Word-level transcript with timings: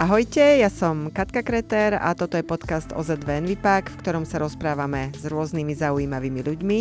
Ahojte, 0.00 0.64
ja 0.64 0.72
som 0.72 1.12
Katka 1.12 1.44
Kreter 1.44 1.92
a 1.92 2.16
toto 2.16 2.40
je 2.40 2.40
podcast 2.40 2.88
OZV 2.96 3.44
Envipak, 3.44 3.92
v 3.92 4.00
ktorom 4.00 4.24
sa 4.24 4.40
rozprávame 4.40 5.12
s 5.12 5.28
rôznymi 5.28 5.76
zaujímavými 5.76 6.40
ľuďmi, 6.40 6.78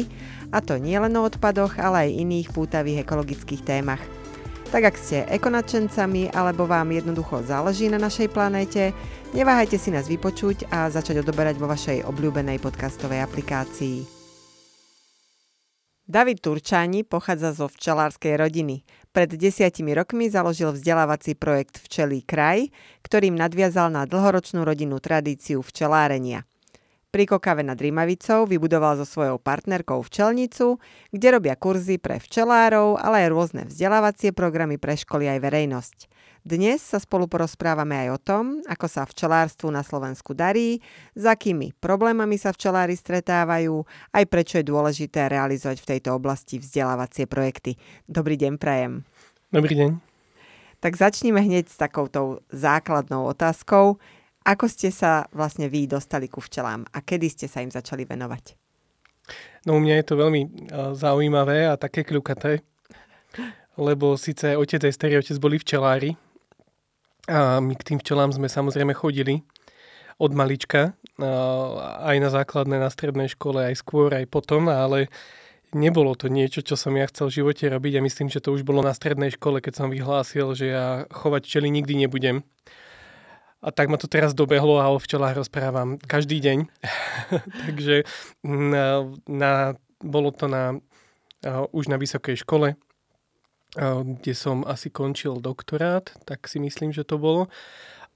a 0.56 0.64
to 0.64 0.80
nie 0.80 0.96
len 0.96 1.12
o 1.20 1.28
odpadoch, 1.28 1.76
ale 1.84 2.08
aj 2.08 2.16
iných 2.16 2.48
pútavých 2.56 3.04
ekologických 3.04 3.68
témach. 3.68 4.00
Tak 4.72 4.88
ak 4.88 4.96
ste 4.96 5.28
ekonačencami 5.36 6.32
alebo 6.32 6.64
vám 6.64 6.96
jednoducho 6.96 7.44
záleží 7.44 7.92
na 7.92 8.00
našej 8.00 8.32
planéte, 8.32 8.96
neváhajte 9.36 9.76
si 9.76 9.92
nás 9.92 10.08
vypočuť 10.08 10.72
a 10.72 10.88
začať 10.88 11.20
odoberať 11.20 11.60
vo 11.60 11.68
vašej 11.68 12.08
obľúbenej 12.08 12.64
podcastovej 12.64 13.20
aplikácii. 13.20 14.20
David 16.10 16.42
Turčáni 16.42 17.06
pochádza 17.06 17.54
zo 17.54 17.70
včelárskej 17.70 18.42
rodiny. 18.42 18.82
Pred 19.10 19.42
desiatimi 19.42 19.98
rokmi 19.98 20.30
založil 20.30 20.70
vzdelávací 20.70 21.34
projekt 21.34 21.82
Včelý 21.82 22.22
kraj, 22.22 22.70
ktorým 23.02 23.34
nadviazal 23.34 23.90
na 23.90 24.06
dlhoročnú 24.06 24.62
rodinnú 24.62 25.02
tradíciu 25.02 25.66
včelárenia. 25.66 26.46
Pri 27.10 27.26
Kokave 27.26 27.66
nad 27.66 27.82
Rímavicou 27.82 28.46
vybudoval 28.46 29.02
so 29.02 29.06
svojou 29.10 29.42
partnerkou 29.42 30.06
včelnicu, 30.06 30.78
kde 31.10 31.28
robia 31.34 31.58
kurzy 31.58 31.98
pre 31.98 32.22
včelárov, 32.22 33.02
ale 33.02 33.26
aj 33.26 33.34
rôzne 33.34 33.62
vzdelávacie 33.66 34.30
programy 34.30 34.78
pre 34.78 34.94
školy 34.94 35.26
aj 35.26 35.42
verejnosť. 35.42 35.98
Dnes 36.50 36.82
sa 36.82 36.98
spolu 36.98 37.30
porozprávame 37.30 37.94
aj 37.94 38.10
o 38.10 38.18
tom, 38.18 38.44
ako 38.66 38.90
sa 38.90 39.06
včelárstvu 39.06 39.70
na 39.70 39.86
Slovensku 39.86 40.34
darí, 40.34 40.82
s 41.14 41.22
akými 41.30 41.78
problémami 41.78 42.42
sa 42.42 42.50
včelári 42.50 42.98
stretávajú, 42.98 43.86
aj 44.10 44.24
prečo 44.26 44.58
je 44.58 44.66
dôležité 44.66 45.30
realizovať 45.30 45.78
v 45.78 45.90
tejto 45.94 46.18
oblasti 46.18 46.58
vzdelávacie 46.58 47.30
projekty. 47.30 47.78
Dobrý 48.10 48.34
deň, 48.34 48.58
Prajem. 48.58 49.06
Dobrý 49.54 49.78
deň. 49.78 50.02
Tak 50.82 50.98
začníme 50.98 51.38
hneď 51.38 51.70
s 51.70 51.78
takouto 51.78 52.42
základnou 52.50 53.30
otázkou. 53.30 54.02
Ako 54.42 54.66
ste 54.66 54.90
sa 54.90 55.30
vlastne 55.30 55.70
vy 55.70 55.86
dostali 55.86 56.26
ku 56.26 56.42
včelám 56.42 56.82
a 56.90 57.06
kedy 57.06 57.30
ste 57.30 57.46
sa 57.46 57.62
im 57.62 57.70
začali 57.70 58.10
venovať? 58.10 58.58
No 59.70 59.78
u 59.78 59.80
mňa 59.86 60.02
je 60.02 60.06
to 60.10 60.18
veľmi 60.18 60.42
zaujímavé 60.98 61.70
a 61.70 61.78
také 61.78 62.02
kľukaté, 62.02 62.66
lebo 63.78 64.18
síce 64.18 64.58
otec 64.58 64.82
aj 64.82 64.98
starý 64.98 65.22
otec 65.22 65.38
boli 65.38 65.62
včelári, 65.62 66.18
a 67.30 67.62
my 67.62 67.78
k 67.78 67.94
tým 67.94 67.98
včelám 68.02 68.34
sme 68.34 68.50
samozrejme 68.50 68.98
chodili 68.98 69.46
od 70.18 70.34
malička, 70.34 70.98
aj 72.04 72.18
na 72.20 72.30
základnej, 72.34 72.82
na 72.82 72.92
strednej 72.92 73.32
škole, 73.32 73.64
aj 73.70 73.80
skôr, 73.80 74.12
aj 74.12 74.28
potom, 74.28 74.68
ale 74.68 75.08
nebolo 75.72 76.18
to 76.18 76.28
niečo, 76.28 76.66
čo 76.66 76.76
som 76.76 76.98
ja 76.98 77.06
chcel 77.08 77.30
v 77.30 77.38
živote 77.44 77.70
robiť 77.70 77.94
a 78.00 78.06
myslím, 78.06 78.28
že 78.28 78.42
to 78.42 78.52
už 78.52 78.66
bolo 78.66 78.82
na 78.82 78.92
strednej 78.92 79.32
škole, 79.32 79.62
keď 79.62 79.74
som 79.86 79.94
vyhlásil, 79.94 80.58
že 80.58 80.74
ja 80.74 81.06
chovať 81.14 81.46
včely 81.46 81.70
nikdy 81.70 81.94
nebudem. 82.04 82.42
A 83.60 83.76
tak 83.76 83.92
ma 83.92 84.00
to 84.00 84.08
teraz 84.08 84.32
dobehlo 84.32 84.80
a 84.80 84.88
o 84.88 85.00
včelách 85.00 85.36
rozprávam 85.36 86.00
každý 86.00 86.40
deň. 86.40 86.58
Takže 87.68 88.08
na, 88.48 89.04
na, 89.28 89.52
bolo 90.00 90.32
to 90.32 90.48
na, 90.48 90.80
už 91.76 91.92
na 91.92 92.00
vysokej 92.00 92.40
škole, 92.44 92.80
kde 93.78 94.34
som 94.34 94.66
asi 94.66 94.90
končil 94.90 95.38
doktorát, 95.38 96.10
tak 96.26 96.50
si 96.50 96.58
myslím, 96.58 96.90
že 96.90 97.06
to 97.06 97.22
bolo. 97.22 97.46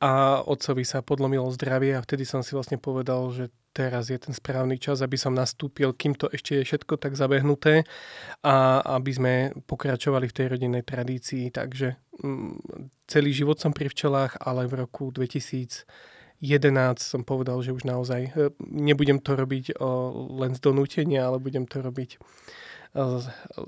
A 0.03 0.43
otcovi 0.43 0.83
sa 0.83 0.99
podlomilo 0.99 1.47
zdravie 1.53 1.95
a 1.95 2.03
vtedy 2.03 2.27
som 2.27 2.43
si 2.43 2.57
vlastne 2.57 2.75
povedal, 2.75 3.29
že 3.31 3.47
teraz 3.71 4.11
je 4.11 4.19
ten 4.19 4.35
správny 4.35 4.75
čas, 4.75 4.99
aby 4.99 5.15
som 5.15 5.31
nastúpil, 5.31 5.95
kým 5.95 6.13
to 6.13 6.27
ešte 6.27 6.59
je 6.59 6.67
všetko 6.67 6.99
tak 6.99 7.15
zabehnuté 7.15 7.87
a 8.43 8.83
aby 8.99 9.11
sme 9.15 9.33
pokračovali 9.63 10.27
v 10.27 10.35
tej 10.35 10.45
rodinnej 10.51 10.83
tradícii. 10.83 11.49
Takže 11.49 11.95
mm, 12.19 12.53
celý 13.07 13.31
život 13.31 13.57
som 13.63 13.71
pri 13.71 13.87
včelách, 13.87 14.43
ale 14.43 14.67
v 14.67 14.83
roku 14.83 15.09
2011 15.09 15.87
som 16.99 17.23
povedal, 17.23 17.63
že 17.63 17.71
už 17.71 17.87
naozaj 17.87 18.21
e, 18.27 18.31
nebudem 18.59 19.23
to 19.23 19.39
robiť 19.39 19.79
len 20.37 20.51
z 20.53 20.59
donútenia, 20.59 21.25
ale 21.25 21.39
budem 21.39 21.65
to 21.65 21.79
robiť 21.79 22.09
e, 22.13 22.17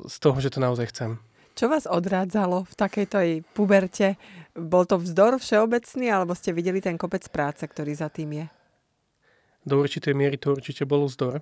z 0.06 0.16
toho, 0.20 0.38
že 0.38 0.54
to 0.54 0.60
naozaj 0.60 0.92
chcem. 0.94 1.18
Čo 1.56 1.72
vás 1.72 1.88
odrádzalo 1.88 2.68
v 2.68 2.74
takejto 2.76 3.18
puberte? 3.56 4.20
Bol 4.52 4.84
to 4.84 5.00
vzdor 5.00 5.40
všeobecný, 5.40 6.12
alebo 6.12 6.36
ste 6.36 6.52
videli 6.52 6.84
ten 6.84 7.00
kopec 7.00 7.24
práce, 7.32 7.64
ktorý 7.64 7.96
za 7.96 8.12
tým 8.12 8.44
je? 8.44 8.46
Do 9.64 9.80
určitej 9.80 10.12
miery 10.12 10.36
to 10.36 10.52
určite 10.52 10.84
bol 10.84 11.08
vzdor. 11.08 11.40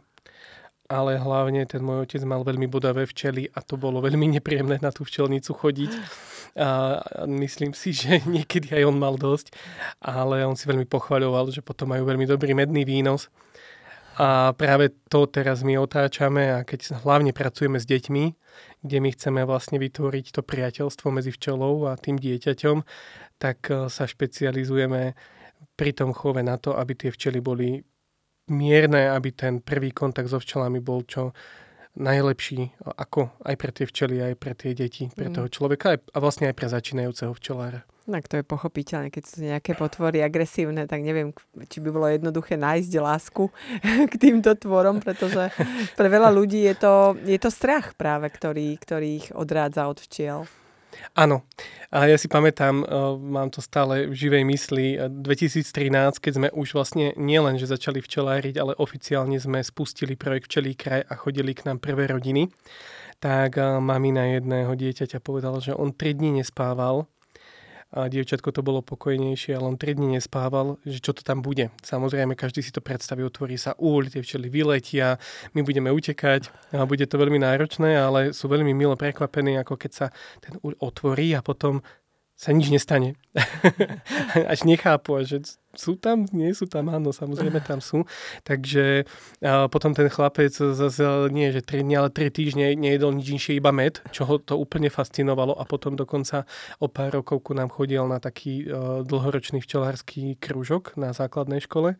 Ale 0.85 1.17
hlavne 1.17 1.65
ten 1.65 1.81
môj 1.81 2.05
otec 2.05 2.21
mal 2.29 2.45
veľmi 2.45 2.69
bodavé 2.69 3.09
včely 3.09 3.49
a 3.57 3.65
to 3.65 3.73
bolo 3.73 4.05
veľmi 4.05 4.37
nepríjemné 4.37 4.77
na 4.85 4.93
tú 4.93 5.01
včelnicu 5.01 5.49
chodiť. 5.49 5.91
A 6.61 7.01
myslím 7.25 7.73
si, 7.73 7.89
že 7.89 8.21
niekedy 8.29 8.69
aj 8.69 8.85
on 8.85 9.01
mal 9.01 9.17
dosť, 9.17 9.49
ale 9.97 10.45
on 10.45 10.53
si 10.53 10.69
veľmi 10.69 10.85
pochvaľoval, 10.85 11.49
že 11.49 11.65
potom 11.65 11.89
majú 11.89 12.05
veľmi 12.05 12.29
dobrý 12.29 12.53
medný 12.53 12.85
výnos. 12.85 13.33
A 14.13 14.53
práve 14.53 14.93
to 15.09 15.25
teraz 15.25 15.65
my 15.65 15.81
otáčame 15.81 16.53
a 16.53 16.61
keď 16.61 17.01
hlavne 17.01 17.33
pracujeme 17.33 17.81
s 17.81 17.89
deťmi, 17.89 18.25
kde 18.85 18.97
my 19.01 19.09
chceme 19.09 19.41
vlastne 19.41 19.81
vytvoriť 19.81 20.25
to 20.37 20.41
priateľstvo 20.45 21.09
medzi 21.09 21.33
včelou 21.33 21.89
a 21.89 21.97
tým 21.97 22.21
dieťaťom, 22.21 22.85
tak 23.41 23.57
e, 23.73 23.89
sa 23.89 24.05
špecializujeme 24.05 25.17
pri 25.73 25.91
tom 25.97 26.13
chove 26.13 26.45
na 26.45 26.61
to, 26.61 26.77
aby 26.77 26.93
tie 26.93 27.09
včely 27.09 27.41
boli 27.41 27.81
mierne, 28.53 29.09
aby 29.09 29.33
ten 29.33 29.63
prvý 29.63 29.89
kontakt 29.89 30.29
so 30.29 30.37
včelami 30.37 30.77
bol 30.77 31.01
čo 31.07 31.33
najlepší, 31.93 32.73
ako 32.83 33.29
aj 33.45 33.55
pre 33.57 33.71
tie 33.71 33.85
včely, 33.85 34.17
aj 34.21 34.33
pre 34.41 34.53
tie 34.57 34.73
deti, 34.73 35.09
pre 35.13 35.29
mm. 35.29 35.35
toho 35.37 35.47
človeka 35.49 36.01
a 36.01 36.17
vlastne 36.17 36.49
aj 36.49 36.55
pre 36.57 36.67
začínajúceho 36.69 37.33
včelára. 37.37 37.85
Tak 38.03 38.27
to 38.27 38.35
je 38.35 38.43
pochopiteľné, 38.43 39.07
keď 39.15 39.23
sú 39.23 39.37
nejaké 39.47 39.79
potvory 39.79 40.19
agresívne, 40.19 40.83
tak 40.91 41.07
neviem, 41.07 41.31
či 41.71 41.79
by 41.79 41.87
bolo 41.87 42.11
jednoduché 42.11 42.59
nájsť 42.59 42.91
lásku 42.99 43.47
k 44.11 44.13
týmto 44.19 44.51
tvorom, 44.59 44.99
pretože 44.99 45.55
pre 45.95 46.07
veľa 46.11 46.27
ľudí 46.33 46.67
je 46.67 46.75
to, 46.75 46.93
je 47.23 47.39
to 47.39 47.47
strach 47.47 47.95
práve, 47.95 48.27
ktorý, 48.27 48.75
ktorý 48.75 49.09
ich 49.23 49.27
odrádza 49.31 49.87
od 49.87 50.03
včiel. 50.03 50.43
Áno. 51.13 51.45
A 51.93 52.09
ja 52.09 52.17
si 52.17 52.25
pamätám, 52.25 52.81
mám 53.21 53.53
to 53.53 53.61
stále 53.61 54.09
v 54.09 54.17
živej 54.17 54.43
mysli, 54.49 54.97
2013, 54.97 56.17
keď 56.17 56.33
sme 56.33 56.47
už 56.49 56.73
vlastne 56.73 57.13
nielen, 57.13 57.61
že 57.61 57.69
začali 57.69 58.01
včeláriť, 58.01 58.57
ale 58.57 58.73
oficiálne 58.81 59.37
sme 59.37 59.61
spustili 59.61 60.17
projekt 60.17 60.49
Včelý 60.49 60.73
kraj 60.73 61.05
a 61.05 61.13
chodili 61.13 61.53
k 61.53 61.69
nám 61.69 61.77
prvé 61.77 62.09
rodiny, 62.09 62.49
tak 63.21 63.61
mamina 63.61 64.35
jedného 64.35 64.73
dieťaťa 64.73 65.21
povedala, 65.21 65.61
že 65.61 65.77
on 65.77 65.93
3 65.93 66.17
dní 66.17 66.41
nespával 66.41 67.05
a 67.93 68.09
dievčatko 68.09 68.49
to 68.49 68.65
bolo 68.65 68.81
pokojnejšie, 68.81 69.53
ale 69.53 69.69
on 69.69 69.77
3 69.77 70.01
dní 70.01 70.17
nespával, 70.17 70.81
že 70.81 70.97
čo 70.97 71.13
to 71.13 71.21
tam 71.21 71.45
bude. 71.45 71.69
Samozrejme, 71.85 72.33
každý 72.33 72.65
si 72.65 72.73
to 72.73 72.81
predstaví, 72.81 73.21
otvorí 73.21 73.53
sa 73.53 73.77
úľ, 73.77 74.09
tie 74.09 74.25
včely 74.25 74.49
vyletia, 74.49 75.21
my 75.53 75.61
budeme 75.61 75.93
utekať 75.93 76.73
a 76.73 76.89
bude 76.89 77.05
to 77.05 77.21
veľmi 77.21 77.37
náročné, 77.37 77.93
ale 77.93 78.33
sú 78.33 78.49
veľmi 78.49 78.73
milo 78.73 78.97
prekvapení, 78.97 79.61
ako 79.61 79.77
keď 79.77 79.91
sa 79.93 80.07
ten 80.41 80.57
úľ 80.65 80.73
otvorí 80.81 81.37
a 81.37 81.45
potom 81.45 81.85
sa 82.33 82.49
nič 82.49 82.73
nestane. 82.73 83.13
Až 84.51 84.65
nechápu, 84.65 85.21
že 85.21 85.45
sú 85.73 85.97
tam, 85.97 86.29
nie 86.29 86.53
sú 86.53 86.69
tam, 86.69 86.93
áno, 86.93 87.09
samozrejme 87.09 87.57
tam 87.65 87.81
sú. 87.81 88.05
Takže 88.45 89.09
a 89.41 89.65
potom 89.67 89.97
ten 89.97 90.05
chlapec 90.05 90.53
zase 90.53 91.01
nie, 91.33 91.49
že 91.49 91.65
3 91.65 91.81
dní, 91.81 91.95
ale 91.97 92.09
3 92.13 92.29
týždne 92.29 92.77
nejedol 92.77 93.17
nič 93.17 93.27
inšie, 93.33 93.57
iba 93.57 93.73
med, 93.73 93.99
čo 94.13 94.29
ho 94.29 94.37
to 94.37 94.53
úplne 94.53 94.93
fascinovalo 94.93 95.57
a 95.57 95.65
potom 95.65 95.97
dokonca 95.97 96.45
o 96.77 96.85
pár 96.85 97.17
rokov 97.21 97.41
ku 97.41 97.57
nám 97.57 97.73
chodil 97.73 98.05
na 98.05 98.21
taký 98.21 98.69
uh, 98.69 99.01
dlhoročný 99.01 99.59
včelársky 99.65 100.37
krúžok 100.37 100.93
na 100.93 101.09
základnej 101.09 101.65
škole. 101.65 101.97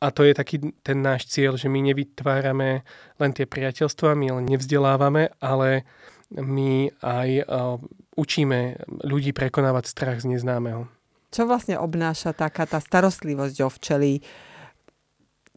A 0.00 0.06
to 0.08 0.24
je 0.24 0.32
taký 0.32 0.72
ten 0.80 1.04
náš 1.04 1.28
cieľ, 1.28 1.60
že 1.60 1.68
my 1.68 1.84
nevytvárame 1.92 2.82
len 3.20 3.30
tie 3.36 3.44
priateľstva, 3.44 4.16
my 4.16 4.40
len 4.40 4.44
nevzdelávame, 4.48 5.36
ale 5.38 5.84
my 6.32 6.88
aj 7.04 7.28
uh, 7.44 7.76
učíme 8.16 8.80
ľudí 9.04 9.36
prekonávať 9.36 9.84
strach 9.92 10.24
z 10.24 10.32
neznámeho. 10.32 11.01
Čo 11.32 11.48
vlastne 11.48 11.80
obnáša 11.80 12.36
taká 12.36 12.68
tá 12.68 12.76
starostlivosť 12.76 13.56
o 13.64 13.68
včely? 13.72 14.20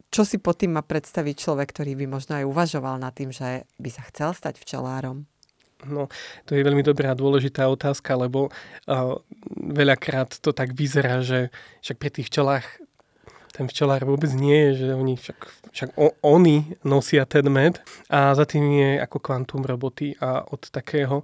Čo 0.08 0.24
si 0.24 0.40
pod 0.40 0.64
tým 0.64 0.80
má 0.80 0.82
predstaviť 0.82 1.36
človek, 1.36 1.76
ktorý 1.76 2.00
by 2.00 2.06
možno 2.08 2.40
aj 2.40 2.48
uvažoval 2.48 2.96
nad 2.96 3.12
tým, 3.12 3.36
že 3.36 3.68
by 3.76 3.90
sa 3.92 4.08
chcel 4.08 4.32
stať 4.32 4.56
včelárom? 4.56 5.28
No, 5.84 6.08
to 6.48 6.56
je 6.56 6.64
veľmi 6.64 6.80
dobrá 6.82 7.12
a 7.12 7.20
dôležitá 7.20 7.68
otázka, 7.68 8.16
lebo 8.16 8.48
uh, 8.48 9.20
veľakrát 9.52 10.40
to 10.40 10.56
tak 10.56 10.72
vyzerá, 10.72 11.20
že 11.20 11.52
však 11.84 11.98
pri 12.00 12.10
tých 12.16 12.32
včelách 12.32 12.66
ten 13.56 13.68
včelár 13.68 14.04
vôbec 14.04 14.32
nie 14.36 14.72
je, 14.72 14.72
že 14.84 14.88
oni 14.96 15.16
však, 15.16 15.40
však 15.72 15.90
o, 15.96 16.12
oni 16.24 16.76
nosia 16.84 17.24
ten 17.24 17.48
med 17.48 17.80
a 18.12 18.36
za 18.36 18.44
tým 18.44 18.68
je 18.68 18.90
ako 19.00 19.18
kvantum 19.24 19.64
roboty 19.64 20.16
a 20.20 20.44
od 20.44 20.60
takého 20.72 21.24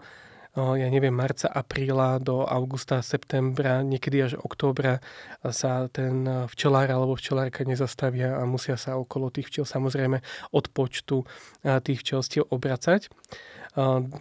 ja 0.56 0.88
neviem, 0.92 1.16
marca, 1.16 1.48
apríla 1.48 2.20
do 2.20 2.44
augusta, 2.44 3.00
septembra, 3.00 3.80
niekedy 3.88 4.20
až 4.20 4.34
októbra 4.36 5.00
sa 5.48 5.88
ten 5.88 6.28
včelár 6.52 6.92
alebo 6.92 7.16
včelárka 7.16 7.64
nezastavia 7.64 8.36
a 8.36 8.44
musia 8.44 8.76
sa 8.76 9.00
okolo 9.00 9.32
tých 9.32 9.48
včiel 9.48 9.64
samozrejme 9.64 10.20
od 10.52 10.66
počtu 10.76 11.24
tých 11.64 12.04
včelstiev 12.04 12.52
obracať. 12.52 13.08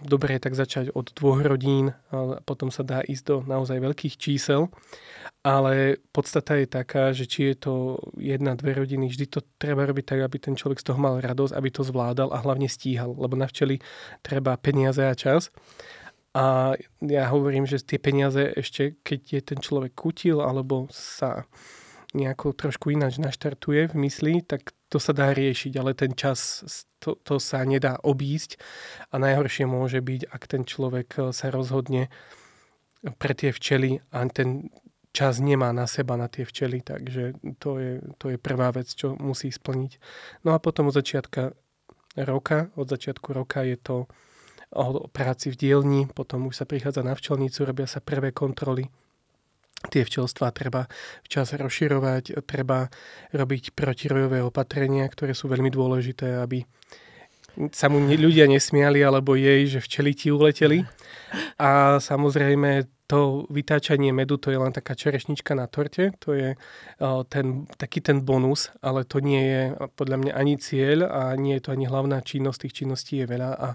Dobre 0.07 0.39
je 0.39 0.45
tak 0.47 0.55
začať 0.55 0.95
od 0.95 1.11
dvoch 1.11 1.43
rodín, 1.43 1.91
potom 2.47 2.71
sa 2.71 2.87
dá 2.87 3.03
ísť 3.03 3.25
do 3.27 3.37
naozaj 3.43 3.83
veľkých 3.83 4.15
čísel, 4.15 4.71
ale 5.43 5.99
podstata 6.15 6.55
je 6.55 6.71
taká, 6.71 7.11
že 7.11 7.27
či 7.27 7.51
je 7.51 7.67
to 7.67 7.75
jedna, 8.15 8.55
dve 8.55 8.79
rodiny, 8.79 9.11
vždy 9.11 9.27
to 9.27 9.43
treba 9.59 9.83
robiť 9.83 10.07
tak, 10.07 10.21
aby 10.23 10.39
ten 10.39 10.55
človek 10.55 10.79
z 10.79 10.95
toho 10.95 11.03
mal 11.03 11.19
radosť, 11.19 11.59
aby 11.59 11.69
to 11.75 11.83
zvládal 11.83 12.31
a 12.31 12.39
hlavne 12.39 12.71
stíhal, 12.71 13.11
lebo 13.19 13.35
na 13.35 13.51
včeli 13.51 13.83
treba 14.23 14.55
peniaze 14.55 15.03
a 15.03 15.19
čas. 15.19 15.51
A 16.31 16.79
ja 17.03 17.27
hovorím, 17.27 17.67
že 17.67 17.83
tie 17.83 17.99
peniaze 17.99 18.55
ešte, 18.55 18.95
keď 19.03 19.21
je 19.27 19.41
ten 19.43 19.59
človek 19.59 19.99
kutil 19.99 20.39
alebo 20.39 20.87
sa 20.95 21.51
nejako 22.15 22.55
trošku 22.55 22.91
ináč 22.91 23.19
naštartuje 23.23 23.91
v 23.91 23.95
mysli, 24.07 24.35
tak 24.43 24.75
to 24.91 24.99
sa 24.99 25.15
dá 25.15 25.31
riešiť, 25.31 25.73
ale 25.79 25.95
ten 25.95 26.15
čas, 26.15 26.63
to, 26.99 27.15
to 27.23 27.39
sa 27.39 27.63
nedá 27.63 27.99
obísť 28.03 28.59
a 29.15 29.23
najhoršie 29.23 29.67
môže 29.67 30.03
byť, 30.03 30.27
ak 30.27 30.43
ten 30.51 30.63
človek 30.67 31.09
eh, 31.19 31.23
sa 31.31 31.55
rozhodne 31.55 32.11
pre 33.17 33.33
tie 33.33 33.55
včely 33.55 34.03
a 34.13 34.27
ten 34.29 34.69
čas 35.11 35.43
nemá 35.43 35.75
na 35.75 35.91
seba 35.91 36.15
na 36.15 36.31
tie 36.31 36.47
včely, 36.47 36.87
takže 36.87 37.35
to 37.59 37.79
je, 37.83 37.93
to 38.19 38.31
je 38.31 38.39
prvá 38.39 38.71
vec, 38.71 38.87
čo 38.87 39.19
musí 39.19 39.51
splniť. 39.51 39.99
No 40.47 40.55
a 40.55 40.63
potom 40.63 40.87
od 40.87 40.95
začiatka 40.95 41.57
roka, 42.15 42.71
od 42.79 42.87
začiatku 42.87 43.35
roka 43.35 43.67
je 43.67 43.75
to 43.75 44.07
o 44.71 45.11
práci 45.11 45.51
v 45.51 45.59
dielni, 45.59 46.03
potom 46.07 46.47
už 46.47 46.63
sa 46.63 46.65
prichádza 46.67 47.03
na 47.03 47.15
včelnicu, 47.19 47.67
robia 47.67 47.91
sa 47.91 47.99
prvé 47.99 48.31
kontroly. 48.31 48.87
Tie 49.81 50.05
včelstva 50.05 50.53
treba 50.53 50.85
včas 51.25 51.57
rozširovať, 51.57 52.45
treba 52.45 52.87
robiť 53.33 53.73
protirojové 53.73 54.45
opatrenia, 54.45 55.09
ktoré 55.09 55.33
sú 55.33 55.49
veľmi 55.49 55.73
dôležité, 55.73 56.37
aby 56.45 56.63
sa 57.73 57.89
mu 57.89 57.99
ľudia 58.05 58.47
nesmiali, 58.47 59.01
alebo 59.03 59.35
jej, 59.35 59.67
že 59.67 59.81
včeli 59.83 60.13
ti 60.15 60.29
uleteli. 60.29 60.85
A 61.59 61.97
samozrejme 61.99 63.00
to 63.11 63.51
vytáčanie 63.51 64.15
medu 64.15 64.39
to 64.39 64.55
je 64.55 64.59
len 64.63 64.71
taká 64.71 64.95
čerešnička 64.95 65.59
na 65.59 65.67
torte, 65.67 66.15
to 66.23 66.31
je 66.31 66.55
ten, 67.27 67.67
taký 67.75 67.99
ten 67.99 68.23
bonus, 68.23 68.71
ale 68.79 69.03
to 69.03 69.19
nie 69.19 69.43
je 69.43 69.63
podľa 69.99 70.17
mňa 70.23 70.33
ani 70.39 70.55
cieľ 70.63 71.11
a 71.11 71.35
nie 71.35 71.59
je 71.59 71.67
to 71.67 71.75
ani 71.75 71.91
hlavná 71.91 72.23
činnosť, 72.23 72.71
tých 72.71 72.77
činností 72.79 73.19
je 73.19 73.27
veľa 73.27 73.51
a 73.59 73.69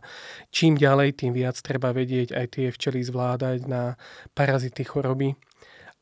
čím 0.55 0.79
ďalej, 0.79 1.19
tým 1.19 1.35
viac 1.35 1.59
treba 1.59 1.91
vedieť 1.91 2.31
aj 2.31 2.45
tie 2.47 2.67
včely 2.71 3.03
zvládať 3.03 3.67
na 3.67 3.99
parazity 4.31 4.87
choroby 4.87 5.35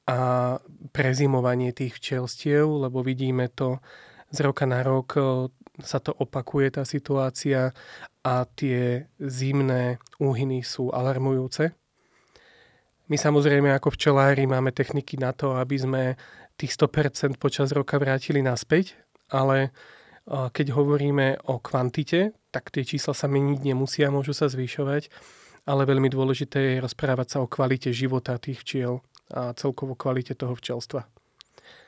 a 0.06 0.62
prezimovanie 0.94 1.74
tých 1.74 1.98
včelstiev, 1.98 2.70
lebo 2.70 3.02
vidíme 3.02 3.50
to 3.50 3.82
z 4.30 4.46
roka 4.46 4.70
na 4.70 4.86
rok 4.86 5.18
sa 5.82 5.98
to 5.98 6.14
opakuje 6.14 6.70
tá 6.70 6.86
situácia 6.86 7.74
a 8.22 8.46
tie 8.46 9.10
zimné 9.18 9.98
úhyny 10.22 10.62
sú 10.62 10.94
alarmujúce 10.94 11.74
my 13.14 13.18
samozrejme 13.22 13.70
ako 13.78 13.94
včelári 13.94 14.50
máme 14.50 14.74
techniky 14.74 15.22
na 15.22 15.38
to, 15.38 15.54
aby 15.54 15.78
sme 15.78 16.02
tých 16.58 16.74
100% 16.74 17.38
počas 17.38 17.70
roka 17.70 18.02
vrátili 18.02 18.42
naspäť, 18.42 18.98
ale 19.30 19.70
keď 20.26 20.74
hovoríme 20.74 21.46
o 21.46 21.62
kvantite, 21.62 22.34
tak 22.50 22.74
tie 22.74 22.82
čísla 22.82 23.14
sa 23.14 23.30
meniť 23.30 23.70
nemusia, 23.70 24.10
môžu 24.10 24.34
sa 24.34 24.50
zvyšovať, 24.50 25.14
ale 25.70 25.86
veľmi 25.86 26.10
dôležité 26.10 26.74
je 26.74 26.82
rozprávať 26.82 27.28
sa 27.30 27.38
o 27.46 27.52
kvalite 27.52 27.94
života 27.94 28.42
tých 28.42 28.66
včiel 28.66 29.06
a 29.30 29.54
celkovo 29.54 29.94
kvalite 29.94 30.34
toho 30.34 30.58
včelstva. 30.58 31.06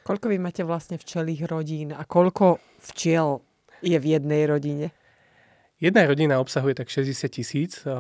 Koľko 0.05 0.29
vy 0.29 0.37
máte 0.37 0.61
vlastne 0.61 1.01
včelých 1.01 1.49
rodín 1.49 1.89
a 1.89 2.05
koľko 2.05 2.61
včiel 2.93 3.41
je 3.81 3.97
v 3.97 4.05
jednej 4.13 4.45
rodine? 4.45 4.93
Jedna 5.75 6.07
rodina 6.07 6.39
obsahuje 6.39 6.75
tak 6.75 6.87
60 6.87 7.27
tisíc 7.27 7.83
eh, 7.83 7.91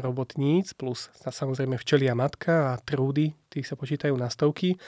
robotníc, 0.00 0.72
plus 0.72 1.12
samozrejme 1.20 1.76
včelia 1.76 2.16
matka 2.16 2.72
a 2.72 2.80
trúdy, 2.80 3.36
tých 3.52 3.68
sa 3.68 3.76
počítajú 3.76 4.16
na 4.16 4.32
stovky. 4.32 4.80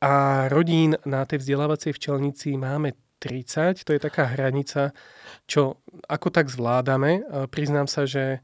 A 0.00 0.46
rodín 0.48 0.96
na 1.04 1.26
tej 1.28 1.44
vzdelávacej 1.44 1.92
včelnici 1.92 2.56
máme 2.56 2.96
30, 3.18 3.82
to 3.82 3.90
je 3.92 4.00
taká 4.00 4.30
hranica, 4.30 4.94
čo 5.44 5.82
ako 6.06 6.30
tak 6.30 6.46
zvládame. 6.46 7.26
Priznám 7.50 7.90
sa, 7.90 8.06
že 8.06 8.38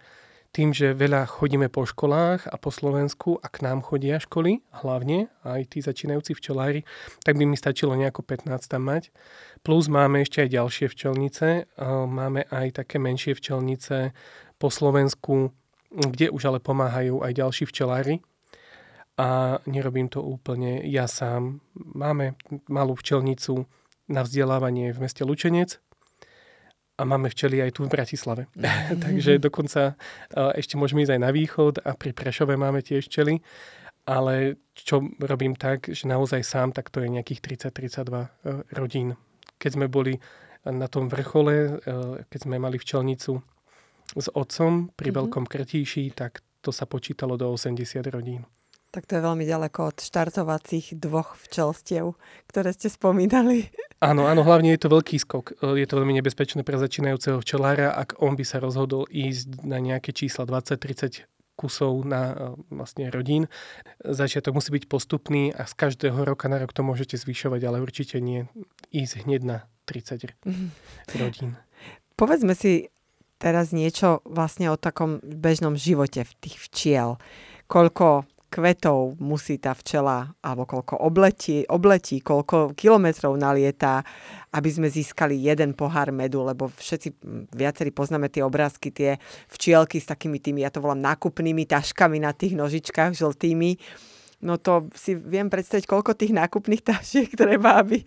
tým, 0.55 0.71
že 0.71 0.95
veľa 0.95 1.27
chodíme 1.27 1.67
po 1.67 1.83
školách 1.83 2.47
a 2.47 2.55
po 2.63 2.71
Slovensku 2.71 3.43
a 3.43 3.51
k 3.51 3.67
nám 3.67 3.83
chodia 3.83 4.23
školy, 4.23 4.63
hlavne 4.71 5.27
aj 5.43 5.75
tí 5.75 5.83
začínajúci 5.83 6.39
včelári, 6.39 6.87
tak 7.27 7.35
by 7.35 7.43
mi 7.43 7.59
stačilo 7.59 7.99
nejako 7.99 8.23
15 8.23 8.71
tam 8.71 8.87
mať. 8.87 9.11
Plus 9.67 9.91
máme 9.91 10.23
ešte 10.23 10.47
aj 10.47 10.55
ďalšie 10.55 10.87
včelnice. 10.95 11.67
Máme 12.07 12.47
aj 12.55 12.87
také 12.87 13.03
menšie 13.03 13.35
včelnice 13.35 14.15
po 14.55 14.71
Slovensku, 14.71 15.51
kde 15.91 16.31
už 16.31 16.55
ale 16.55 16.63
pomáhajú 16.63 17.27
aj 17.27 17.35
ďalší 17.35 17.67
včelári. 17.67 18.23
A 19.19 19.59
nerobím 19.67 20.07
to 20.07 20.23
úplne 20.23 20.87
ja 20.87 21.11
sám. 21.11 21.67
Máme 21.75 22.39
malú 22.71 22.95
včelnicu 22.95 23.67
na 24.07 24.23
vzdelávanie 24.23 24.95
v 24.95 25.03
meste 25.03 25.27
Lučenec, 25.27 25.83
a 26.95 27.03
máme 27.03 27.27
včely 27.27 27.59
aj 27.59 27.79
tu 27.79 27.81
v 27.87 27.93
Bratislave. 27.93 28.43
Takže 29.05 29.43
dokonca 29.43 29.99
ešte 30.55 30.79
môžeme 30.79 31.03
ísť 31.03 31.19
aj 31.19 31.23
na 31.23 31.31
východ 31.35 31.75
a 31.83 31.99
pri 31.99 32.15
Prešove 32.15 32.55
máme 32.55 32.83
tiež 32.87 33.11
včely. 33.11 33.43
Ale 34.05 34.61
čo 34.77 35.01
robím 35.17 35.57
tak, 35.57 35.89
že 35.89 36.05
naozaj 36.05 36.45
sám, 36.45 36.77
tak 36.77 36.93
to 36.93 37.01
je 37.01 37.09
nejakých 37.09 37.73
30-32 37.73 38.05
e, 38.05 38.29
rodín. 38.77 39.17
Keď 39.57 39.81
sme 39.81 39.89
boli 39.89 40.21
na 40.69 40.93
tom 40.93 41.09
vrchole, 41.09 41.55
e, 41.57 41.71
keď 42.29 42.41
sme 42.45 42.61
mali 42.61 42.77
včelnicu 42.77 43.41
s 44.13 44.29
otcom 44.29 44.93
pri 44.93 45.09
mm-hmm. 45.09 45.17
Veľkom 45.17 45.45
Krtíši, 45.49 46.13
tak 46.13 46.45
to 46.61 46.69
sa 46.69 46.85
počítalo 46.85 47.41
do 47.41 47.49
80 47.49 48.05
rodín. 48.13 48.45
Tak 48.95 49.11
to 49.11 49.19
je 49.19 49.27
veľmi 49.27 49.43
ďaleko 49.43 49.91
od 49.91 49.99
štartovacích 49.99 50.95
dvoch 50.95 51.35
včelstiev, 51.35 52.15
ktoré 52.47 52.71
ste 52.71 52.87
spomínali. 52.87 53.75
Áno, 53.99 54.31
áno, 54.31 54.47
hlavne 54.47 54.71
je 54.71 54.87
to 54.87 54.95
veľký 54.95 55.19
skok. 55.19 55.59
E, 55.59 55.83
je 55.83 55.87
to 55.91 55.99
veľmi 55.99 56.15
nebezpečné 56.23 56.63
pre 56.63 56.79
začínajúceho 56.79 57.43
včelára, 57.43 57.91
ak 57.91 58.23
on 58.23 58.39
by 58.39 58.47
sa 58.47 58.63
rozhodol 58.63 59.11
ísť 59.11 59.67
na 59.67 59.83
nejaké 59.83 60.15
čísla 60.15 60.47
20-30 60.47 61.27
kusov 61.59 62.07
na 62.07 62.23
e, 62.31 62.35
vlastne 62.71 63.11
rodín. 63.11 63.51
Začiatok 63.99 64.63
musí 64.63 64.71
byť 64.71 64.87
postupný 64.87 65.51
a 65.51 65.67
z 65.67 65.75
každého 65.75 66.23
roka 66.23 66.47
na 66.47 66.63
rok 66.63 66.71
to 66.71 66.87
môžete 66.87 67.19
zvyšovať, 67.19 67.67
ale 67.67 67.83
určite 67.83 68.23
nie 68.23 68.47
ísť 68.95 69.27
hneď 69.27 69.43
na 69.43 69.57
30 69.91 70.39
mhm. 70.47 70.71
rodín. 71.19 71.59
Povedzme 72.15 72.55
si 72.55 72.95
teraz 73.43 73.75
niečo 73.75 74.23
vlastne 74.23 74.71
o 74.71 74.79
takom 74.79 75.19
bežnom 75.27 75.75
živote 75.75 76.23
v 76.23 76.33
tých 76.39 76.63
včiel. 76.71 77.19
Koľko 77.67 78.29
kvetov 78.55 79.19
musí 79.19 79.59
tá 79.59 79.75
včela, 79.75 80.31
alebo 80.39 80.63
koľko 80.63 81.03
obletí, 81.03 81.67
obletí, 81.67 82.23
koľko 82.23 82.79
kilometrov 82.79 83.35
nalietá, 83.35 84.07
aby 84.55 84.71
sme 84.71 84.87
získali 84.87 85.35
jeden 85.43 85.75
pohár 85.75 86.15
medu, 86.15 86.47
lebo 86.47 86.71
všetci 86.71 87.19
viacerí 87.51 87.91
poznáme 87.91 88.31
tie 88.31 88.47
obrázky, 88.47 88.95
tie 88.95 89.19
včielky 89.51 89.99
s 89.99 90.07
takými 90.07 90.39
tými, 90.39 90.63
ja 90.63 90.71
to 90.71 90.79
volám 90.79 91.03
nákupnými 91.03 91.67
taškami 91.67 92.23
na 92.23 92.31
tých 92.31 92.55
nožičkách 92.55 93.19
žltými. 93.19 93.75
No 94.45 94.61
to 94.61 94.93
si 94.95 95.17
viem 95.19 95.51
predstaviť, 95.51 95.89
koľko 95.89 96.15
tých 96.15 96.37
nákupných 96.37 96.85
tašiek 96.85 97.35
treba, 97.43 97.83
aby 97.83 98.07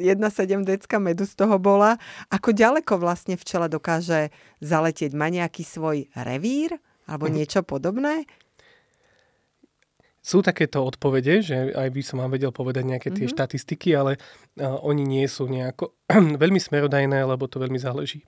jedna 0.00 0.32
sedem 0.32 0.64
decka 0.64 0.96
medu 0.96 1.28
z 1.28 1.36
toho 1.36 1.60
bola. 1.60 2.00
Ako 2.32 2.56
ďaleko 2.56 2.96
vlastne 2.96 3.36
včela 3.36 3.68
dokáže 3.68 4.32
zaletieť? 4.64 5.12
Má 5.12 5.28
nejaký 5.28 5.60
svoj 5.60 6.08
revír? 6.16 6.80
Alebo 7.04 7.28
mhm. 7.28 7.34
niečo 7.36 7.60
podobné? 7.60 8.24
Sú 10.24 10.40
takéto 10.40 10.80
odpovede, 10.80 11.44
že 11.44 11.76
aj 11.76 11.88
by 11.92 12.00
som 12.00 12.24
vám 12.24 12.32
vedel 12.32 12.48
povedať 12.48 12.88
nejaké 12.88 13.12
tie 13.12 13.28
mm-hmm. 13.28 13.36
štatistiky, 13.36 13.92
ale 13.92 14.16
uh, 14.16 14.80
oni 14.80 15.04
nie 15.04 15.28
sú 15.28 15.44
nejako 15.44 15.92
veľmi 16.42 16.56
smerodajné, 16.56 17.28
lebo 17.28 17.44
to 17.44 17.60
veľmi 17.60 17.76
záleží 17.76 18.24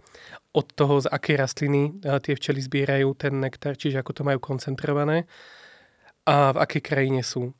od 0.52 0.68
toho, 0.76 1.00
z 1.00 1.08
akej 1.08 1.40
rastliny 1.40 1.96
uh, 2.04 2.20
tie 2.20 2.36
včely 2.36 2.60
zbierajú 2.60 3.16
ten 3.16 3.40
nektar, 3.40 3.80
čiže 3.80 4.04
ako 4.04 4.12
to 4.12 4.22
majú 4.28 4.36
koncentrované 4.44 5.24
a 6.28 6.52
v 6.52 6.60
akej 6.68 6.82
krajine 6.84 7.24
sú. 7.24 7.56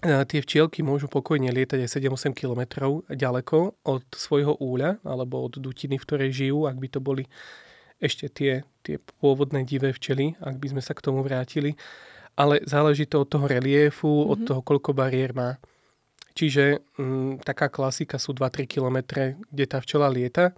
Uh, 0.00 0.24
tie 0.24 0.40
včielky 0.40 0.80
môžu 0.80 1.12
pokojne 1.12 1.52
lietať 1.52 1.84
aj 1.84 2.00
7-8 2.00 2.32
kilometrov 2.32 3.04
ďaleko 3.12 3.76
od 3.84 4.08
svojho 4.16 4.56
úľa 4.56 5.04
alebo 5.04 5.44
od 5.44 5.60
dutiny, 5.60 6.00
v 6.00 6.06
ktorej 6.08 6.32
žijú, 6.32 6.64
ak 6.64 6.80
by 6.80 6.88
to 6.88 7.04
boli 7.04 7.28
ešte 8.00 8.32
tie, 8.32 8.64
tie 8.80 8.96
pôvodné 9.20 9.68
divé 9.68 9.92
včely, 9.92 10.32
ak 10.40 10.56
by 10.56 10.72
sme 10.72 10.80
sa 10.80 10.96
k 10.96 11.04
tomu 11.04 11.20
vrátili 11.20 11.76
ale 12.40 12.64
záleží 12.64 13.04
to 13.04 13.20
od 13.20 13.28
toho 13.28 13.44
reliefu, 13.44 14.08
mm-hmm. 14.08 14.32
od 14.32 14.38
mhm. 14.40 14.46
toho, 14.48 14.60
koľko 14.64 14.90
bariér 14.96 15.36
má. 15.36 15.60
Čiže 16.32 16.80
m, 16.96 17.04
mm, 17.04 17.44
taká 17.44 17.68
klasika 17.68 18.16
sú 18.16 18.32
2-3 18.32 18.64
km, 18.64 18.98
kde 19.52 19.64
tá 19.68 19.76
včela 19.84 20.08
lieta. 20.08 20.56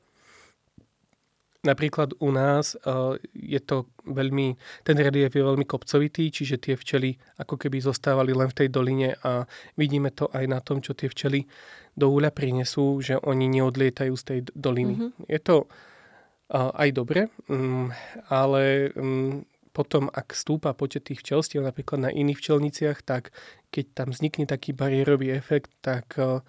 Napríklad 1.62 2.18
u 2.18 2.34
nás 2.34 2.74
uh, 2.74 3.14
je 3.38 3.58
to 3.62 3.86
veľmi, 4.02 4.58
ten 4.82 4.98
relief 4.98 5.30
je 5.30 5.46
veľmi 5.46 5.62
kopcovitý, 5.62 6.26
čiže 6.34 6.58
tie 6.58 6.74
včely 6.74 7.14
ako 7.38 7.54
keby 7.54 7.78
zostávali 7.78 8.34
len 8.34 8.50
v 8.50 8.58
tej 8.62 8.68
doline 8.70 9.14
a 9.22 9.46
vidíme 9.78 10.10
to 10.10 10.26
aj 10.34 10.44
na 10.50 10.58
tom, 10.58 10.82
čo 10.82 10.90
tie 10.90 11.06
včely 11.06 11.46
do 11.94 12.10
úľa 12.10 12.34
prinesú, 12.34 12.98
že 12.98 13.14
oni 13.14 13.46
neodlietajú 13.46 14.14
z 14.18 14.24
tej 14.26 14.38
doliny. 14.58 14.98
Mm-hmm. 14.98 15.30
Je 15.30 15.38
to 15.38 15.70
uh, 15.70 16.74
aj 16.74 16.88
dobre, 16.98 17.30
um, 17.46 17.94
ale 18.26 18.90
um, 18.98 19.46
potom, 19.72 20.12
ak 20.12 20.36
stúpa 20.36 20.76
počet 20.76 21.08
tých 21.08 21.24
včelstiev 21.24 21.64
napríklad 21.64 22.08
na 22.08 22.10
iných 22.12 22.38
včelniciach, 22.38 23.00
tak 23.04 23.32
keď 23.72 23.84
tam 23.96 24.08
vznikne 24.12 24.44
taký 24.44 24.76
bariérový 24.76 25.32
efekt, 25.32 25.72
tak 25.80 26.12
uh, 26.20 26.44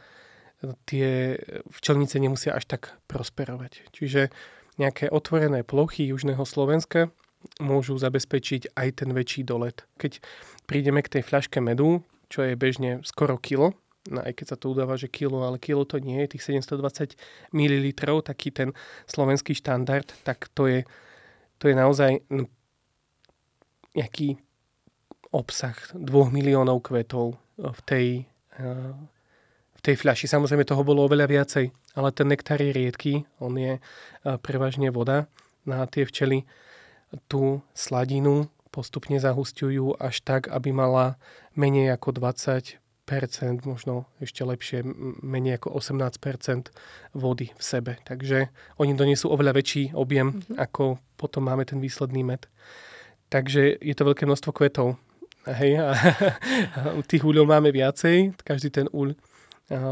tie 0.87 1.39
včelnice 1.71 2.19
nemusia 2.19 2.55
až 2.55 2.67
tak 2.67 2.95
prosperovať. 3.07 3.91
Čiže 3.91 4.31
nejaké 4.79 5.11
otvorené 5.11 5.63
plochy 5.63 6.09
južného 6.09 6.43
Slovenska 6.47 7.11
môžu 7.59 7.99
zabezpečiť 7.99 8.75
aj 8.75 9.03
ten 9.03 9.09
väčší 9.11 9.43
dolet. 9.43 9.83
Keď 9.99 10.23
prídeme 10.63 11.03
k 11.03 11.19
tej 11.19 11.23
fľaške 11.27 11.59
medu, 11.59 12.01
čo 12.31 12.47
je 12.47 12.55
bežne 12.55 13.03
skoro 13.03 13.35
kilo, 13.35 13.75
no 14.09 14.23
aj 14.23 14.33
keď 14.35 14.55
sa 14.55 14.57
to 14.59 14.71
udáva, 14.71 14.95
že 14.95 15.11
kilo, 15.11 15.43
ale 15.43 15.59
kilo 15.59 15.83
to 15.83 15.99
nie 15.99 16.23
je, 16.23 16.35
tých 16.35 16.59
720 16.63 17.19
ml, 17.51 17.85
taký 18.23 18.49
ten 18.51 18.71
slovenský 19.07 19.53
štandard, 19.53 20.07
tak 20.23 20.47
to 20.55 20.67
je, 20.67 20.79
to 21.59 21.69
je 21.69 21.75
naozaj 21.75 22.23
no, 22.31 22.47
nejaký 23.93 24.37
obsah 25.33 25.77
dvoch 25.93 26.29
miliónov 26.29 26.85
kvetov 26.85 27.37
v 27.57 27.79
tej, 27.85 28.07
eh, 28.57 28.93
v 29.73 29.81
tej 29.81 29.95
fľaši. 29.97 30.29
Samozrejme 30.29 30.65
toho 30.65 30.85
bolo 30.85 31.05
oveľa 31.05 31.25
viacej 31.29 31.65
ale 31.93 32.09
ten 32.11 32.27
nektár 32.27 32.61
je 32.61 32.73
riedky, 32.73 33.25
on 33.37 33.53
je 33.57 33.77
e, 33.77 33.81
prevažne 34.41 34.89
voda. 34.89 35.29
Na 35.63 35.85
tie 35.85 36.03
včely 36.03 36.43
tú 37.29 37.61
sladinu 37.77 38.49
postupne 38.73 39.15
zahustujú 39.21 39.95
až 40.01 40.25
tak, 40.25 40.49
aby 40.49 40.73
mala 40.73 41.21
menej 41.53 41.93
ako 41.93 42.17
20% 42.17 42.81
možno 43.69 44.09
ešte 44.17 44.41
lepšie, 44.41 44.81
menej 45.21 45.61
ako 45.61 45.77
18% 45.77 46.73
vody 47.13 47.53
v 47.53 47.61
sebe. 47.61 48.01
Takže 48.03 48.49
oni 48.81 48.97
donesú 48.97 49.29
oveľa 49.29 49.61
väčší 49.61 49.93
objem, 49.93 50.33
mm-hmm. 50.33 50.57
ako 50.57 50.97
potom 51.15 51.45
máme 51.45 51.63
ten 51.69 51.77
výsledný 51.77 52.25
med. 52.25 52.49
Takže 53.33 53.81
je 53.81 53.95
to 53.97 54.03
veľké 54.05 54.29
množstvo 54.29 54.53
kvetov. 54.53 55.01
Hej, 55.49 55.81
a, 55.81 55.97
tých 57.09 57.25
úľov 57.25 57.49
máme 57.49 57.73
viacej, 57.73 58.37
každý 58.45 58.69
ten 58.69 58.85
úľ 58.93 59.17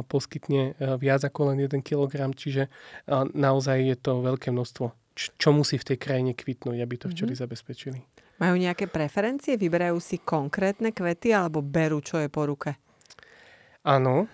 poskytne 0.06 0.76
viac 1.00 1.26
ako 1.26 1.52
len 1.52 1.66
1 1.66 1.82
kg, 1.82 2.12
čiže 2.36 2.70
naozaj 3.34 3.78
je 3.82 3.98
to 3.98 4.22
veľké 4.22 4.54
množstvo, 4.54 4.86
čo 5.16 5.50
musí 5.56 5.80
v 5.80 5.88
tej 5.94 5.98
krajine 5.98 6.38
kvitnúť, 6.38 6.78
aby 6.78 6.96
to 7.00 7.08
včely 7.10 7.34
mm-hmm. 7.34 7.44
zabezpečili. 7.48 8.00
Majú 8.38 8.56
nejaké 8.58 8.90
preferencie? 8.90 9.58
Vyberajú 9.58 9.98
si 10.02 10.18
konkrétne 10.22 10.92
kvety 10.92 11.34
alebo 11.34 11.64
berú, 11.64 12.02
čo 12.04 12.20
je 12.20 12.30
po 12.30 12.46
ruke? 12.46 12.78
Áno, 13.82 14.30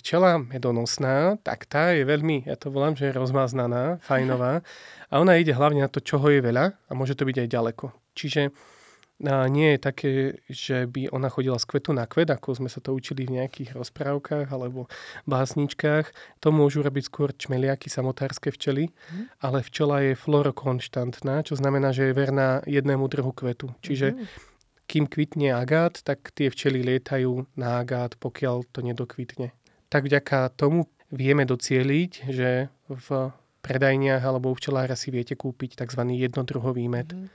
včela 0.00 0.40
medonosná, 0.40 1.36
tak 1.44 1.68
tá 1.68 1.92
je 1.92 2.00
veľmi, 2.08 2.48
ja 2.48 2.56
to 2.56 2.72
volám, 2.72 2.96
že 2.96 3.12
je 3.12 3.18
rozmaznaná, 3.20 4.00
fajnová 4.00 4.64
a 5.12 5.20
ona 5.20 5.36
ide 5.36 5.52
hlavne 5.52 5.84
na 5.84 5.92
to, 5.92 6.00
čoho 6.00 6.32
je 6.32 6.40
veľa 6.40 6.72
a 6.72 6.92
môže 6.96 7.12
to 7.12 7.28
byť 7.28 7.44
aj 7.44 7.48
ďaleko. 7.52 7.92
Čiže 8.16 8.48
nie 9.52 9.74
je 9.74 9.78
také, 9.82 10.10
že 10.46 10.86
by 10.86 11.10
ona 11.10 11.26
chodila 11.26 11.58
z 11.58 11.66
kvetu 11.66 11.90
na 11.90 12.06
kvet, 12.06 12.30
ako 12.30 12.62
sme 12.62 12.70
sa 12.70 12.78
to 12.78 12.94
učili 12.94 13.26
v 13.26 13.42
nejakých 13.42 13.74
rozprávkach 13.74 14.46
alebo 14.46 14.86
básničkách. 15.26 16.38
To 16.38 16.54
môžu 16.54 16.86
robiť 16.86 17.10
skôr 17.10 17.34
čmeliaky, 17.34 17.90
samotárske 17.90 18.54
včely, 18.54 18.94
mm. 18.94 19.42
ale 19.42 19.66
včela 19.66 20.06
je 20.06 20.14
florokonštantná, 20.14 21.42
čo 21.42 21.58
znamená, 21.58 21.90
že 21.90 22.08
je 22.08 22.14
verná 22.14 22.62
jednému 22.62 23.10
druhu 23.10 23.34
kvetu. 23.34 23.74
Čiže 23.82 24.14
mm. 24.14 24.47
Kým 24.88 25.04
kvitne 25.04 25.52
agát, 25.52 26.00
tak 26.00 26.32
tie 26.32 26.48
včely 26.48 26.80
lietajú 26.80 27.44
na 27.60 27.84
agát, 27.84 28.16
pokiaľ 28.16 28.72
to 28.72 28.80
nedokvitne. 28.80 29.52
Tak 29.92 30.08
vďaka 30.08 30.48
tomu 30.56 30.88
vieme 31.12 31.44
docieliť, 31.44 32.12
že 32.32 32.72
v 32.88 33.08
predajniach 33.60 34.24
alebo 34.24 34.48
u 34.48 34.56
včelára 34.56 34.96
si 34.96 35.12
viete 35.12 35.36
kúpiť 35.36 35.84
tzv. 35.84 36.02
jednodruhový 36.16 36.88
med. 36.88 37.12
Mm 37.12 37.28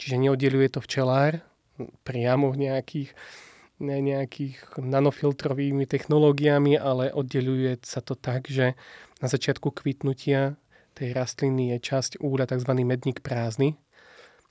Čiže 0.00 0.16
neoddeluje 0.16 0.68
to 0.72 0.80
včelár 0.80 1.44
priamo 2.08 2.56
nejakých, 2.56 3.12
ne, 3.84 4.00
nejakých 4.00 4.80
nanofiltrovými 4.80 5.84
technológiami, 5.84 6.80
ale 6.80 7.12
oddeluje 7.12 7.76
sa 7.84 8.00
to 8.00 8.16
tak, 8.16 8.48
že 8.48 8.72
na 9.20 9.28
začiatku 9.28 9.68
kvitnutia 9.76 10.56
tej 10.96 11.12
rastliny 11.12 11.76
je 11.76 11.78
časť 11.84 12.16
úľa, 12.24 12.48
tzv. 12.48 12.72
medník 12.80 13.20
prázdny, 13.20 13.76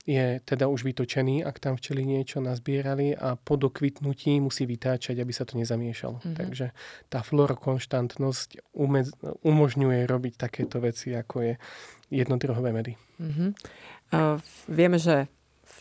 je 0.08 0.40
teda 0.40 0.64
už 0.66 0.84
vytočený, 0.84 1.44
ak 1.44 1.60
tam 1.60 1.76
včeli 1.76 2.08
niečo 2.08 2.40
nazbierali 2.40 3.12
a 3.12 3.36
po 3.36 3.60
dokvitnutí 3.60 4.40
musí 4.40 4.64
vytáčať, 4.64 5.20
aby 5.20 5.32
sa 5.32 5.44
to 5.44 5.60
nezamiešalo. 5.60 6.24
Mm-hmm. 6.24 6.36
Takže 6.40 6.66
tá 7.12 7.20
fluorokonštantnosť 7.20 8.72
umez, 8.74 9.12
umožňuje 9.44 10.08
robiť 10.08 10.34
takéto 10.40 10.80
veci, 10.80 11.12
ako 11.12 11.36
je 11.52 11.54
jednodruhové 12.08 12.72
medy. 12.72 12.96
Mm-hmm. 13.20 13.50
Uh, 14.10 14.40
vieme, 14.72 14.96
že 14.96 15.28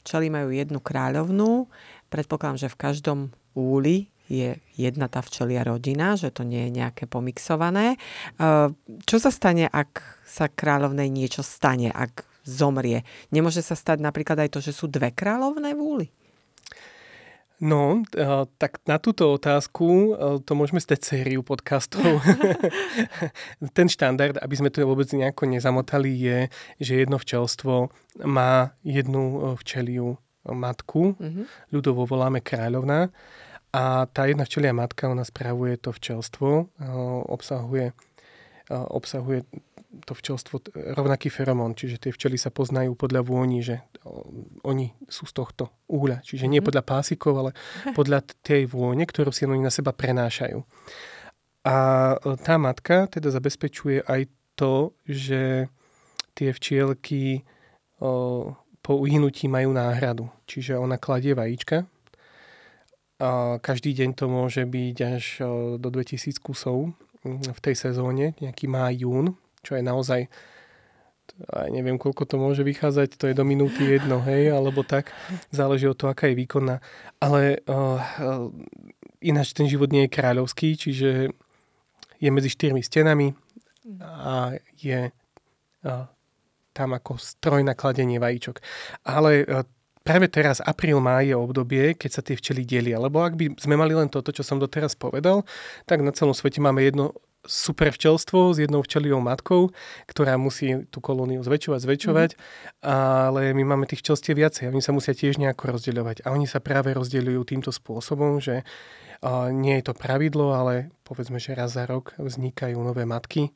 včely 0.04 0.28
majú 0.28 0.52
jednu 0.52 0.84
kráľovnú. 0.84 1.72
Predpokladám, 2.12 2.68
že 2.68 2.72
v 2.72 2.80
každom 2.80 3.20
úli 3.56 4.12
je 4.30 4.62
jedna 4.78 5.10
tá 5.10 5.26
včelia 5.26 5.66
rodina, 5.66 6.14
že 6.14 6.30
to 6.30 6.46
nie 6.46 6.70
je 6.70 6.78
nejaké 6.78 7.10
pomixované. 7.10 7.98
Čo 9.10 9.18
sa 9.18 9.34
stane, 9.34 9.66
ak 9.66 10.22
sa 10.22 10.46
kráľovnej 10.46 11.10
niečo 11.10 11.42
stane, 11.42 11.90
ak 11.90 12.30
zomrie? 12.50 13.06
Nemôže 13.30 13.62
sa 13.62 13.78
stať 13.78 14.02
napríklad 14.02 14.42
aj 14.42 14.50
to, 14.50 14.60
že 14.60 14.74
sú 14.74 14.90
dve 14.90 15.14
kráľovné 15.14 15.78
v 15.78 15.82
úli? 15.82 16.08
No, 17.60 18.08
tak 18.56 18.80
na 18.88 19.04
túto 19.04 19.36
otázku 19.36 20.16
to 20.48 20.52
môžeme 20.56 20.80
stať 20.80 21.04
sériu 21.04 21.44
podcastov. 21.44 22.24
Ten 23.78 23.92
štandard, 23.92 24.40
aby 24.40 24.56
sme 24.56 24.72
to 24.72 24.88
vôbec 24.88 25.12
nejako 25.12 25.44
nezamotali, 25.44 26.08
je, 26.08 26.40
že 26.80 27.04
jedno 27.04 27.20
včelstvo 27.20 27.92
má 28.24 28.72
jednu 28.82 29.54
včeliu 29.60 30.16
matku, 30.48 31.20
mm-hmm. 31.20 31.46
ľudovo 31.76 32.08
voláme 32.08 32.40
kráľovná, 32.40 33.12
a 33.70 34.10
tá 34.10 34.26
jedna 34.26 34.50
včelia 34.50 34.74
matka, 34.74 35.12
ona 35.12 35.22
spravuje 35.22 35.78
to 35.78 35.94
včelstvo, 35.94 36.74
obsahuje, 37.30 37.94
obsahuje 38.72 39.46
to 39.90 40.14
včelstvo 40.14 40.62
rovnaký 40.94 41.34
feromón, 41.34 41.74
čiže 41.74 41.98
tie 41.98 42.12
včely 42.14 42.38
sa 42.38 42.54
poznajú 42.54 42.94
podľa 42.94 43.26
vôni, 43.26 43.66
že 43.66 43.82
oni 44.62 44.94
sú 45.10 45.26
z 45.26 45.34
tohto 45.34 45.74
úhľa. 45.90 46.22
Čiže 46.22 46.46
nie 46.46 46.62
mhm. 46.62 46.68
podľa 46.70 46.84
pásikov, 46.86 47.34
ale 47.42 47.52
podľa 47.98 48.22
tej 48.46 48.70
vône, 48.70 49.04
ktorú 49.04 49.34
si 49.34 49.50
oni 49.50 49.66
na 49.66 49.74
seba 49.74 49.90
prenášajú. 49.90 50.62
A 51.66 51.76
e, 52.14 52.18
tá 52.40 52.56
matka 52.62 53.10
teda 53.10 53.34
zabezpečuje 53.34 54.06
aj 54.06 54.30
to, 54.54 54.94
že 55.10 55.68
tie 56.38 56.50
včielky 56.56 57.44
o, 58.00 58.56
po 58.80 58.94
uhynutí 59.00 59.52
majú 59.52 59.76
náhradu. 59.76 60.32
Čiže 60.48 60.80
ona 60.80 60.96
kladie 60.96 61.36
vajíčka. 61.36 61.84
A 63.20 63.60
každý 63.60 63.92
deň 63.92 64.16
to 64.16 64.32
môže 64.32 64.64
byť 64.64 64.98
až 65.04 65.24
do 65.76 65.88
2000 65.92 66.40
kusov 66.40 66.96
v 67.28 67.60
tej 67.60 67.76
sezóne, 67.76 68.32
nejaký 68.40 68.72
má 68.72 68.88
jún, 68.96 69.36
čo 69.64 69.76
je 69.76 69.84
naozaj 69.84 70.32
aj 71.48 71.70
neviem, 71.72 71.96
koľko 71.96 72.26
to 72.26 72.36
môže 72.36 72.64
vychádzať, 72.66 73.16
to 73.16 73.32
je 73.32 73.38
do 73.38 73.46
minúty 73.48 73.86
jedno, 73.86 74.20
hej, 74.26 74.52
alebo 74.52 74.84
tak. 74.84 75.14
Záleží 75.54 75.88
od 75.88 75.96
toho, 75.96 76.12
aká 76.12 76.28
je 76.28 76.36
výkonná. 76.36 76.84
Ale 77.22 77.64
uh, 77.64 78.02
ináč 79.24 79.56
ten 79.56 79.70
život 79.70 79.88
nie 79.88 80.08
je 80.08 80.16
kráľovský, 80.16 80.76
čiže 80.76 81.32
je 82.20 82.30
medzi 82.30 82.50
štyrmi 82.52 82.84
stenami 82.84 83.32
a 84.04 84.60
je 84.76 85.10
uh, 85.10 86.06
tam 86.76 86.90
ako 86.92 87.16
stroj 87.16 87.64
na 87.64 87.74
kladenie 87.74 88.20
vajíčok. 88.20 88.60
Ale 89.08 89.48
uh, 89.48 89.64
práve 90.04 90.28
teraz, 90.28 90.60
apríl, 90.60 91.00
máj 91.00 91.32
je 91.32 91.36
obdobie, 91.40 91.96
keď 91.96 92.12
sa 92.12 92.22
tie 92.26 92.36
včely 92.36 92.68
delia. 92.68 93.00
Lebo 93.00 93.24
ak 93.24 93.40
by 93.40 93.56
sme 93.56 93.80
mali 93.80 93.96
len 93.96 94.12
toto, 94.12 94.36
čo 94.36 94.44
som 94.44 94.60
doteraz 94.60 94.98
povedal, 94.98 95.48
tak 95.88 96.04
na 96.04 96.12
celom 96.12 96.36
svete 96.36 96.60
máme 96.60 96.84
jedno 96.84 97.16
super 97.48 97.96
včelstvo 97.96 98.52
s 98.52 98.60
jednou 98.60 98.84
včeliou 98.84 99.24
matkou, 99.24 99.72
ktorá 100.08 100.36
musí 100.36 100.84
tú 100.92 101.00
kolóniu 101.00 101.40
zväčšovať, 101.40 101.80
zväčšovať, 101.80 102.30
mm. 102.36 102.40
ale 102.84 103.56
my 103.56 103.64
máme 103.64 103.88
tých 103.88 104.04
včelstiev 104.04 104.36
viacej 104.36 104.68
a 104.68 104.72
oni 104.74 104.84
sa 104.84 104.92
musia 104.92 105.16
tiež 105.16 105.40
nejako 105.40 105.80
rozdeľovať. 105.80 106.28
A 106.28 106.36
oni 106.36 106.46
sa 106.46 106.60
práve 106.60 106.92
rozdeľujú 106.92 107.42
týmto 107.48 107.72
spôsobom, 107.72 108.44
že 108.44 108.68
uh, 108.68 109.48
nie 109.56 109.80
je 109.80 109.88
to 109.88 109.94
pravidlo, 109.96 110.52
ale 110.52 110.92
povedzme, 111.08 111.40
že 111.40 111.56
raz 111.56 111.80
za 111.80 111.88
rok 111.88 112.12
vznikajú 112.20 112.76
nové 112.76 113.08
matky 113.08 113.56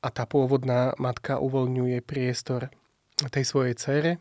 a 0.00 0.08
tá 0.08 0.24
pôvodná 0.24 0.96
matka 0.96 1.42
uvoľňuje 1.42 1.98
priestor 2.06 2.72
tej 3.28 3.44
svojej 3.44 3.74
cére 3.76 4.12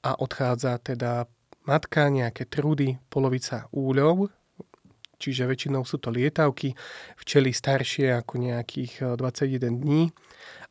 a 0.00 0.16
odchádza 0.16 0.80
teda 0.80 1.28
matka, 1.68 2.08
nejaké 2.08 2.48
trudy, 2.48 2.98
polovica 3.12 3.68
úľov, 3.70 4.32
čiže 5.22 5.46
väčšinou 5.46 5.86
sú 5.86 6.02
to 6.02 6.10
lietavky, 6.10 6.74
včely 7.22 7.54
staršie 7.54 8.10
ako 8.18 8.42
nejakých 8.42 9.14
21 9.14 9.22
eh, 9.22 9.70
dní 9.70 10.02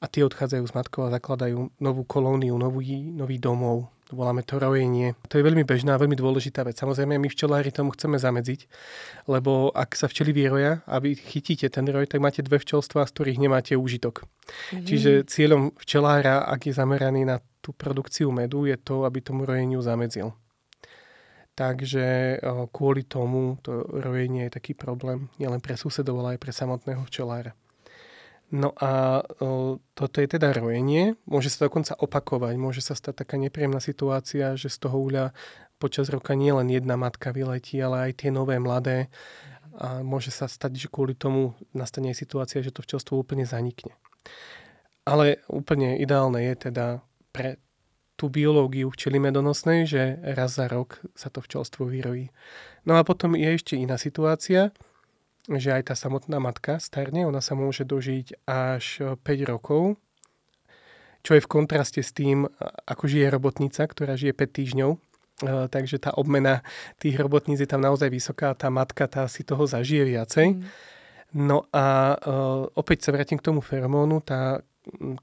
a 0.02 0.06
tie 0.10 0.26
odchádzajú 0.28 0.64
z 0.68 0.74
matkov 0.76 1.02
a 1.08 1.14
zakladajú 1.16 1.72
novú 1.80 2.04
kolóniu, 2.04 2.58
nový, 2.60 3.08
nový 3.14 3.38
domov. 3.40 3.88
Voláme 4.12 4.44
to 4.44 4.60
rojenie. 4.60 5.16
To 5.32 5.40
je 5.40 5.48
veľmi 5.48 5.64
bežná, 5.64 5.96
veľmi 5.96 6.20
dôležitá 6.20 6.68
vec. 6.68 6.76
Samozrejme, 6.76 7.16
my 7.16 7.32
včelári 7.32 7.72
tomu 7.72 7.96
chceme 7.96 8.20
zamedziť, 8.20 8.68
lebo 9.32 9.72
ak 9.72 9.96
sa 9.96 10.12
včeli 10.12 10.36
vyroja 10.36 10.84
a 10.84 11.00
vy 11.00 11.16
chytíte 11.16 11.72
ten 11.72 11.88
roj, 11.88 12.12
tak 12.12 12.20
máte 12.20 12.44
dve 12.44 12.60
včelstva, 12.60 13.08
z 13.08 13.14
ktorých 13.16 13.40
nemáte 13.40 13.80
úžitok. 13.80 14.28
Mm-hmm. 14.28 14.84
Čiže 14.84 15.12
cieľom 15.32 15.72
včelára, 15.80 16.44
ak 16.44 16.68
je 16.68 16.74
zameraný 16.76 17.24
na 17.24 17.40
tú 17.64 17.72
produkciu 17.72 18.36
medu, 18.36 18.68
je 18.68 18.76
to, 18.76 19.08
aby 19.08 19.24
tomu 19.24 19.48
rojeniu 19.48 19.80
zamedzil. 19.80 20.36
Takže 21.62 22.42
kvôli 22.74 23.06
tomu 23.06 23.62
to 23.62 23.86
rojenie 23.86 24.50
je 24.50 24.58
taký 24.58 24.74
problém 24.74 25.30
nielen 25.38 25.62
pre 25.62 25.78
susedov, 25.78 26.18
ale 26.26 26.34
aj 26.34 26.42
pre 26.42 26.50
samotného 26.50 27.06
včelára. 27.06 27.54
No 28.50 28.74
a 28.82 29.22
toto 29.94 30.18
je 30.18 30.26
teda 30.26 30.58
rojenie. 30.58 31.14
Môže 31.30 31.54
sa 31.54 31.70
dokonca 31.70 31.94
opakovať. 31.94 32.58
Môže 32.58 32.82
sa 32.82 32.98
stať 32.98 33.22
taká 33.22 33.38
nepríjemná 33.38 33.78
situácia, 33.78 34.58
že 34.58 34.74
z 34.74 34.90
toho 34.90 34.98
úľa 35.06 35.38
počas 35.78 36.10
roka 36.10 36.34
nie 36.34 36.50
len 36.50 36.66
jedna 36.66 36.98
matka 36.98 37.30
vyletí, 37.30 37.78
ale 37.78 38.10
aj 38.10 38.26
tie 38.26 38.34
nové 38.34 38.58
mladé. 38.58 39.14
A 39.78 40.02
môže 40.02 40.34
sa 40.34 40.50
stať, 40.50 40.82
že 40.82 40.88
kvôli 40.90 41.14
tomu 41.14 41.54
nastane 41.78 42.12
situácia, 42.18 42.66
že 42.66 42.74
to 42.74 42.82
včelstvo 42.82 43.22
úplne 43.22 43.46
zanikne. 43.46 43.94
Ale 45.06 45.46
úplne 45.46 46.02
ideálne 46.02 46.42
je 46.42 46.74
teda 46.74 47.06
pre 47.30 47.62
tú 48.22 48.30
biológiu 48.30 48.94
včely 48.94 49.18
medonosnej, 49.18 49.90
že 49.90 50.22
raz 50.22 50.62
za 50.62 50.70
rok 50.70 51.02
sa 51.18 51.34
to 51.34 51.42
včelstvo 51.42 51.90
vyrojí. 51.90 52.30
No 52.86 52.94
a 52.94 53.02
potom 53.02 53.34
je 53.34 53.50
ešte 53.50 53.74
iná 53.74 53.98
situácia, 53.98 54.70
že 55.50 55.74
aj 55.74 55.90
tá 55.90 55.96
samotná 55.98 56.38
matka 56.38 56.78
starne, 56.78 57.26
ona 57.26 57.42
sa 57.42 57.58
môže 57.58 57.82
dožiť 57.82 58.46
až 58.46 59.18
5 59.26 59.26
rokov, 59.50 59.98
čo 61.26 61.34
je 61.34 61.42
v 61.42 61.50
kontraste 61.50 62.06
s 62.06 62.14
tým, 62.14 62.46
ako 62.86 63.10
žije 63.10 63.34
robotnica, 63.34 63.90
ktorá 63.90 64.14
žije 64.14 64.38
5 64.38 64.58
týždňov. 64.62 64.92
Takže 65.74 65.98
tá 65.98 66.14
obmena 66.14 66.62
tých 67.02 67.18
robotníc 67.18 67.58
je 67.58 67.66
tam 67.66 67.82
naozaj 67.82 68.14
vysoká, 68.14 68.54
tá 68.54 68.70
matka 68.70 69.10
tá 69.10 69.26
si 69.26 69.42
toho 69.42 69.66
zažije 69.66 70.14
viacej. 70.14 70.54
Mm. 70.54 70.62
No 71.42 71.66
a 71.74 72.14
opäť 72.78 73.10
sa 73.10 73.14
vrátim 73.18 73.42
k 73.42 73.50
tomu 73.50 73.66
feromónu, 73.66 74.22
tá 74.22 74.62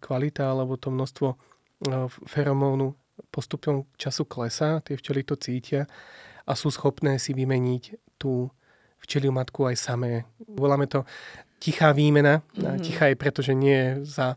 kvalita 0.02 0.50
alebo 0.50 0.74
to 0.74 0.90
množstvo 0.90 1.38
feromónu 2.26 2.94
postupom 3.30 3.86
času 3.98 4.24
klesá, 4.24 4.80
tie 4.82 4.94
včely 4.94 5.26
to 5.26 5.34
cítia 5.34 5.86
a 6.46 6.52
sú 6.54 6.70
schopné 6.70 7.18
si 7.18 7.34
vymeniť 7.34 8.16
tú 8.16 8.50
včeliu 9.02 9.30
matku 9.30 9.66
aj 9.66 9.76
samé. 9.78 10.26
Voláme 10.42 10.90
to 10.90 11.06
tichá 11.58 11.94
výmena. 11.94 12.42
Mm-hmm. 12.54 12.82
Tichá 12.82 13.04
je 13.10 13.16
preto, 13.18 13.40
že 13.42 13.54
nie 13.54 13.74
je 13.74 13.90
za 14.06 14.34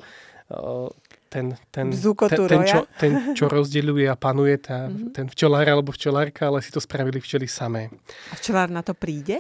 ten, 1.32 1.56
ten, 1.72 1.88
ten, 1.96 2.28
ten, 2.28 2.62
čo, 2.68 2.80
ten, 3.00 3.12
čo 3.32 3.46
rozdeľuje 3.56 4.06
a 4.12 4.20
panuje 4.20 4.60
tá, 4.60 4.92
mm-hmm. 4.92 5.16
ten 5.16 5.26
včelár 5.32 5.64
alebo 5.64 5.96
včelárka, 5.96 6.52
ale 6.52 6.60
si 6.60 6.70
to 6.76 6.84
spravili 6.84 7.24
včely 7.24 7.48
samé. 7.48 7.88
A 8.30 8.36
včelár 8.36 8.68
na 8.68 8.84
to 8.84 8.92
príde? 8.92 9.40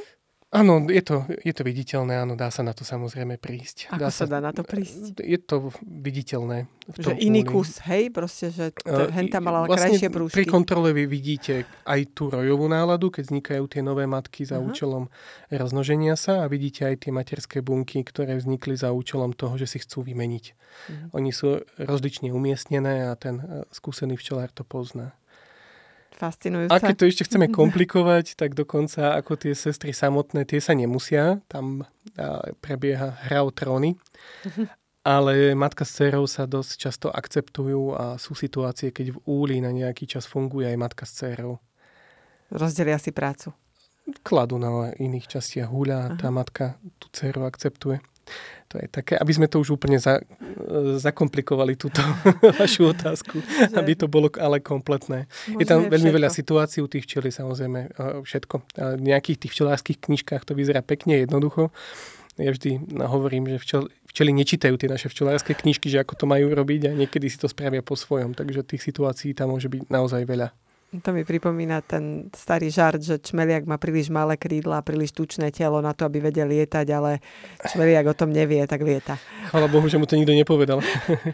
Áno, 0.52 0.84
je 0.92 1.00
to, 1.00 1.24
je 1.48 1.56
to 1.56 1.64
viditeľné, 1.64 2.28
áno, 2.28 2.36
dá 2.36 2.52
sa 2.52 2.60
na 2.60 2.76
to 2.76 2.84
samozrejme 2.84 3.40
prísť. 3.40 3.88
Ako 3.96 4.04
dá 4.04 4.12
sa, 4.12 4.28
sa 4.28 4.36
dá 4.36 4.40
na 4.44 4.52
to 4.52 4.68
prísť? 4.68 5.24
Je 5.24 5.40
to 5.40 5.72
viditeľné. 5.80 6.68
V 6.92 6.96
že 7.00 7.16
iný 7.24 7.48
úli. 7.48 7.52
kus, 7.56 7.80
hej, 7.88 8.12
proste, 8.12 8.52
že 8.52 8.76
uh, 8.84 9.08
henta 9.16 9.40
mala 9.40 9.64
vlastne 9.64 9.96
krajšie 9.96 10.12
brúšky. 10.12 10.44
Pri 10.44 10.52
kontrole 10.52 10.92
vy 10.92 11.08
vidíte 11.08 11.64
aj 11.88 12.04
tú 12.12 12.28
rojovú 12.28 12.68
náladu, 12.68 13.08
keď 13.08 13.32
vznikajú 13.32 13.64
tie 13.72 13.80
nové 13.80 14.04
matky 14.12 14.44
za 14.44 14.60
uh-huh. 14.60 14.76
účelom 14.76 15.08
roznoženia 15.48 16.20
sa 16.20 16.44
a 16.44 16.52
vidíte 16.52 16.84
aj 16.84 17.08
tie 17.08 17.16
materské 17.16 17.64
bunky, 17.64 18.04
ktoré 18.04 18.36
vznikli 18.36 18.76
za 18.76 18.92
účelom 18.92 19.32
toho, 19.32 19.56
že 19.56 19.72
si 19.72 19.80
chcú 19.80 20.04
vymeniť. 20.04 20.46
Uh-huh. 20.52 21.16
Oni 21.16 21.32
sú 21.32 21.64
rozlične 21.80 22.28
umiestnené 22.36 23.08
a 23.08 23.16
ten 23.16 23.40
e, 23.40 23.64
skúsený 23.72 24.20
včelár 24.20 24.52
to 24.52 24.68
pozná. 24.68 25.16
Fascinujúce. 26.12 26.72
A 26.72 26.78
keď 26.78 26.96
to 26.96 27.06
ešte 27.08 27.26
chceme 27.26 27.48
komplikovať, 27.60 28.36
tak 28.36 28.54
dokonca 28.54 29.16
ako 29.16 29.40
tie 29.40 29.54
sestry 29.56 29.96
samotné, 29.96 30.44
tie 30.46 30.60
sa 30.60 30.76
nemusia. 30.76 31.40
Tam 31.48 31.88
prebieha 32.60 33.16
hra 33.28 33.48
o 33.48 33.52
tróny. 33.52 33.96
Ale 35.02 35.58
matka 35.58 35.82
s 35.82 35.98
dcerou 35.98 36.30
sa 36.30 36.46
dosť 36.46 36.72
často 36.78 37.08
akceptujú 37.10 37.98
a 37.98 38.06
sú 38.22 38.38
situácie, 38.38 38.94
keď 38.94 39.18
v 39.18 39.20
úli 39.26 39.58
na 39.58 39.74
nejaký 39.74 40.06
čas 40.06 40.30
funguje 40.30 40.70
aj 40.70 40.78
matka 40.78 41.10
s 41.10 41.18
dcerou. 41.18 41.58
Rozdelia 42.54 43.02
si 43.02 43.10
prácu. 43.10 43.50
Kladú 44.22 44.62
na 44.62 44.94
iných 44.94 45.26
častiach 45.26 45.72
húľa 45.72 45.98
a 45.98 46.08
tá 46.20 46.30
matka 46.30 46.78
tú 47.02 47.10
dceru 47.10 47.50
akceptuje. 47.50 48.04
To 48.72 48.80
je 48.80 48.88
také, 48.88 49.20
aby 49.20 49.32
sme 49.36 49.52
to 49.52 49.60
už 49.60 49.76
úplne 49.76 50.00
za, 50.00 50.24
zakomplikovali 50.96 51.76
túto 51.76 52.00
vašu 52.62 52.96
otázku, 52.96 53.44
že... 53.44 53.76
aby 53.76 54.00
to 54.00 54.08
bolo 54.08 54.32
ale 54.40 54.64
kompletné. 54.64 55.28
Možno 55.52 55.60
je 55.60 55.66
tam 55.68 55.80
veľmi 55.92 56.08
veľa 56.08 56.32
situácií 56.32 56.80
u 56.80 56.88
tých 56.88 57.04
včelí, 57.04 57.36
samozrejme, 57.36 57.92
všetko. 58.24 58.56
A 58.80 58.96
v 58.96 59.04
nejakých 59.12 59.44
tých 59.44 59.52
včelárských 59.60 60.00
knižkách 60.00 60.48
to 60.48 60.56
vyzerá 60.56 60.80
pekne, 60.80 61.20
jednoducho. 61.20 61.76
Ja 62.40 62.56
vždy 62.56 62.96
hovorím, 62.96 63.52
že 63.52 63.58
včel, 63.60 63.82
včely 64.08 64.32
nečítajú 64.32 64.80
tie 64.80 64.88
naše 64.88 65.12
včelárske 65.12 65.52
knižky, 65.52 65.92
že 65.92 66.00
ako 66.00 66.16
to 66.16 66.26
majú 66.32 66.48
robiť 66.56 66.88
a 66.88 66.96
niekedy 66.96 67.28
si 67.28 67.36
to 67.36 67.52
spravia 67.52 67.84
po 67.84 68.00
svojom. 68.00 68.32
Takže 68.32 68.64
tých 68.64 68.88
situácií 68.88 69.36
tam 69.36 69.52
môže 69.52 69.68
byť 69.68 69.92
naozaj 69.92 70.24
veľa. 70.24 70.56
To 70.92 71.16
mi 71.16 71.24
pripomína 71.24 71.80
ten 71.88 72.28
starý 72.36 72.68
žart, 72.68 73.00
že 73.00 73.16
čmeliak 73.16 73.64
má 73.64 73.80
príliš 73.80 74.12
malé 74.12 74.36
krídla, 74.36 74.84
príliš 74.84 75.16
tučné 75.16 75.48
telo 75.48 75.80
na 75.80 75.96
to, 75.96 76.04
aby 76.04 76.20
vedel 76.20 76.52
lietať, 76.52 76.84
ale 76.92 77.24
čmeliak 77.64 78.12
o 78.12 78.18
tom 78.20 78.28
nevie, 78.28 78.60
tak 78.68 78.84
lieta. 78.84 79.16
Chvala 79.48 79.72
Bohu, 79.72 79.88
že 79.88 79.96
mu 79.96 80.04
to 80.04 80.20
nikto 80.20 80.36
nepovedal. 80.36 80.84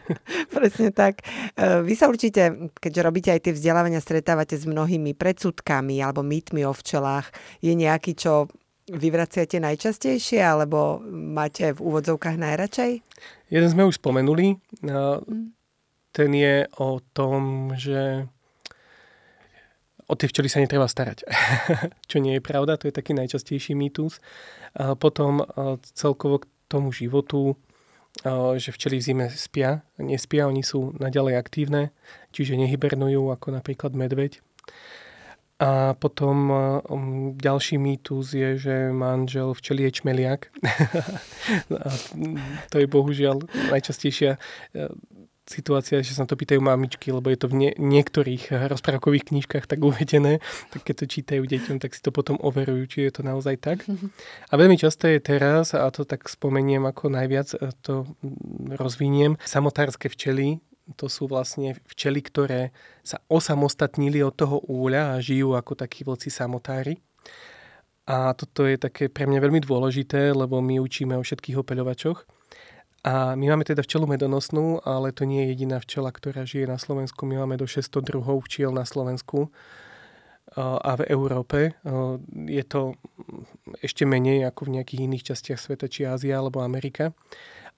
Presne 0.53 0.93
tak. 0.93 1.25
E, 1.57 1.81
vy 1.81 1.93
sa 1.97 2.05
určite, 2.05 2.69
keďže 2.77 3.01
robíte 3.01 3.29
aj 3.33 3.49
tie 3.49 3.53
vzdelávania, 3.57 3.97
stretávate 3.97 4.53
s 4.53 4.69
mnohými 4.69 5.17
predsudkami 5.17 6.05
alebo 6.05 6.21
mýtmi 6.21 6.61
o 6.61 6.77
včelách. 6.77 7.33
Je 7.57 7.73
nejaký, 7.73 8.13
čo 8.13 8.53
vyvraciate 8.93 9.57
najčastejšie 9.57 10.37
alebo 10.37 11.01
máte 11.09 11.73
v 11.73 11.81
úvodzovkách 11.81 12.37
najradšej? 12.37 12.91
Jeden 13.49 13.69
sme 13.73 13.89
už 13.89 13.97
spomenuli. 13.97 14.53
Mm. 14.85 15.57
Ten 16.13 16.29
je 16.29 16.69
o 16.77 17.01
tom, 17.09 17.73
že 17.73 18.29
o 20.07 20.13
tie 20.15 20.27
včely 20.31 20.47
sa 20.47 20.63
netreba 20.63 20.87
starať. 20.87 21.27
Čo 22.09 22.17
nie 22.23 22.39
je 22.39 22.41
pravda, 22.43 22.79
to 22.79 22.87
je 22.87 22.95
taký 22.95 23.11
najčastejší 23.13 23.75
mýtus. 23.75 24.23
Potom 25.03 25.43
celkovo 25.93 26.43
k 26.43 26.49
tomu 26.71 26.95
životu, 26.95 27.59
že 28.57 28.71
včely 28.71 28.97
v 28.97 29.03
zime 29.03 29.25
spia, 29.29 29.83
nespia, 29.99 30.47
oni 30.47 30.63
sú 30.63 30.95
naďalej 30.97 31.35
aktívne, 31.37 31.91
čiže 32.31 32.57
nehybernujú 32.57 33.29
ako 33.29 33.53
napríklad 33.53 33.93
medveď. 33.93 34.39
A 35.57 35.97
potom 35.97 36.53
um, 36.53 37.33
ďalší 37.33 37.81
mýtus 37.81 38.37
je, 38.37 38.61
že 38.61 38.75
manžel 38.93 39.57
včeli 39.57 39.89
je 39.89 39.91
čmeliak. 39.91 40.53
to 42.71 42.75
je 42.77 42.85
bohužiaľ 42.85 43.41
najčastejšia 43.73 44.37
situácia, 45.47 46.03
že 46.03 46.11
sa 46.11 46.27
to 46.27 46.35
pýtajú 46.35 46.59
mamičky, 46.59 47.09
lebo 47.15 47.31
je 47.31 47.39
to 47.39 47.47
v 47.47 47.55
nie, 47.55 47.71
niektorých 47.79 48.67
rozprávkových 48.67 49.31
knižkách 49.31 49.65
tak 49.65 49.79
uvedené, 49.79 50.43
tak 50.75 50.83
keď 50.83 50.95
to 51.03 51.05
čítajú 51.07 51.41
deťom, 51.47 51.79
tak 51.79 51.95
si 51.95 52.03
to 52.03 52.11
potom 52.11 52.35
overujú, 52.43 52.83
či 52.85 52.97
je 53.07 53.11
to 53.15 53.21
naozaj 53.23 53.55
tak. 53.57 53.87
A 54.51 54.53
veľmi 54.59 54.75
často 54.75 55.07
je 55.07 55.23
teraz, 55.23 55.71
a 55.73 55.87
to 55.91 56.03
tak 56.03 56.27
spomeniem 56.27 56.83
ako 56.87 57.11
najviac, 57.11 57.55
e, 57.55 57.71
to 57.79 58.07
rozviniem, 58.75 59.39
samotárske 59.43 60.11
včely, 60.11 60.59
to 60.95 61.11
sú 61.11 61.27
vlastne 61.27 61.75
včely, 61.91 62.23
ktoré 62.23 62.61
sa 63.03 63.19
osamostatnili 63.27 64.23
od 64.23 64.31
toho 64.31 64.63
úľa 64.63 65.15
a 65.15 65.23
žijú 65.23 65.51
ako 65.51 65.75
takí 65.75 66.07
vlci 66.07 66.31
samotári. 66.31 67.03
A 68.07 68.31
toto 68.31 68.63
je 68.63 68.79
také 68.79 69.11
pre 69.11 69.27
mňa 69.27 69.43
veľmi 69.43 69.59
dôležité, 69.59 70.31
lebo 70.31 70.63
my 70.63 70.79
učíme 70.79 71.11
o 71.19 71.25
všetkých 71.27 71.59
opeľovačoch 71.59 72.36
a 73.07 73.39
my 73.39 73.55
máme 73.55 73.63
teda 73.63 73.79
včelu 73.79 74.03
medonosnú, 74.03 74.83
ale 74.83 75.15
to 75.15 75.23
nie 75.23 75.47
je 75.47 75.55
jediná 75.55 75.79
včela, 75.79 76.11
ktorá 76.11 76.43
žije 76.43 76.67
na 76.67 76.75
Slovensku. 76.75 77.23
My 77.23 77.39
máme 77.39 77.55
do 77.55 77.63
600 77.63 78.03
druhov 78.03 78.43
včiel 78.51 78.75
na 78.75 78.83
Slovensku 78.83 79.47
a 80.59 80.91
v 80.99 81.07
Európe. 81.07 81.79
Je 82.51 82.63
to 82.67 82.99
ešte 83.79 84.03
menej 84.03 84.43
ako 84.51 84.67
v 84.67 84.73
nejakých 84.75 85.07
iných 85.07 85.23
častiach 85.23 85.55
sveta, 85.55 85.87
či 85.87 86.03
Ázia 86.03 86.35
alebo 86.35 86.59
Amerika. 86.59 87.15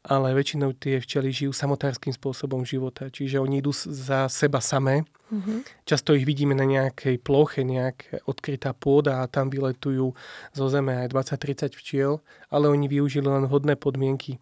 Ale 0.02 0.34
väčšinou 0.34 0.74
tie 0.80 0.98
včely 0.98 1.30
žijú 1.30 1.52
samotárským 1.54 2.16
spôsobom 2.16 2.66
života. 2.66 3.12
Čiže 3.12 3.38
oni 3.38 3.62
idú 3.62 3.76
za 3.76 4.32
seba 4.32 4.64
samé. 4.64 5.04
Mm-hmm. 5.30 5.86
Často 5.86 6.16
ich 6.16 6.24
vidíme 6.26 6.56
na 6.58 6.66
nejakej 6.66 7.20
ploche, 7.22 7.62
nejak 7.68 8.24
odkrytá 8.26 8.74
pôda 8.74 9.22
a 9.22 9.30
tam 9.30 9.52
vyletujú 9.52 10.16
zo 10.56 10.66
zeme 10.72 11.06
aj 11.06 11.14
20-30 11.14 11.76
včiel, 11.76 12.24
ale 12.50 12.72
oni 12.72 12.88
využili 12.90 13.28
len 13.28 13.46
vhodné 13.46 13.76
podmienky 13.76 14.40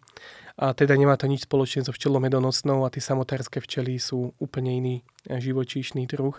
a 0.58 0.74
teda 0.74 0.98
nemá 0.98 1.14
to 1.14 1.30
nič 1.30 1.46
spoločné 1.46 1.86
so 1.86 1.94
včelou 1.94 2.18
medonosnou 2.18 2.82
a 2.82 2.90
tie 2.90 2.98
samotárske 2.98 3.62
včely 3.62 4.02
sú 4.02 4.34
úplne 4.42 4.74
iný 4.74 4.94
e, 5.30 5.38
živočíšny 5.38 6.10
druh 6.10 6.34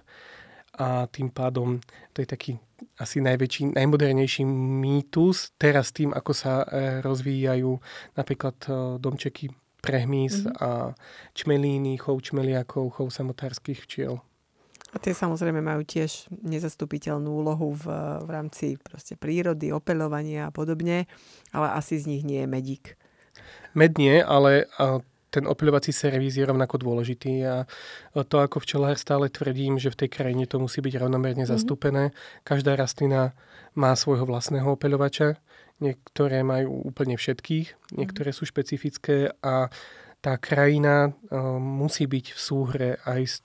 a 0.76 1.08
tým 1.08 1.32
pádom 1.32 1.80
to 2.12 2.20
je 2.20 2.28
taký 2.28 2.52
asi 3.00 3.24
najväčší, 3.24 3.80
najmodernejší 3.80 4.44
mýtus 4.84 5.56
teraz 5.56 5.96
tým, 5.96 6.12
ako 6.12 6.32
sa 6.36 6.68
e, 6.68 7.00
rozvíjajú 7.00 7.80
napríklad 8.20 8.58
e, 8.68 8.70
domčeky 9.00 9.56
prehmys 9.80 10.44
mm-hmm. 10.44 10.60
a 10.60 10.92
čmelíny, 11.32 11.96
chov 11.96 12.20
čmeliakov, 12.20 13.00
chov 13.00 13.08
samotárskych 13.16 13.88
včiel. 13.88 14.20
A 14.90 14.98
tie 14.98 15.16
samozrejme 15.16 15.64
majú 15.64 15.86
tiež 15.88 16.28
nezastupiteľnú 16.44 17.30
úlohu 17.30 17.72
v, 17.78 17.86
v 18.26 18.30
rámci 18.30 18.76
proste 18.82 19.16
prírody, 19.16 19.72
opelovania 19.72 20.50
a 20.50 20.52
podobne, 20.52 21.08
ale 21.56 21.68
asi 21.72 21.96
z 22.02 22.10
nich 22.10 22.24
nie 22.28 22.44
je 22.44 22.50
medík. 22.50 22.99
Med 23.74 23.98
nie, 24.02 24.22
ale 24.24 24.66
ten 25.30 25.46
opeľovací 25.46 25.94
servis 25.94 26.42
je 26.42 26.46
rovnako 26.46 26.82
dôležitý 26.82 27.46
a 27.46 27.56
to 28.26 28.42
ako 28.42 28.66
včelár 28.66 28.98
stále 28.98 29.30
tvrdím, 29.30 29.78
že 29.78 29.94
v 29.94 30.06
tej 30.06 30.10
krajine 30.10 30.50
to 30.50 30.58
musí 30.58 30.82
byť 30.82 30.98
rovnomerne 30.98 31.46
mm-hmm. 31.46 31.54
zastúpené. 31.54 32.18
Každá 32.42 32.74
rastlina 32.74 33.38
má 33.78 33.94
svojho 33.94 34.26
vlastného 34.26 34.74
opeľovača, 34.74 35.38
niektoré 35.78 36.42
majú 36.42 36.82
úplne 36.90 37.14
všetkých, 37.14 37.94
niektoré 37.94 38.34
sú 38.34 38.50
špecifické 38.50 39.30
a 39.46 39.70
tá 40.20 40.34
krajina 40.42 41.14
musí 41.62 42.10
byť 42.10 42.26
v 42.34 42.40
súhre 42.42 42.90
aj 43.06 43.22
s 43.24 43.36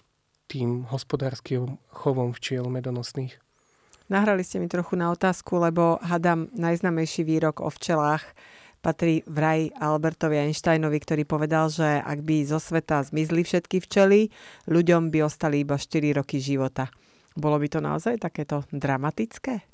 tým 0.49 0.89
hospodárskym 0.89 1.77
chovom 1.93 2.33
včiel 2.33 2.67
medonosných. 2.73 3.37
Nahrali 4.09 4.45
ste 4.45 4.61
mi 4.61 4.69
trochu 4.69 4.97
na 4.97 5.09
otázku, 5.13 5.57
lebo 5.57 5.97
hadám 6.05 6.53
najznamejší 6.53 7.25
výrok 7.25 7.65
o 7.65 7.73
včelách 7.73 8.25
patrí 8.85 9.25
vraj 9.25 9.73
Albertovi 9.81 10.37
Einsteinovi, 10.45 11.01
ktorý 11.01 11.25
povedal, 11.25 11.73
že 11.73 12.05
ak 12.05 12.21
by 12.21 12.45
zo 12.45 12.61
sveta 12.61 13.01
zmizli 13.01 13.41
všetky 13.41 13.81
včely, 13.81 14.29
ľuďom 14.69 15.09
by 15.09 15.25
ostali 15.25 15.65
iba 15.65 15.81
4 15.81 16.21
roky 16.21 16.37
života. 16.37 16.93
Bolo 17.33 17.57
by 17.57 17.67
to 17.73 17.81
naozaj 17.81 18.21
takéto 18.21 18.69
dramatické? 18.69 19.65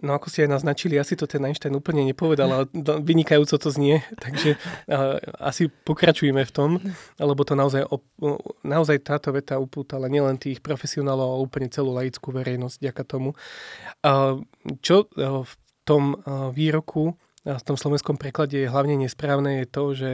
No 0.00 0.16
ako 0.16 0.32
ste 0.32 0.48
aj 0.48 0.56
naznačili, 0.56 0.96
asi 0.96 1.20
to 1.20 1.28
ten 1.28 1.44
Einstein 1.44 1.76
úplne 1.76 2.00
nepovedal, 2.02 2.48
ale 2.48 2.64
vynikajúco 3.04 3.60
to 3.60 3.68
znie, 3.68 4.00
takže 4.24 4.56
uh, 4.88 5.20
asi 5.36 5.68
pokračujeme 5.68 6.40
v 6.48 6.52
tom, 6.52 6.70
lebo 7.20 7.44
to 7.44 7.52
naozaj, 7.52 7.84
op, 7.92 8.00
naozaj 8.64 9.04
táto 9.04 9.36
veta 9.36 9.60
upútala 9.60 10.08
nielen 10.08 10.40
tých 10.40 10.64
profesionálov, 10.64 11.36
ale 11.36 11.44
úplne 11.44 11.68
celú 11.68 11.92
laickú 11.92 12.32
verejnosť 12.32 12.76
ďaká 12.80 13.04
tomu. 13.04 13.36
Uh, 14.00 14.40
čo 14.80 15.12
uh, 15.12 15.44
v 15.44 15.52
tom 15.84 16.16
uh, 16.16 16.48
výroku, 16.48 17.12
v 17.42 17.64
tom 17.66 17.76
slovenskom 17.78 18.18
preklade 18.18 18.54
je 18.54 18.70
hlavne 18.70 18.94
nesprávne, 18.98 19.62
je 19.62 19.66
to, 19.66 19.84
že 19.94 20.10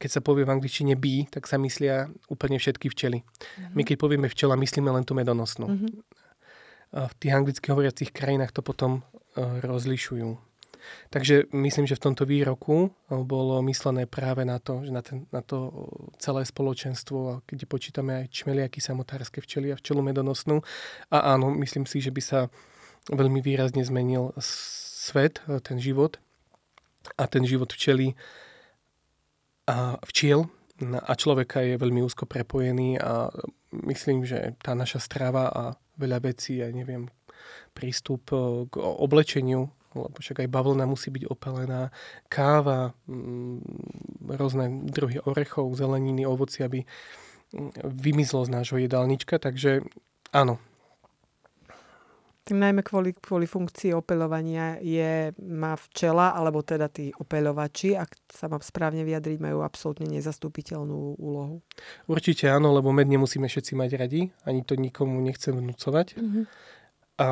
keď 0.00 0.10
sa 0.10 0.24
povie 0.24 0.48
v 0.48 0.56
angličtine 0.56 0.96
bee, 0.96 1.28
tak 1.28 1.44
sa 1.44 1.60
myslia 1.60 2.08
úplne 2.32 2.56
všetky 2.56 2.88
včely. 2.88 3.20
Mm-hmm. 3.20 3.76
My 3.76 3.82
keď 3.84 3.96
povieme 4.00 4.28
včela, 4.32 4.56
myslíme 4.56 4.88
len 4.88 5.04
tú 5.04 5.12
medonosnú. 5.12 5.68
Mm-hmm 5.68 6.18
v 6.92 7.14
tých 7.20 7.32
anglicky 7.36 7.68
hovoriacich 7.68 8.10
krajinách 8.12 8.56
to 8.56 8.64
potom 8.64 9.04
e, 9.36 9.42
rozlišujú. 9.60 10.40
Takže 11.12 11.52
myslím, 11.52 11.84
že 11.84 12.00
v 12.00 12.04
tomto 12.08 12.24
výroku 12.24 12.88
e, 12.88 13.20
bolo 13.28 13.60
myslené 13.68 14.08
práve 14.08 14.48
na 14.48 14.56
to, 14.56 14.80
že 14.88 14.92
na, 14.92 15.02
ten, 15.04 15.28
na 15.28 15.44
to 15.44 15.88
celé 16.16 16.48
spoločenstvo, 16.48 17.44
keď 17.44 17.68
počítame 17.68 18.24
aj 18.24 18.32
čmeliaky, 18.32 18.80
samotárske 18.80 19.44
včely 19.44 19.68
a 19.72 19.76
včelu 19.76 20.00
medonosnú. 20.00 20.64
A 21.12 21.36
áno, 21.36 21.52
myslím 21.60 21.84
si, 21.84 22.00
že 22.00 22.08
by 22.08 22.22
sa 22.24 22.48
veľmi 23.12 23.44
výrazne 23.44 23.84
zmenil 23.84 24.32
svet, 25.08 25.40
e, 25.48 25.56
ten 25.64 25.80
život. 25.80 26.20
A 27.16 27.24
ten 27.24 27.48
život 27.48 27.72
včely 27.72 28.12
a 29.64 29.96
včiel. 30.04 30.44
A 30.84 31.12
človeka 31.16 31.64
je 31.64 31.80
veľmi 31.80 32.04
úzko 32.04 32.28
prepojený 32.28 33.00
a 33.02 33.32
myslím, 33.72 34.22
že 34.22 34.54
tá 34.62 34.76
naša 34.78 35.02
strava 35.02 35.50
a 35.50 35.62
veľa 35.98 36.22
vecí, 36.22 36.62
ja 36.62 36.70
neviem, 36.70 37.10
prístup 37.74 38.30
eh, 38.30 38.40
k 38.70 38.74
oblečeniu, 38.78 39.68
lebo 39.92 40.16
však 40.16 40.46
aj 40.46 40.52
bavlna 40.52 40.84
musí 40.86 41.10
byť 41.10 41.24
opelená, 41.26 41.90
káva, 42.30 42.94
mm, 43.10 43.58
rôzne 44.38 44.86
druhy 44.86 45.18
orechov, 45.26 45.74
zeleniny, 45.74 46.22
ovoci, 46.22 46.62
aby 46.62 46.86
mm, 46.86 47.82
vymizlo 47.98 48.46
z 48.46 48.50
nášho 48.54 48.78
jedálnička, 48.78 49.42
takže 49.42 49.82
áno, 50.30 50.62
najmä 52.54 52.80
kvôli, 52.86 53.12
kvôli 53.16 53.44
funkcii 53.44 53.92
opeľovania 53.92 54.80
je, 54.80 55.32
má 55.44 55.76
včela, 55.76 56.32
alebo 56.32 56.64
teda 56.64 56.88
tí 56.88 57.12
opeľovači, 57.12 57.98
ak 57.98 58.10
sa 58.30 58.48
mám 58.48 58.64
správne 58.64 59.04
vyjadriť, 59.04 59.38
majú 59.40 59.60
absolútne 59.60 60.08
nezastupiteľnú 60.08 61.18
úlohu. 61.18 61.60
Určite 62.08 62.48
áno, 62.48 62.72
lebo 62.72 62.94
med 62.94 63.08
nemusíme 63.08 63.48
všetci 63.48 63.72
mať 63.76 63.90
radi, 63.98 64.28
ani 64.48 64.64
to 64.64 64.78
nikomu 64.78 65.20
nechcem 65.20 65.52
vnúcovať. 65.52 66.16
Mm-hmm. 66.16 66.44
A, 67.18 67.28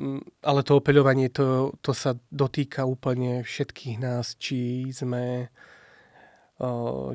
mm, 0.00 0.20
ale 0.40 0.60
to 0.64 0.80
opeľovanie, 0.80 1.28
to, 1.28 1.76
to 1.84 1.92
sa 1.92 2.16
dotýka 2.32 2.88
úplne 2.88 3.44
všetkých 3.44 4.00
nás, 4.00 4.40
či 4.40 4.88
sme 4.90 5.52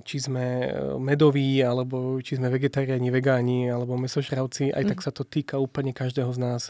či 0.03 0.17
sme 0.19 0.67
medoví, 0.99 1.63
alebo 1.63 2.19
či 2.19 2.35
sme 2.35 2.51
vegetariáni, 2.51 3.07
vegáni, 3.07 3.71
alebo 3.71 3.95
mesožravci, 3.95 4.75
aj 4.75 4.83
tak 4.83 4.99
sa 4.99 5.11
to 5.15 5.23
týka 5.23 5.55
úplne 5.55 5.95
každého 5.95 6.27
z 6.35 6.39
nás 6.43 6.63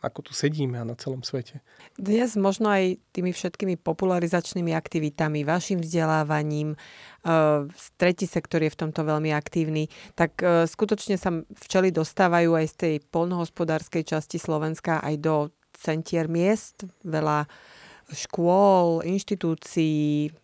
ako 0.00 0.26
tu 0.26 0.32
sedíme 0.32 0.80
a 0.80 0.84
na 0.88 0.96
celom 0.96 1.20
svete. 1.20 1.60
Dnes 2.00 2.32
možno 2.34 2.72
aj 2.72 2.96
tými 3.12 3.36
všetkými 3.36 3.76
popularizačnými 3.80 4.72
aktivitami, 4.72 5.44
vašim 5.44 5.84
vzdelávaním, 5.84 6.74
uh, 6.74 7.68
tretí 8.00 8.24
sektor 8.24 8.64
je 8.64 8.72
v 8.72 8.80
tomto 8.80 9.04
veľmi 9.04 9.28
aktívny, 9.36 9.92
tak 10.16 10.40
uh, 10.40 10.64
skutočne 10.64 11.20
sa 11.20 11.30
včely 11.36 11.92
dostávajú 11.92 12.56
aj 12.56 12.66
z 12.72 12.74
tej 12.76 12.94
polnohospodárskej 13.12 14.08
časti 14.08 14.40
Slovenska 14.40 15.04
aj 15.04 15.14
do 15.20 15.34
centier 15.76 16.28
miest, 16.28 16.88
veľa 17.04 17.48
škôl, 18.10 19.06
inštitúcií, 19.06 20.34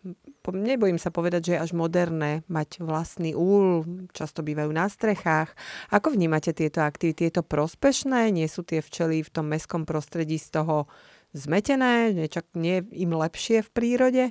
nebojím 0.46 1.02
sa 1.02 1.11
povedať, 1.11 1.40
že 1.42 1.52
je 1.59 1.62
až 1.66 1.70
moderné 1.74 2.46
mať 2.46 2.79
vlastný 2.79 3.35
úl, 3.35 3.83
často 4.14 4.46
bývajú 4.46 4.70
na 4.70 4.87
strechách. 4.87 5.50
Ako 5.90 6.14
vnímate 6.14 6.55
tieto 6.55 6.87
aktivity? 6.87 7.26
Je 7.26 7.38
to 7.38 7.42
prospešné? 7.42 8.31
Nie 8.31 8.46
sú 8.46 8.62
tie 8.62 8.79
včely 8.79 9.26
v 9.26 9.31
tom 9.35 9.50
mestskom 9.50 9.83
prostredí 9.83 10.38
z 10.38 10.62
toho 10.62 10.87
zmetené? 11.35 12.14
Niečak, 12.14 12.46
nie 12.55 12.79
je 12.79 13.02
im 13.02 13.18
lepšie 13.18 13.66
v 13.66 13.70
prírode? 13.74 14.24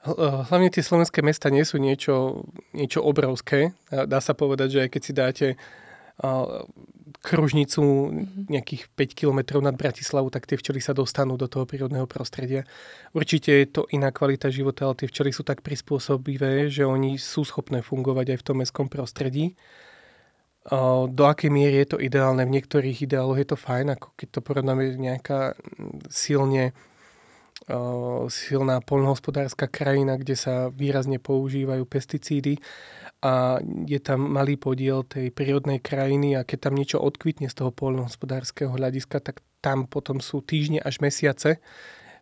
Hlavne 0.00 0.72
tie 0.72 0.80
slovenské 0.80 1.20
mesta 1.20 1.52
nie 1.52 1.60
sú 1.60 1.76
niečo, 1.76 2.48
niečo 2.72 3.04
obrovské. 3.04 3.76
Dá 3.92 4.18
sa 4.24 4.32
povedať, 4.32 4.68
že 4.72 4.82
aj 4.88 4.90
keď 4.90 5.02
si 5.04 5.12
dáte 5.12 5.46
kružnicu 7.20 7.82
mhm. 7.82 8.48
nejakých 8.48 8.88
5 8.96 9.18
km 9.18 9.40
nad 9.60 9.76
Bratislavu, 9.76 10.32
tak 10.32 10.48
tie 10.48 10.56
včely 10.56 10.80
sa 10.80 10.96
dostanú 10.96 11.36
do 11.36 11.48
toho 11.48 11.68
prírodného 11.68 12.08
prostredia. 12.08 12.64
Určite 13.12 13.50
je 13.52 13.66
to 13.68 13.82
iná 13.92 14.08
kvalita 14.08 14.48
života, 14.48 14.88
ale 14.88 14.96
tie 14.96 15.08
včely 15.08 15.32
sú 15.32 15.44
tak 15.44 15.60
prispôsobivé, 15.60 16.72
že 16.72 16.88
oni 16.88 17.20
sú 17.20 17.44
schopné 17.44 17.84
fungovať 17.84 18.36
aj 18.36 18.38
v 18.40 18.46
tom 18.46 18.56
mestskom 18.60 18.88
prostredí. 18.88 19.56
Do 21.08 21.24
akej 21.24 21.48
miery 21.48 21.82
je 21.82 21.96
to 21.96 21.98
ideálne? 21.98 22.44
V 22.44 22.52
niektorých 22.52 23.08
ideáloch 23.08 23.40
je 23.40 23.48
to 23.48 23.56
fajn, 23.56 23.96
ako 23.96 24.12
keď 24.12 24.28
to 24.28 24.40
porovnáme 24.44 24.92
nejaká 24.92 25.56
silne 26.12 26.76
silná 28.30 28.80
polnohospodárska 28.82 29.68
krajina, 29.70 30.16
kde 30.16 30.34
sa 30.34 30.68
výrazne 30.72 31.20
používajú 31.22 31.86
pesticídy 31.86 32.58
a 33.20 33.60
je 33.84 34.00
tam 34.00 34.32
malý 34.32 34.56
podiel 34.56 35.04
tej 35.04 35.28
prírodnej 35.28 35.78
krajiny 35.78 36.34
a 36.34 36.42
keď 36.42 36.58
tam 36.66 36.74
niečo 36.74 36.98
odkvitne 36.98 37.52
z 37.52 37.54
toho 37.54 37.68
poľnohospodárskeho 37.70 38.72
hľadiska, 38.72 39.20
tak 39.20 39.44
tam 39.60 39.84
potom 39.84 40.24
sú 40.24 40.40
týždne 40.40 40.80
až 40.80 41.04
mesiace, 41.04 41.60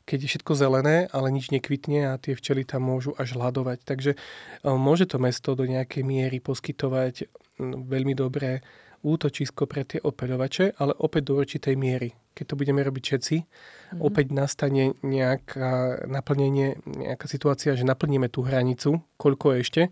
keď 0.09 0.18
je 0.24 0.29
všetko 0.35 0.53
zelené, 0.59 1.07
ale 1.14 1.31
nič 1.31 1.55
nekvitne 1.55 2.11
a 2.11 2.18
tie 2.18 2.35
včely 2.35 2.66
tam 2.66 2.88
môžu 2.88 3.14
až 3.14 3.38
hľadovať. 3.38 3.79
Takže 3.87 4.18
môže 4.66 5.07
to 5.07 5.22
mesto 5.22 5.55
do 5.55 5.68
nejakej 5.68 6.03
miery 6.03 6.42
poskytovať 6.42 7.31
veľmi 7.62 8.16
dobré 8.18 8.64
útočisko 9.03 9.71
pre 9.71 9.87
tie 9.87 10.03
opeľovače, 10.03 10.79
ale 10.79 10.93
opäť 10.99 11.31
do 11.31 11.39
určitej 11.39 11.75
miery. 11.79 12.15
Keď 12.35 12.55
to 12.55 12.59
budeme 12.59 12.83
robiť 12.83 13.03
všetci, 13.03 13.37
mm-hmm. 13.39 14.01
opäť 14.03 14.27
nastane 14.31 14.95
nejaká 15.03 16.05
naplnenie, 16.07 16.79
nejaká 16.87 17.27
situácia, 17.27 17.75
že 17.75 17.87
naplníme 17.87 18.31
tú 18.31 18.47
hranicu, 18.47 19.03
koľko 19.19 19.59
ešte, 19.59 19.91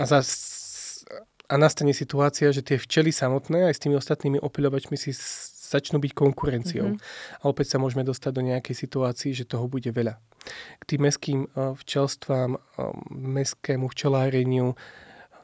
a, 0.00 0.04
zas, 0.08 0.28
a 1.48 1.54
nastane 1.60 1.92
situácia, 1.92 2.52
že 2.52 2.64
tie 2.64 2.80
včely 2.80 3.12
samotné 3.12 3.68
aj 3.68 3.74
s 3.76 3.82
tými 3.84 3.96
ostatnými 4.00 4.40
opilovačmi 4.40 4.96
si 4.96 5.12
začnú 5.70 6.02
byť 6.02 6.12
konkurenciou. 6.16 6.96
Mm-hmm. 6.96 7.40
A 7.40 7.42
opäť 7.46 7.76
sa 7.76 7.78
môžeme 7.78 8.02
dostať 8.02 8.32
do 8.34 8.42
nejakej 8.42 8.74
situácii, 8.74 9.30
že 9.36 9.46
toho 9.46 9.70
bude 9.70 9.88
veľa. 9.92 10.18
K 10.80 10.82
tým 10.88 11.06
meským 11.06 11.46
uh, 11.46 11.76
včelstvám, 11.76 12.56
uh, 12.56 12.60
meskému 13.12 13.86
včeláreniu 13.92 14.74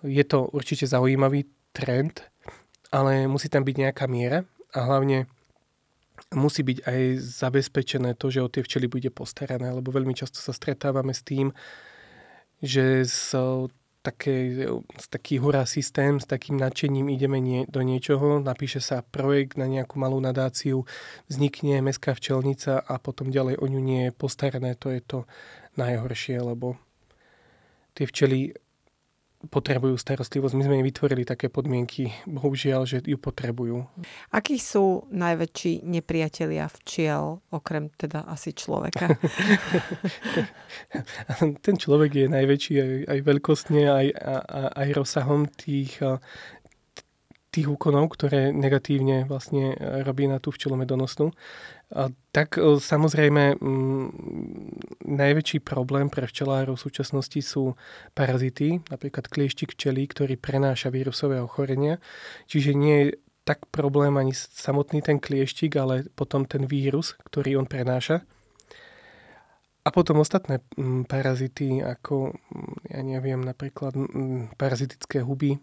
je 0.03 0.25
to 0.25 0.49
určite 0.51 0.89
zaujímavý 0.89 1.47
trend, 1.73 2.25
ale 2.91 3.27
musí 3.27 3.51
tam 3.51 3.63
byť 3.63 3.77
nejaká 3.77 4.05
miera 4.07 4.47
a 4.75 4.79
hlavne 4.87 5.27
musí 6.33 6.65
byť 6.65 6.79
aj 6.87 7.01
zabezpečené 7.21 8.17
to, 8.17 8.33
že 8.33 8.43
o 8.43 8.49
tie 8.51 8.65
včely 8.65 8.89
bude 8.89 9.11
postarané, 9.13 9.71
lebo 9.71 9.93
veľmi 9.93 10.17
často 10.17 10.41
sa 10.41 10.57
stretávame 10.57 11.13
s 11.13 11.23
tým, 11.23 11.53
že 12.65 13.05
z 13.05 13.37
také, 14.07 14.71
taký 15.11 15.43
hurá 15.43 15.67
systém, 15.67 16.23
s 16.23 16.31
takým 16.31 16.55
nadšením 16.63 17.11
ideme 17.11 17.43
nie, 17.43 17.67
do 17.67 17.83
niečoho, 17.83 18.39
napíše 18.39 18.79
sa 18.79 19.03
projekt 19.03 19.59
na 19.59 19.67
nejakú 19.67 19.99
malú 19.99 20.23
nadáciu, 20.23 20.87
vznikne 21.27 21.83
mestská 21.83 22.15
včelnica 22.15 22.79
a 22.79 23.03
potom 23.03 23.35
ďalej 23.35 23.59
o 23.59 23.67
ňu 23.67 23.81
nie 23.83 24.01
je 24.07 24.13
postarané. 24.15 24.79
To 24.79 24.95
je 24.95 25.03
to 25.03 25.19
najhoršie, 25.75 26.39
lebo 26.39 26.79
tie 27.99 28.07
včely 28.07 28.55
potrebujú 29.47 29.97
starostlivosť. 29.97 30.55
My 30.55 30.65
sme 30.67 30.79
im 30.83 30.87
vytvorili 30.87 31.23
také 31.27 31.49
podmienky, 31.49 32.13
bohužiaľ, 32.27 32.83
že 32.87 32.99
ju 33.03 33.19
potrebujú. 33.19 33.87
Akí 34.31 34.61
sú 34.61 35.07
najväčší 35.11 35.87
nepriatelia 35.87 36.69
včiel, 36.83 37.41
okrem 37.51 37.91
teda 37.95 38.27
asi 38.27 38.53
človeka? 38.53 39.17
Ten 41.65 41.77
človek 41.79 42.11
je 42.13 42.27
najväčší 42.29 42.75
aj, 42.77 42.93
aj 43.09 43.19
veľkostne, 43.23 43.83
aj, 43.87 44.07
aj, 44.15 44.67
aj 44.77 44.89
rozsahom 44.95 45.49
tých, 45.49 45.99
tých 47.57 47.67
úkonov, 47.73 48.13
ktoré 48.13 48.53
negatívne 48.53 49.25
vlastne 49.25 49.73
e, 49.73 50.05
robí 50.05 50.29
na 50.29 50.37
tú 50.37 50.53
včelomedonosnú. 50.53 51.33
A 51.33 51.76
tak 52.35 52.59
e, 52.59 52.83
samozrejme 52.83 53.63
m, 53.63 54.11
najväčší 55.07 55.63
problém 55.63 56.11
pre 56.11 56.27
včelárov 56.27 56.75
v 56.75 56.85
súčasnosti 56.91 57.39
sú 57.39 57.79
parazity, 58.11 58.83
napríklad 58.91 59.31
klieštik 59.31 59.79
včelí, 59.79 60.11
ktorý 60.11 60.35
prenáša 60.35 60.91
vírusové 60.91 61.39
ochorenia. 61.39 62.03
Čiže 62.51 62.71
nie 62.75 62.97
je 62.99 63.09
tak 63.47 63.63
problém 63.71 64.19
ani 64.19 64.35
samotný 64.35 65.07
ten 65.07 65.23
klieštik, 65.23 65.79
ale 65.79 66.11
potom 66.19 66.43
ten 66.43 66.67
vírus, 66.67 67.15
ktorý 67.31 67.63
on 67.63 67.71
prenáša. 67.71 68.27
A 69.87 69.95
potom 69.95 70.19
ostatné 70.19 70.59
m, 70.75 71.07
parazity, 71.07 71.79
ako, 71.79 72.35
ja 72.91 72.99
neviem, 73.07 73.39
napríklad 73.39 73.95
parazitické 74.59 75.23
huby, 75.23 75.63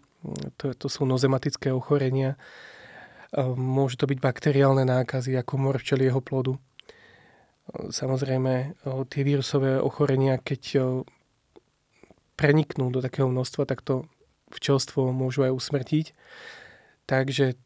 to, 0.56 0.72
to 0.72 0.88
sú 0.88 1.04
nozematické 1.04 1.68
ochorenia. 1.68 2.40
Môžu 3.58 3.98
to 3.98 4.06
byť 4.06 4.18
bakteriálne 4.22 4.86
nákazy, 4.86 5.34
ako 5.34 5.58
mor 5.58 5.76
včelieho 5.82 6.22
plodu. 6.22 6.54
Samozrejme, 7.70 8.78
tie 9.10 9.22
vírusové 9.26 9.82
ochorenia, 9.82 10.38
keď 10.38 10.94
preniknú 12.38 12.94
do 12.94 13.02
takého 13.02 13.26
množstva, 13.26 13.66
tak 13.66 13.82
to 13.82 14.06
včelstvo 14.54 15.10
môžu 15.10 15.42
aj 15.48 15.56
usmrtiť. 15.56 16.06
Takže 17.10 17.58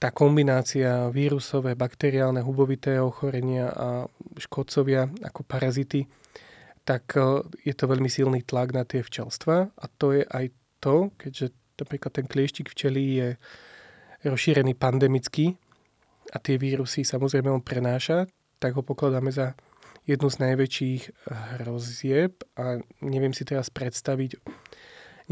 tá 0.00 0.10
kombinácia 0.10 1.12
vírusové, 1.12 1.76
bakteriálne, 1.78 2.42
hubovité 2.42 2.98
ochorenia 2.98 3.70
a 3.70 3.88
škodcovia 4.40 5.06
ako 5.22 5.40
parazity, 5.46 6.08
tak 6.84 7.16
je 7.64 7.74
to 7.76 7.84
veľmi 7.88 8.10
silný 8.10 8.44
tlak 8.44 8.74
na 8.74 8.84
tie 8.84 9.00
včelstva 9.00 9.72
a 9.72 9.84
to 9.96 10.12
je 10.12 10.24
aj 10.26 10.52
to, 10.82 11.08
keďže 11.16 11.54
napríklad 11.80 12.12
ten 12.12 12.26
klieštik 12.28 12.68
včelí 12.68 13.04
je 13.16 13.28
rozšírený 14.24 14.74
pandemicky 14.74 15.54
a 16.32 16.40
tie 16.40 16.56
vírusy 16.56 17.04
samozrejme 17.04 17.52
on 17.52 17.62
prenáša, 17.62 18.26
tak 18.58 18.74
ho 18.74 18.82
pokladáme 18.82 19.28
za 19.28 19.52
jednu 20.04 20.28
z 20.28 20.36
najväčších 20.40 21.02
hrozieb 21.60 22.44
a 22.56 22.80
neviem 23.00 23.32
si 23.32 23.44
teraz 23.44 23.72
predstaviť 23.72 24.36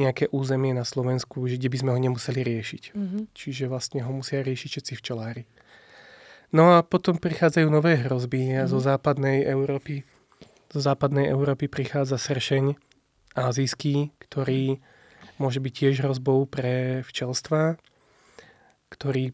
nejaké 0.00 0.32
územie 0.32 0.72
na 0.72 0.88
Slovensku, 0.88 1.44
kde 1.44 1.68
by 1.68 1.76
sme 1.76 1.90
ho 1.92 1.98
nemuseli 2.00 2.40
riešiť. 2.40 2.82
Mm-hmm. 2.96 3.22
Čiže 3.36 3.68
vlastne 3.68 4.00
ho 4.00 4.12
musia 4.12 4.40
riešiť 4.40 4.68
všetci 4.72 4.92
včelári. 4.96 5.44
No 6.52 6.76
a 6.76 6.84
potom 6.84 7.20
prichádzajú 7.20 7.68
nové 7.68 8.00
hrozby 8.00 8.56
mm-hmm. 8.56 8.68
zo 8.72 8.80
západnej 8.80 9.44
Európy. 9.44 10.08
Zo 10.72 10.80
západnej 10.80 11.28
Európy 11.28 11.68
prichádza 11.68 12.16
sršeň 12.16 12.72
azijský, 13.36 14.16
ktorý 14.16 14.80
môže 15.36 15.60
byť 15.60 15.72
tiež 15.72 15.94
hrozbou 16.04 16.48
pre 16.48 17.04
včelstva, 17.04 17.76
ktorý 18.92 19.32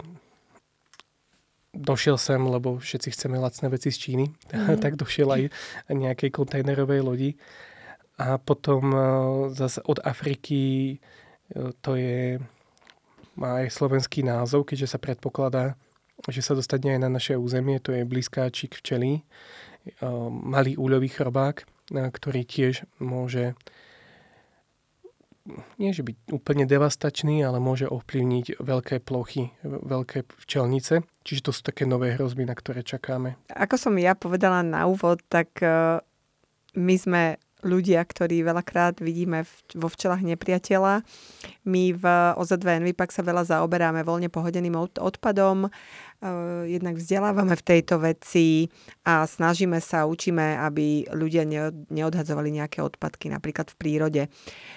došiel 1.75 2.17
sem, 2.19 2.41
lebo 2.41 2.81
všetci 2.81 3.15
chceme 3.15 3.37
lacné 3.39 3.67
veci 3.69 3.91
z 3.93 3.99
Číny, 3.99 4.27
mm. 4.55 4.81
tak 4.81 4.97
došiel 4.97 5.29
aj 5.29 5.43
nejakej 5.91 6.31
kontajnerovej 6.33 7.01
lodi. 7.03 7.31
A 8.19 8.35
potom 8.39 8.83
e, 8.91 8.99
zase 9.55 9.79
od 9.87 10.03
Afriky 10.03 10.95
e, 10.95 11.71
to 11.79 11.95
je, 11.95 12.43
má 13.39 13.63
aj 13.63 13.71
slovenský 13.71 14.27
názov, 14.27 14.67
keďže 14.67 14.91
sa 14.91 14.99
predpokladá, 14.99 15.79
že 16.27 16.43
sa 16.43 16.59
dostane 16.59 16.99
aj 16.99 17.01
na 17.07 17.11
naše 17.15 17.39
územie, 17.39 17.79
to 17.79 17.95
je 17.95 18.03
blízkáčik 18.03 18.75
včelí, 18.75 19.23
e, 19.23 19.23
malý 20.35 20.75
úľový 20.75 21.15
chrobák, 21.15 21.63
ktorý 21.89 22.43
tiež 22.43 22.85
môže 22.99 23.55
nie 25.81 25.91
že 25.97 26.05
byť 26.05 26.17
úplne 26.31 26.69
devastačný, 26.69 27.41
ale 27.41 27.59
môže 27.59 27.89
ovplyvniť 27.89 28.61
veľké 28.61 29.01
plochy, 29.03 29.51
veľké 29.65 30.29
včelnice. 30.45 31.03
Čiže 31.25 31.45
to 31.49 31.51
sú 31.51 31.61
také 31.65 31.89
nové 31.89 32.15
hrozby, 32.15 32.45
na 32.45 32.53
ktoré 32.53 32.85
čakáme. 32.85 33.41
Ako 33.53 33.81
som 33.81 33.95
ja 33.97 34.13
povedala 34.13 34.61
na 34.61 34.85
úvod, 34.85 35.25
tak 35.29 35.61
e, 35.65 36.01
my 36.77 36.95
sme 36.97 37.41
ľudia, 37.67 37.99
ktorí 38.07 38.47
veľakrát 38.47 39.03
vidíme 39.03 39.43
vo 39.75 39.89
včelách 39.91 40.23
nepriateľa. 40.23 41.03
My 41.67 41.91
v 41.91 42.05
OZ2 42.39 42.83
Envipak 42.83 43.11
sa 43.11 43.27
veľa 43.27 43.43
zaoberáme 43.51 44.07
voľne 44.07 44.31
pohodeným 44.31 44.79
odpadom, 44.79 45.67
e, 45.67 45.71
jednak 46.71 47.03
vzdelávame 47.03 47.59
v 47.59 47.67
tejto 47.67 47.99
veci 47.99 48.71
a 49.03 49.27
snažíme 49.27 49.83
sa, 49.83 50.07
učíme, 50.07 50.63
aby 50.63 51.11
ľudia 51.11 51.43
neodhadzovali 51.91 52.55
nejaké 52.55 52.79
odpadky 52.79 53.27
napríklad 53.27 53.75
v 53.75 53.79
prírode. 53.79 54.23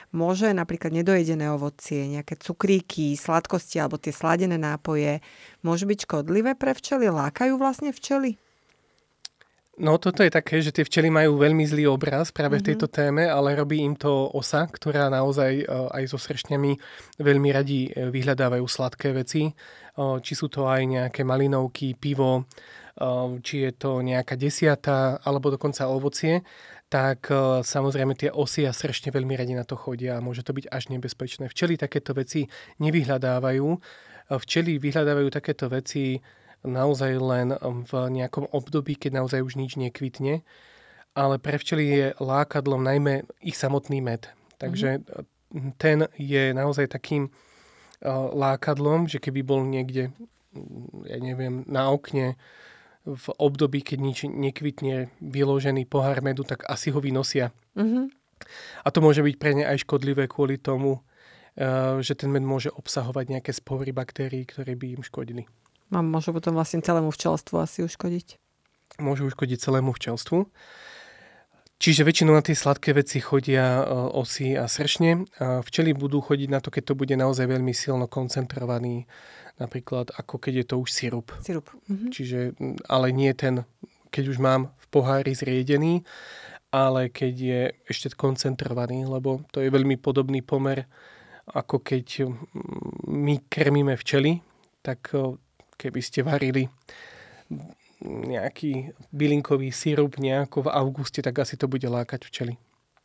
Môže 0.10 0.50
napríklad 0.50 0.90
nedojedené 0.90 1.54
ovocie, 1.54 2.10
nejaké 2.10 2.42
cukríky, 2.42 3.14
sladkosti 3.14 3.78
alebo 3.78 4.02
tie 4.02 4.12
sladené 4.12 4.58
nápoje, 4.58 5.22
môžu 5.62 5.86
byť 5.86 6.10
škodlivé 6.10 6.58
pre 6.58 6.74
včely? 6.74 7.14
Lákajú 7.14 7.62
vlastne 7.62 7.94
včely? 7.94 8.42
No 9.82 9.98
toto 9.98 10.22
je 10.22 10.30
také, 10.30 10.62
že 10.62 10.70
tie 10.70 10.86
včely 10.86 11.10
majú 11.10 11.42
veľmi 11.42 11.66
zlý 11.66 11.90
obraz 11.90 12.30
práve 12.30 12.62
mm-hmm. 12.62 12.62
v 12.62 12.68
tejto 12.70 12.86
téme, 12.86 13.26
ale 13.26 13.58
robí 13.58 13.82
im 13.82 13.98
to 13.98 14.30
osa, 14.30 14.70
ktorá 14.70 15.10
naozaj 15.10 15.52
e, 15.58 15.66
aj 15.66 16.04
so 16.06 16.22
sršňami 16.22 16.78
veľmi 17.18 17.50
radi 17.50 17.90
e, 17.90 18.14
vyhľadávajú 18.14 18.62
sladké 18.62 19.10
veci. 19.10 19.50
E, 19.50 19.54
či 20.22 20.34
sú 20.38 20.54
to 20.54 20.70
aj 20.70 20.86
nejaké 20.86 21.26
malinovky, 21.26 21.98
pivo, 21.98 22.46
či 23.42 23.66
je 23.66 23.72
to 23.74 24.06
nejaká 24.06 24.38
desiata, 24.38 25.18
alebo 25.26 25.50
dokonca 25.50 25.90
ovocie, 25.90 26.46
tak 26.92 27.32
samozrejme 27.64 28.14
tie 28.20 28.30
osy 28.30 28.68
a 28.68 28.76
sršne 28.76 29.16
veľmi 29.16 29.32
radi 29.34 29.56
na 29.56 29.64
to 29.64 29.80
chodia 29.80 30.20
a 30.20 30.24
môže 30.24 30.44
to 30.44 30.52
byť 30.52 30.70
až 30.70 30.92
nebezpečné. 30.92 31.48
Včely 31.50 31.80
takéto 31.80 32.12
veci 32.12 32.46
nevyhľadávajú. 32.84 33.68
Včely 34.38 34.76
vyhľadávajú 34.78 35.30
takéto 35.32 35.72
veci 35.72 36.20
naozaj 36.62 37.12
len 37.18 37.58
um, 37.58 37.82
v 37.86 37.94
nejakom 38.22 38.50
období, 38.54 38.98
keď 38.98 39.22
naozaj 39.22 39.42
už 39.42 39.54
nič 39.58 39.78
nekvitne. 39.78 40.46
Ale 41.12 41.36
pre 41.44 41.60
včely 41.60 41.84
je 41.84 42.06
lákadlom 42.24 42.80
najmä 42.88 43.28
ich 43.44 43.60
samotný 43.60 44.00
med. 44.00 44.32
Takže 44.62 45.04
mm-hmm. 45.04 45.76
ten 45.76 46.08
je 46.16 46.56
naozaj 46.56 46.88
takým 46.88 47.28
uh, 47.28 48.32
lákadlom, 48.32 49.12
že 49.12 49.20
keby 49.20 49.42
bol 49.44 49.66
niekde, 49.68 50.16
mm, 50.56 51.10
ja 51.10 51.18
neviem, 51.20 51.68
na 51.68 51.92
okne 51.92 52.40
v 53.02 53.28
období, 53.42 53.82
keď 53.82 54.00
nič 54.00 54.20
nekvitne, 54.30 55.10
vyložený 55.20 55.90
pohár 55.90 56.22
medu, 56.22 56.46
tak 56.46 56.64
asi 56.70 56.94
ho 56.94 57.02
vynosia. 57.02 57.50
Mm-hmm. 57.74 58.06
A 58.86 58.88
to 58.94 59.02
môže 59.02 59.26
byť 59.26 59.36
pre 59.42 59.52
ne 59.58 59.66
aj 59.66 59.84
škodlivé 59.84 60.30
kvôli 60.30 60.62
tomu, 60.62 61.02
uh, 61.02 61.98
že 62.00 62.14
ten 62.14 62.30
med 62.30 62.46
môže 62.46 62.70
obsahovať 62.72 63.26
nejaké 63.36 63.52
spory 63.52 63.92
baktérií, 63.92 64.46
ktoré 64.46 64.78
by 64.78 65.02
im 65.02 65.04
škodili. 65.04 65.44
A 65.92 66.00
môžu 66.00 66.32
potom 66.32 66.56
vlastne 66.56 66.80
celému 66.80 67.12
včelstvu 67.12 67.60
asi 67.60 67.84
uškodiť. 67.84 68.40
Môžu 69.04 69.28
uškodiť 69.28 69.60
celému 69.60 69.92
včelstvu. 69.92 70.48
Čiže 71.82 72.06
väčšinou 72.06 72.38
na 72.38 72.46
tie 72.46 72.54
sladké 72.54 72.94
veci 72.94 73.18
chodia 73.18 73.82
e, 73.82 73.84
osy 74.14 74.54
a 74.54 74.70
sršne. 74.70 75.26
A 75.42 75.66
včely 75.66 75.98
budú 75.98 76.22
chodiť 76.22 76.50
na 76.54 76.62
to, 76.62 76.70
keď 76.70 76.94
to 76.94 76.96
bude 76.96 77.16
naozaj 77.18 77.50
veľmi 77.50 77.74
silno 77.74 78.06
koncentrovaný, 78.06 79.10
napríklad 79.58 80.14
ako 80.14 80.38
keď 80.38 80.54
je 80.62 80.66
to 80.70 80.76
už 80.78 80.90
sirup. 80.94 81.34
Sirup. 81.42 81.74
Mhm. 81.90 82.08
Čiže, 82.14 82.40
ale 82.86 83.10
nie 83.10 83.34
ten, 83.34 83.66
keď 84.14 84.24
už 84.30 84.38
mám 84.38 84.70
v 84.78 84.86
pohári 84.94 85.34
zriedený, 85.34 86.06
ale 86.70 87.10
keď 87.10 87.34
je 87.34 87.62
ešte 87.90 88.14
koncentrovaný, 88.14 89.10
lebo 89.10 89.42
to 89.50 89.60
je 89.60 89.74
veľmi 89.74 89.98
podobný 89.98 90.46
pomer, 90.46 90.86
ako 91.50 91.82
keď 91.82 92.30
my 93.10 93.42
krmíme 93.50 93.98
včely, 93.98 94.38
tak 94.86 95.18
e, 95.18 95.34
keby 95.82 96.02
ste 96.06 96.22
varili 96.22 96.70
nejaký 98.06 98.94
bylinkový 99.14 99.74
sirup 99.74 100.22
nejako 100.22 100.70
v 100.70 100.74
auguste, 100.74 101.22
tak 101.26 101.42
asi 101.42 101.58
to 101.58 101.66
bude 101.66 101.86
lákať 101.86 102.26
včely. 102.30 102.54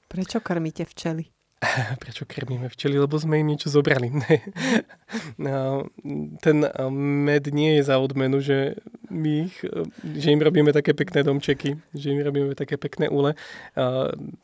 Prečo 0.08 0.40
krmíte 0.44 0.84
včely? 0.84 1.35
Prečo 2.02 2.28
krmíme 2.28 2.68
včely? 2.68 3.00
Lebo 3.00 3.16
sme 3.16 3.40
im 3.40 3.48
niečo 3.48 3.72
zobrali. 3.72 4.12
no, 5.46 5.88
ten 6.44 6.56
med 6.92 7.44
nie 7.48 7.80
je 7.80 7.82
za 7.88 7.96
odmenu, 7.96 8.44
že, 8.44 8.76
my 9.08 9.48
ich, 9.48 9.56
že 10.04 10.28
im 10.32 10.42
robíme 10.44 10.70
také 10.76 10.92
pekné 10.92 11.24
domčeky, 11.24 11.80
že 11.96 12.12
im 12.12 12.20
robíme 12.20 12.52
také 12.52 12.76
pekné 12.76 13.08
úle. 13.08 13.32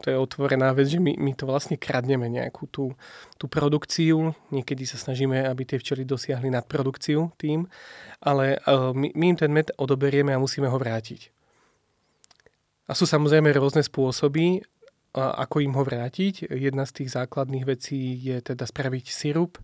To 0.01 0.07
je 0.09 0.16
otvorená 0.16 0.72
vec, 0.72 0.88
že 0.88 0.98
my, 1.05 1.20
my 1.20 1.33
to 1.37 1.44
vlastne 1.44 1.77
kradneme 1.77 2.33
nejakú 2.33 2.64
tú, 2.72 2.96
tú 3.37 3.44
produkciu. 3.44 4.33
Niekedy 4.48 4.88
sa 4.88 4.96
snažíme, 4.96 5.44
aby 5.44 5.68
tie 5.68 5.77
včely 5.77 6.09
dosiahli 6.09 6.48
nadprodukciu 6.48 7.29
tým, 7.37 7.68
ale 8.25 8.57
my, 8.96 9.12
my 9.12 9.25
im 9.35 9.37
ten 9.37 9.53
med 9.53 9.68
odoberieme 9.77 10.33
a 10.33 10.40
musíme 10.40 10.66
ho 10.66 10.79
vrátiť. 10.81 11.29
A 12.88 12.98
sú 12.98 13.07
samozrejme 13.07 13.53
rôzne 13.55 13.85
spôsoby, 13.85 14.64
ako 15.12 15.61
im 15.61 15.77
ho 15.77 15.85
vrátiť. 15.85 16.48
Jedna 16.48 16.88
z 16.88 17.05
tých 17.05 17.12
základných 17.12 17.68
vecí 17.68 18.16
je 18.16 18.40
teda 18.40 18.64
spraviť 18.64 19.05
sirup 19.12 19.61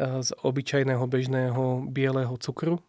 z 0.00 0.28
obyčajného 0.40 1.04
bežného 1.04 1.84
bieleho 1.92 2.32
cukru. 2.40 2.80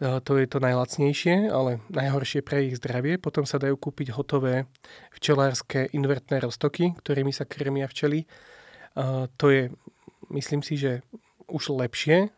To 0.00 0.32
je 0.38 0.46
to 0.48 0.64
najlacnejšie, 0.64 1.52
ale 1.52 1.84
najhoršie 1.92 2.40
pre 2.40 2.72
ich 2.72 2.80
zdravie. 2.80 3.20
Potom 3.20 3.44
sa 3.44 3.60
dajú 3.60 3.76
kúpiť 3.76 4.16
hotové 4.16 4.64
včelárske 5.12 5.92
invertné 5.92 6.40
roztoky, 6.40 6.96
ktorými 6.96 7.34
sa 7.36 7.44
krmia 7.44 7.84
včely. 7.84 8.24
To 9.36 9.46
je, 9.52 9.68
myslím 10.32 10.64
si, 10.64 10.80
že 10.80 11.04
už 11.50 11.74
lepšie, 11.76 12.32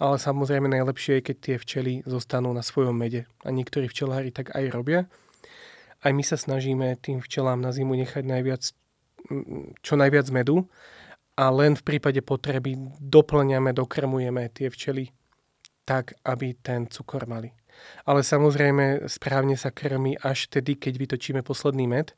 ale 0.00 0.16
samozrejme 0.16 0.70
najlepšie 0.70 1.20
je, 1.20 1.26
keď 1.28 1.36
tie 1.42 1.56
včely 1.60 1.92
zostanú 2.08 2.56
na 2.56 2.64
svojom 2.64 2.96
mede. 2.96 3.28
A 3.44 3.52
niektorí 3.52 3.90
včelári 3.90 4.32
tak 4.32 4.56
aj 4.56 4.70
robia 4.72 5.04
aj 6.04 6.12
my 6.12 6.24
sa 6.24 6.36
snažíme 6.36 7.00
tým 7.00 7.24
včelám 7.24 7.64
na 7.64 7.72
zimu 7.72 7.96
nechať 7.96 8.24
najviac, 8.28 8.62
čo 9.80 9.94
najviac 9.96 10.28
medu 10.28 10.68
a 11.34 11.50
len 11.50 11.74
v 11.74 11.82
prípade 11.82 12.20
potreby 12.20 12.76
doplňame, 13.00 13.72
dokrmujeme 13.72 14.52
tie 14.52 14.68
včely 14.68 15.10
tak, 15.88 16.14
aby 16.24 16.54
ten 16.60 16.86
cukor 16.86 17.24
mali. 17.26 17.52
Ale 18.06 18.22
samozrejme 18.22 19.10
správne 19.10 19.58
sa 19.58 19.74
krmí 19.74 20.14
až 20.20 20.46
tedy, 20.46 20.78
keď 20.78 20.94
vytočíme 20.94 21.40
posledný 21.42 21.90
med 21.90 22.14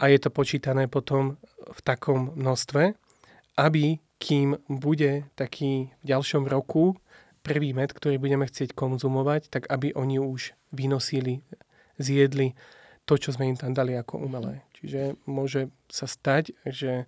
a 0.00 0.08
je 0.08 0.18
to 0.22 0.32
počítané 0.32 0.88
potom 0.88 1.36
v 1.68 1.80
takom 1.84 2.32
množstve, 2.38 2.96
aby 3.60 4.00
kým 4.20 4.56
bude 4.68 5.28
taký 5.36 5.92
v 6.00 6.04
ďalšom 6.04 6.48
roku 6.48 6.96
prvý 7.44 7.72
med, 7.76 7.92
ktorý 7.92 8.16
budeme 8.16 8.48
chcieť 8.48 8.72
konzumovať, 8.72 9.52
tak 9.52 9.68
aby 9.68 9.92
oni 9.92 10.20
už 10.20 10.56
vynosili 10.72 11.44
zjedli 12.00 12.56
to, 13.04 13.20
čo 13.20 13.36
sme 13.36 13.52
im 13.52 13.58
tam 13.60 13.76
dali 13.76 13.94
ako 13.94 14.18
umelé. 14.18 14.64
Čiže 14.80 15.20
môže 15.28 15.68
sa 15.92 16.08
stať, 16.08 16.56
že 16.64 17.04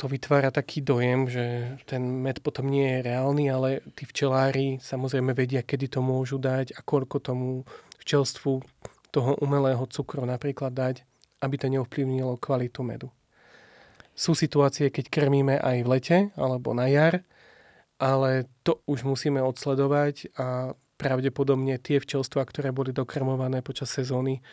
to 0.00 0.08
vytvára 0.08 0.48
taký 0.48 0.80
dojem, 0.80 1.28
že 1.28 1.76
ten 1.84 2.00
med 2.00 2.40
potom 2.40 2.72
nie 2.72 2.88
je 2.88 3.04
reálny, 3.04 3.52
ale 3.52 3.84
tí 3.92 4.08
včelári 4.08 4.80
samozrejme 4.80 5.36
vedia, 5.36 5.60
kedy 5.60 5.92
to 5.92 6.00
môžu 6.00 6.40
dať 6.40 6.72
a 6.72 6.80
koľko 6.80 7.20
tomu 7.20 7.68
včelstvu 8.00 8.64
toho 9.12 9.36
umelého 9.44 9.84
cukru 9.92 10.24
napríklad 10.24 10.72
dať, 10.72 11.04
aby 11.44 11.54
to 11.60 11.68
neovplyvnilo 11.68 12.40
kvalitu 12.40 12.80
medu. 12.80 13.12
Sú 14.16 14.32
situácie, 14.32 14.88
keď 14.88 15.12
krmíme 15.12 15.60
aj 15.60 15.76
v 15.84 15.90
lete 15.92 16.18
alebo 16.32 16.72
na 16.72 16.88
jar, 16.88 17.20
ale 18.00 18.48
to 18.64 18.80
už 18.88 19.04
musíme 19.04 19.44
odsledovať 19.44 20.32
a 20.40 20.72
pravdepodobne 21.00 21.80
tie 21.80 21.96
včelstva, 21.96 22.44
ktoré 22.44 22.76
boli 22.76 22.92
dokrmované 22.92 23.64
počas 23.64 23.88
sezóny, 23.88 24.44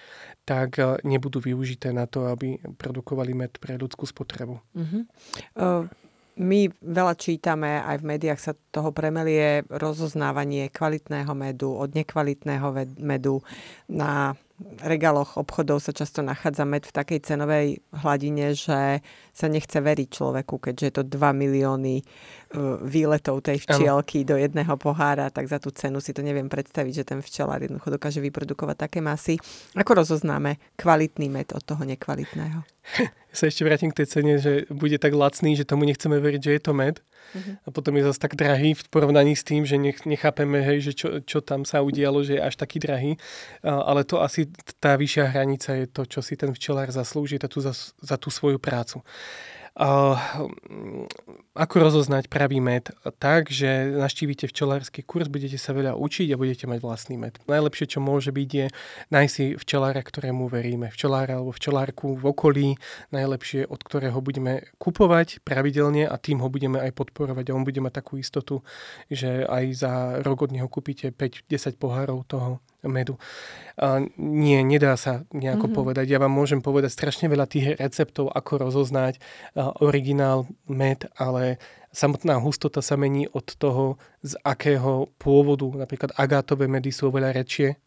tak 0.47 0.79
eh, 0.79 0.95
nebudú 1.03 1.43
využité 1.43 1.91
na 1.91 2.07
to, 2.07 2.31
aby 2.31 2.55
produkovali 2.79 3.36
med 3.36 3.51
pre 3.60 3.75
ľudskú 3.75 4.07
spotrebu. 4.07 4.55
Uh-huh. 4.55 5.03
Uh, 5.60 5.83
my 6.38 6.69
veľa 6.79 7.17
čítame, 7.17 7.81
aj 7.83 7.99
v 7.99 8.07
médiách 8.13 8.39
sa 8.39 8.53
toho 8.71 8.93
premelie 8.93 9.65
rozoznávanie 9.67 10.69
kvalitného 10.69 11.33
medu 11.33 11.73
od 11.73 11.91
nekvalitného 11.97 12.95
medu. 13.01 13.41
Na 13.89 14.38
regáloch 14.82 15.38
obchodov 15.38 15.78
sa 15.86 15.93
často 15.93 16.26
nachádza 16.26 16.65
med 16.65 16.82
v 16.82 16.96
takej 16.96 17.20
cenovej 17.22 17.67
hladine, 18.02 18.58
že 18.58 19.06
sa 19.30 19.46
nechce 19.46 19.78
veriť 19.78 20.10
človeku, 20.10 20.58
keďže 20.58 20.86
je 20.89 20.93
to 20.98 21.04
2 21.06 21.13
milióny 21.13 22.02
e, 22.02 22.04
výletov 22.82 23.46
tej 23.46 23.62
včielky 23.62 24.26
do 24.26 24.34
jedného 24.34 24.74
pohára, 24.82 25.30
tak 25.30 25.46
za 25.46 25.62
tú 25.62 25.70
cenu 25.70 26.02
si 26.02 26.10
to 26.10 26.26
neviem 26.26 26.50
predstaviť, 26.50 26.93
že 26.93 27.04
ten 27.06 27.20
včelár 27.22 27.62
jednoducho 27.62 27.93
dokáže 27.93 28.17
vyprodukovať 28.17 28.89
také 28.89 29.00
masy. 29.00 29.38
Ako 29.78 30.02
rozoznáme 30.02 30.58
kvalitný 30.74 31.30
med 31.30 31.54
od 31.54 31.62
toho 31.62 31.86
nekvalitného? 31.86 32.65
Ja 33.28 33.43
sa 33.43 33.52
ešte 33.52 33.67
vrátim 33.67 33.91
k 33.91 34.02
tej 34.02 34.08
cene, 34.08 34.34
že 34.39 34.65
bude 34.72 34.96
tak 34.96 35.12
lacný, 35.12 35.60
že 35.60 35.67
tomu 35.67 35.84
nechceme 35.84 36.15
veriť, 36.15 36.41
že 36.41 36.52
je 36.58 36.62
to 36.63 36.72
med. 36.72 37.04
Uh-huh. 37.36 37.60
A 37.67 37.76
potom 37.76 37.91
je 38.00 38.08
zase 38.08 38.24
tak 38.24 38.39
drahý 38.39 38.72
v 38.72 38.88
porovnaní 38.88 39.36
s 39.36 39.43
tým, 39.43 39.67
že 39.67 39.76
nech, 39.76 40.08
nechápeme, 40.08 40.63
hej, 40.63 40.80
že 40.80 40.91
čo, 40.96 41.08
čo 41.20 41.43
tam 41.43 41.67
sa 41.67 41.84
udialo, 41.84 42.24
že 42.24 42.39
je 42.39 42.41
až 42.41 42.56
taký 42.56 42.80
drahý. 42.80 43.20
Ale 43.67 44.08
to 44.08 44.24
asi 44.24 44.46
tá 44.79 44.95
vyššia 44.97 45.31
hranica 45.31 45.71
je 45.77 45.86
to, 45.88 46.03
čo 46.07 46.19
si 46.21 46.38
ten 46.39 46.53
včelár 46.53 46.89
zaslúži 46.89 47.39
za 47.41 47.49
tú, 47.49 47.60
za, 47.60 47.73
za 48.01 48.15
tú 48.15 48.29
svoju 48.31 48.57
prácu. 48.62 49.03
Uh, 49.77 50.17
ako 51.53 51.75
rozoznať 51.77 52.33
pravý 52.33 52.57
med? 52.57 52.89
Tak, 53.21 53.53
že 53.53 53.93
naštívite 53.93 54.49
včelársky 54.49 55.05
kurz, 55.05 55.29
budete 55.29 55.62
sa 55.62 55.69
veľa 55.69 55.93
učiť 55.93 56.33
a 56.33 56.39
budete 56.41 56.65
mať 56.65 56.81
vlastný 56.81 57.21
med. 57.21 57.38
Najlepšie, 57.45 57.86
čo 57.86 58.01
môže 58.01 58.33
byť, 58.33 58.49
je 58.49 58.65
nájsť 59.13 59.33
si 59.38 59.45
včelára, 59.53 60.01
ktorému 60.01 60.49
veríme. 60.49 60.89
Včelára 60.89 61.38
alebo 61.38 61.53
včelárku 61.53 62.17
v 62.17 62.25
okolí, 62.25 62.67
najlepšie, 63.13 63.69
od 63.69 63.77
ktorého 63.86 64.17
budeme 64.17 64.65
kupovať 64.81 65.45
pravidelne 65.45 66.10
a 66.10 66.17
tým 66.17 66.41
ho 66.41 66.49
budeme 66.49 66.81
aj 66.81 66.97
podporovať 66.97 67.53
a 67.53 67.55
on 67.62 67.62
bude 67.62 67.77
mať 67.77 68.01
takú 68.01 68.17
istotu, 68.17 68.65
že 69.13 69.45
aj 69.45 69.65
za 69.77 69.93
rok 70.25 70.49
od 70.49 70.57
neho 70.57 70.65
kúpite 70.65 71.13
5-10 71.13 71.77
pohárov 71.77 72.25
toho 72.25 72.65
medu. 72.85 73.17
A 73.77 74.01
nie, 74.17 74.61
nedá 74.65 74.97
sa 74.97 75.25
nejako 75.33 75.69
mm-hmm. 75.69 75.77
povedať. 75.77 76.05
Ja 76.09 76.21
vám 76.21 76.33
môžem 76.33 76.61
povedať 76.61 76.93
strašne 76.93 77.29
veľa 77.29 77.45
tých 77.49 77.77
receptov, 77.77 78.33
ako 78.33 78.69
rozoznať 78.69 79.21
originál 79.81 80.49
med, 80.65 81.05
ale 81.17 81.61
samotná 81.93 82.37
hustota 82.41 82.81
sa 82.81 82.97
mení 82.97 83.29
od 83.29 83.45
toho, 83.57 84.01
z 84.21 84.37
akého 84.41 85.13
pôvodu. 85.21 85.65
Napríklad 85.73 86.13
agátové 86.17 86.65
medy 86.65 86.89
sú 86.89 87.09
oveľa 87.13 87.37
rečie, 87.37 87.77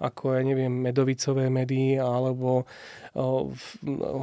ako 0.00 0.36
ja 0.36 0.42
neviem, 0.42 0.72
medovicové 0.72 1.46
medy, 1.48 1.96
alebo 1.96 2.68
o, 3.14 3.52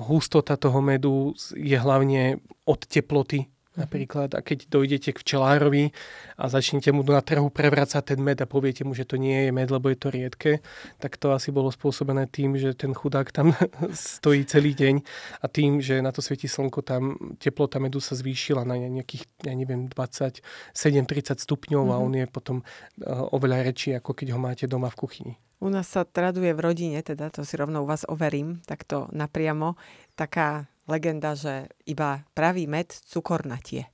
hustota 0.09 0.59
toho 0.59 0.83
medu 0.83 1.33
je 1.55 1.77
hlavne 1.77 2.37
od 2.67 2.79
teploty 2.85 3.47
napríklad. 3.77 4.33
A 4.33 4.41
keď 4.41 4.65
dojdete 4.71 5.13
k 5.13 5.21
včelárovi 5.21 5.93
a 6.39 6.49
začnete 6.49 6.89
mu 6.89 7.05
na 7.05 7.21
trhu 7.21 7.51
prevracať 7.51 8.15
ten 8.15 8.19
med 8.19 8.41
a 8.41 8.49
poviete 8.49 8.81
mu, 8.87 8.97
že 8.97 9.05
to 9.05 9.21
nie 9.21 9.49
je 9.49 9.51
med, 9.53 9.69
lebo 9.69 9.91
je 9.91 9.97
to 9.99 10.09
riedke, 10.09 10.51
tak 10.97 11.19
to 11.21 11.35
asi 11.35 11.53
bolo 11.53 11.69
spôsobené 11.69 12.25
tým, 12.31 12.57
že 12.57 12.73
ten 12.73 12.95
chudák 12.95 13.29
tam 13.29 13.53
stojí 13.93 14.47
celý 14.49 14.73
deň 14.73 14.95
a 15.43 15.45
tým, 15.51 15.83
že 15.83 16.01
na 16.01 16.09
to 16.09 16.23
svieti 16.23 16.49
slnko, 16.49 16.81
tam 16.81 17.17
teplota 17.37 17.77
medu 17.77 18.01
sa 18.01 18.17
zvýšila 18.17 18.65
na 18.65 18.79
nejakých, 18.79 19.45
ja 19.45 19.53
neviem, 19.53 19.91
27-30 19.91 21.37
stupňov 21.37 21.83
mm-hmm. 21.85 21.93
a 21.93 21.97
mhm. 21.99 22.05
on 22.05 22.13
je 22.15 22.25
potom 22.29 22.57
uh, 22.61 23.35
oveľa 23.35 23.67
rečí, 23.67 23.93
ako 23.93 24.15
keď 24.15 24.33
ho 24.33 24.39
máte 24.39 24.65
doma 24.65 24.89
v 24.89 24.99
kuchyni. 24.99 25.35
U 25.59 25.67
nás 25.67 25.91
sa 25.91 26.07
traduje 26.07 26.55
v 26.55 26.63
rodine, 26.63 27.03
teda 27.03 27.27
to 27.27 27.43
si 27.43 27.59
rovno 27.59 27.83
u 27.83 27.87
vás 27.87 28.07
overím, 28.07 28.63
takto 28.63 29.11
napriamo, 29.11 29.75
taká 30.15 30.71
legenda, 30.87 31.35
že 31.35 31.67
iba 31.83 32.23
pravý 32.31 32.63
med 32.63 32.89
cukornatie. 32.89 33.91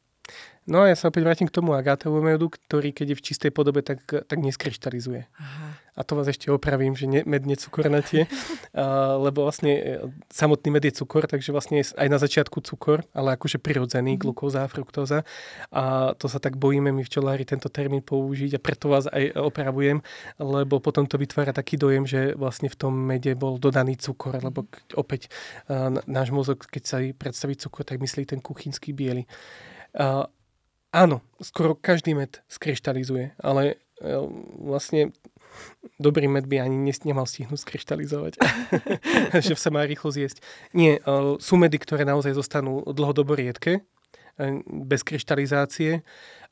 No 0.66 0.82
a 0.82 0.90
ja 0.90 0.98
sa 0.98 1.14
opäť 1.14 1.30
vrátim 1.30 1.46
k 1.46 1.54
tomu 1.54 1.78
agátovu 1.78 2.26
medu, 2.26 2.50
ktorý 2.50 2.90
keď 2.90 3.14
je 3.14 3.18
v 3.22 3.26
čistej 3.26 3.52
podobe, 3.54 3.86
tak, 3.86 4.02
tak 4.02 4.38
neskryštalizuje. 4.42 5.30
Aha. 5.38 5.68
A 5.96 6.02
to 6.04 6.18
vás 6.18 6.28
ešte 6.28 6.50
opravím, 6.50 6.98
že 6.98 7.06
ne, 7.06 7.22
med 7.24 7.46
necukornatie, 7.46 8.26
lebo 9.26 9.46
vlastne 9.46 9.74
e, 9.78 9.82
samotný 10.34 10.74
med 10.74 10.84
je 10.90 10.98
cukor, 10.98 11.30
takže 11.30 11.54
vlastne 11.54 11.80
je 11.80 11.94
aj 11.96 12.10
na 12.10 12.18
začiatku 12.18 12.66
cukor, 12.66 13.06
ale 13.14 13.38
akože 13.38 13.62
prirodzený, 13.62 14.18
mm. 14.18 14.22
glukóza 14.26 14.66
a 14.66 14.68
fruktóza. 14.68 15.22
A 15.70 16.18
to 16.18 16.26
sa 16.26 16.42
tak 16.42 16.58
bojíme 16.58 16.90
my 16.90 17.06
včelári 17.06 17.46
tento 17.46 17.70
termín 17.70 18.02
použiť 18.02 18.58
a 18.58 18.60
preto 18.60 18.90
vás 18.90 19.06
aj 19.06 19.38
opravujem, 19.38 20.02
lebo 20.42 20.82
potom 20.82 21.06
to 21.06 21.22
vytvára 21.22 21.54
taký 21.54 21.78
dojem, 21.78 22.10
že 22.10 22.34
vlastne 22.34 22.68
v 22.68 22.76
tom 22.76 22.92
mede 22.92 23.38
bol 23.38 23.62
dodaný 23.62 24.02
cukor, 24.02 24.42
lebo 24.42 24.66
mhm. 24.66 24.98
opäť 24.98 25.30
náš 26.10 26.34
mozog, 26.34 26.66
keď 26.66 26.84
sa 26.84 26.98
predstaví 27.16 27.54
cukor, 27.56 27.86
tak 27.86 28.02
myslí 28.02 28.28
ten 28.28 28.42
kuchynský 28.42 28.92
biely. 28.92 29.30
Uh, 29.96 30.28
áno, 30.96 31.20
skoro 31.44 31.76
každý 31.76 32.16
med 32.16 32.40
skryštalizuje, 32.48 33.36
ale 33.44 33.76
uh, 34.00 34.24
vlastne 34.64 35.12
dobrý 36.00 36.32
med 36.32 36.48
by 36.48 36.64
ani 36.64 36.92
nemal 37.04 37.28
stihnúť 37.28 37.60
skryštalizovať, 37.60 38.40
že 39.46 39.54
sa 39.60 39.70
má 39.72 39.84
rýchlo 39.84 40.16
zjesť. 40.16 40.40
Nie, 40.72 41.04
uh, 41.04 41.36
sú 41.44 41.60
medy, 41.60 41.76
ktoré 41.84 42.08
naozaj 42.08 42.40
zostanú 42.40 42.84
dlhodobo 42.88 43.36
riedke, 43.36 43.84
bez 44.68 45.02
kryštalizácie. 45.08 46.04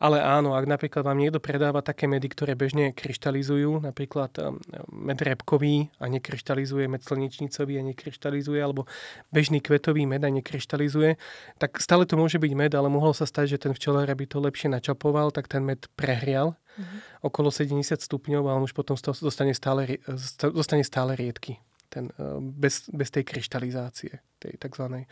Ale 0.04 0.20
áno, 0.20 0.56
ak 0.56 0.68
napríklad 0.68 1.04
vám 1.08 1.16
niekto 1.16 1.40
predáva 1.40 1.80
také 1.80 2.12
medy, 2.12 2.28
ktoré 2.28 2.60
bežne 2.60 2.92
kryštalizujú, 2.92 3.84
napríklad 3.84 4.36
um, 4.40 4.60
med 4.92 5.20
repkový 5.24 5.88
a 5.96 6.12
nekryštalizuje, 6.12 6.92
med 6.92 7.08
slnečnicový 7.08 7.80
a 7.80 7.84
nekryštalizuje, 7.88 8.60
alebo 8.60 8.84
bežný 9.32 9.64
kvetový 9.64 10.04
med 10.04 10.28
a 10.28 10.30
nekryštalizuje, 10.32 11.16
tak 11.56 11.80
stále 11.80 12.04
to 12.04 12.20
môže 12.20 12.36
byť 12.36 12.52
med, 12.52 12.72
ale 12.76 12.92
mohlo 12.92 13.16
sa 13.16 13.24
stať, 13.24 13.56
že 13.56 13.62
ten 13.64 13.74
včelár, 13.76 14.12
aby 14.12 14.28
to 14.28 14.44
lepšie 14.44 14.68
načapoval, 14.68 15.32
tak 15.32 15.48
ten 15.48 15.64
med 15.64 15.88
prehrial 15.96 16.60
mm-hmm. 16.76 17.24
okolo 17.24 17.48
70 17.48 18.04
stupňov 18.04 18.44
a 18.48 18.60
on 18.60 18.68
už 18.68 18.76
potom 18.76 19.00
zostane 19.00 19.56
stále, 19.56 20.04
zostane 20.52 20.84
stále 20.84 21.16
riedky 21.16 21.64
ten, 21.88 22.12
uh, 22.20 22.44
bez, 22.44 22.92
bez 22.92 23.08
tej 23.08 23.24
kryštalizácie, 23.24 24.20
tej 24.44 24.54
takzvanej 24.60 25.08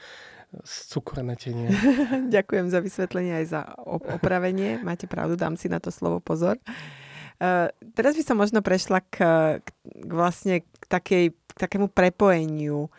cukronatenie. 0.63 1.71
Ďakujem 2.35 2.67
za 2.67 2.79
vysvetlenie 2.83 3.33
aj 3.39 3.45
za 3.47 3.61
opravenie. 3.87 4.83
Máte 4.83 5.07
pravdu, 5.07 5.39
dám 5.39 5.55
si 5.55 5.71
na 5.71 5.79
to 5.79 5.89
slovo 5.89 6.19
pozor. 6.19 6.59
Uh, 7.41 7.71
teraz 7.95 8.13
by 8.13 8.23
som 8.23 8.37
možno 8.37 8.61
prešla 8.61 9.01
k, 9.01 9.17
k 9.81 10.11
vlastne 10.11 10.61
k, 10.61 10.83
takej, 10.85 11.25
k 11.33 11.57
takému 11.57 11.89
prepojeniu 11.89 12.91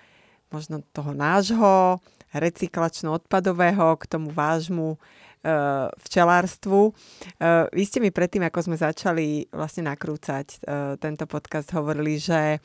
možno 0.50 0.84
toho 0.92 1.16
nášho, 1.16 2.02
recyklačno-odpadového 2.32 3.96
k 4.00 4.04
tomu 4.08 4.32
vášmu 4.32 4.96
uh, 4.96 5.88
včelárstvu. 6.00 6.80
Uh, 6.92 7.68
vy 7.70 7.84
ste 7.84 8.00
mi 8.00 8.10
predtým, 8.10 8.42
ako 8.48 8.72
sme 8.72 8.76
začali 8.80 9.46
vlastne 9.52 9.88
nakrúcať 9.88 10.46
uh, 10.64 10.96
tento 10.96 11.28
podcast, 11.28 11.70
hovorili, 11.76 12.16
že 12.16 12.58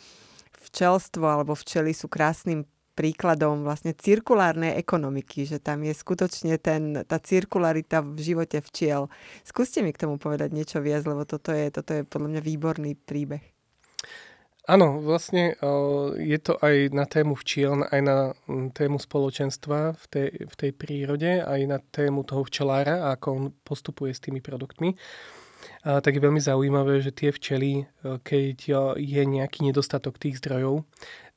včelstvo 0.68 1.24
alebo 1.24 1.54
včely 1.54 1.94
sú 1.94 2.12
krásnym 2.12 2.66
príkladom 2.98 3.62
vlastne 3.62 3.94
cirkulárnej 3.94 4.74
ekonomiky, 4.82 5.46
že 5.46 5.62
tam 5.62 5.86
je 5.86 5.94
skutočne 5.94 6.58
ten, 6.58 7.06
tá 7.06 7.22
cirkularita 7.22 8.02
v 8.02 8.18
živote 8.18 8.58
včiel. 8.66 9.06
Skúste 9.46 9.86
mi 9.86 9.94
k 9.94 10.02
tomu 10.02 10.18
povedať 10.18 10.50
niečo 10.50 10.82
viac, 10.82 11.06
lebo 11.06 11.22
toto 11.30 11.54
je, 11.54 11.70
toto 11.70 11.94
je 11.94 12.02
podľa 12.02 12.34
mňa 12.34 12.42
výborný 12.42 12.98
príbeh. 12.98 13.46
Áno, 14.68 15.00
vlastne 15.00 15.56
je 16.20 16.40
to 16.44 16.60
aj 16.60 16.92
na 16.92 17.08
tému 17.08 17.40
včiel, 17.40 17.88
aj 17.88 18.02
na 18.04 18.36
tému 18.76 19.00
spoločenstva 19.00 19.96
v 19.96 20.06
tej, 20.12 20.30
v 20.44 20.56
tej 20.60 20.72
prírode, 20.76 21.40
aj 21.40 21.62
na 21.64 21.80
tému 21.80 22.28
toho 22.28 22.44
včelára, 22.44 23.08
ako 23.16 23.28
on 23.32 23.44
postupuje 23.64 24.12
s 24.12 24.20
tými 24.20 24.44
produktmi. 24.44 24.92
A 25.88 26.04
tak 26.04 26.20
je 26.20 26.26
veľmi 26.28 26.44
zaujímavé, 26.44 27.00
že 27.00 27.16
tie 27.16 27.32
včely, 27.32 27.88
keď 28.04 28.58
je 29.00 29.24
nejaký 29.24 29.64
nedostatok 29.64 30.20
tých 30.20 30.44
zdrojov, 30.44 30.84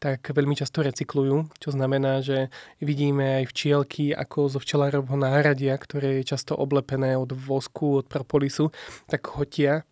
tak 0.01 0.32
veľmi 0.32 0.57
často 0.57 0.80
recyklujú, 0.80 1.61
čo 1.61 1.70
znamená, 1.76 2.24
že 2.24 2.48
vidíme 2.80 3.44
aj 3.44 3.53
včielky, 3.53 4.16
ako 4.16 4.57
zo 4.57 4.59
včelárovho 4.59 5.12
náradia, 5.14 5.76
ktoré 5.76 6.24
je 6.24 6.32
často 6.32 6.57
oblepené 6.57 7.20
od 7.20 7.36
vosku, 7.36 8.01
od 8.01 8.09
propolisu, 8.09 8.72
tak 9.12 9.28
chotia 9.28 9.84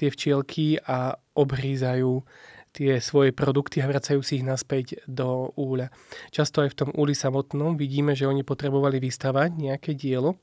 tie 0.00 0.08
včielky 0.08 0.80
a 0.80 1.20
obrízajú 1.36 2.24
tie 2.72 3.02
svoje 3.04 3.36
produkty 3.36 3.84
a 3.84 3.90
vracajú 3.90 4.24
si 4.24 4.40
ich 4.40 4.46
naspäť 4.46 5.04
do 5.04 5.52
úľa. 5.60 5.92
Často 6.32 6.64
aj 6.64 6.72
v 6.72 6.78
tom 6.80 6.90
úli 6.96 7.12
samotnom 7.12 7.76
vidíme, 7.76 8.16
že 8.16 8.24
oni 8.24 8.40
potrebovali 8.46 8.96
vystavať 8.96 9.60
nejaké 9.60 9.92
dielo 9.92 10.40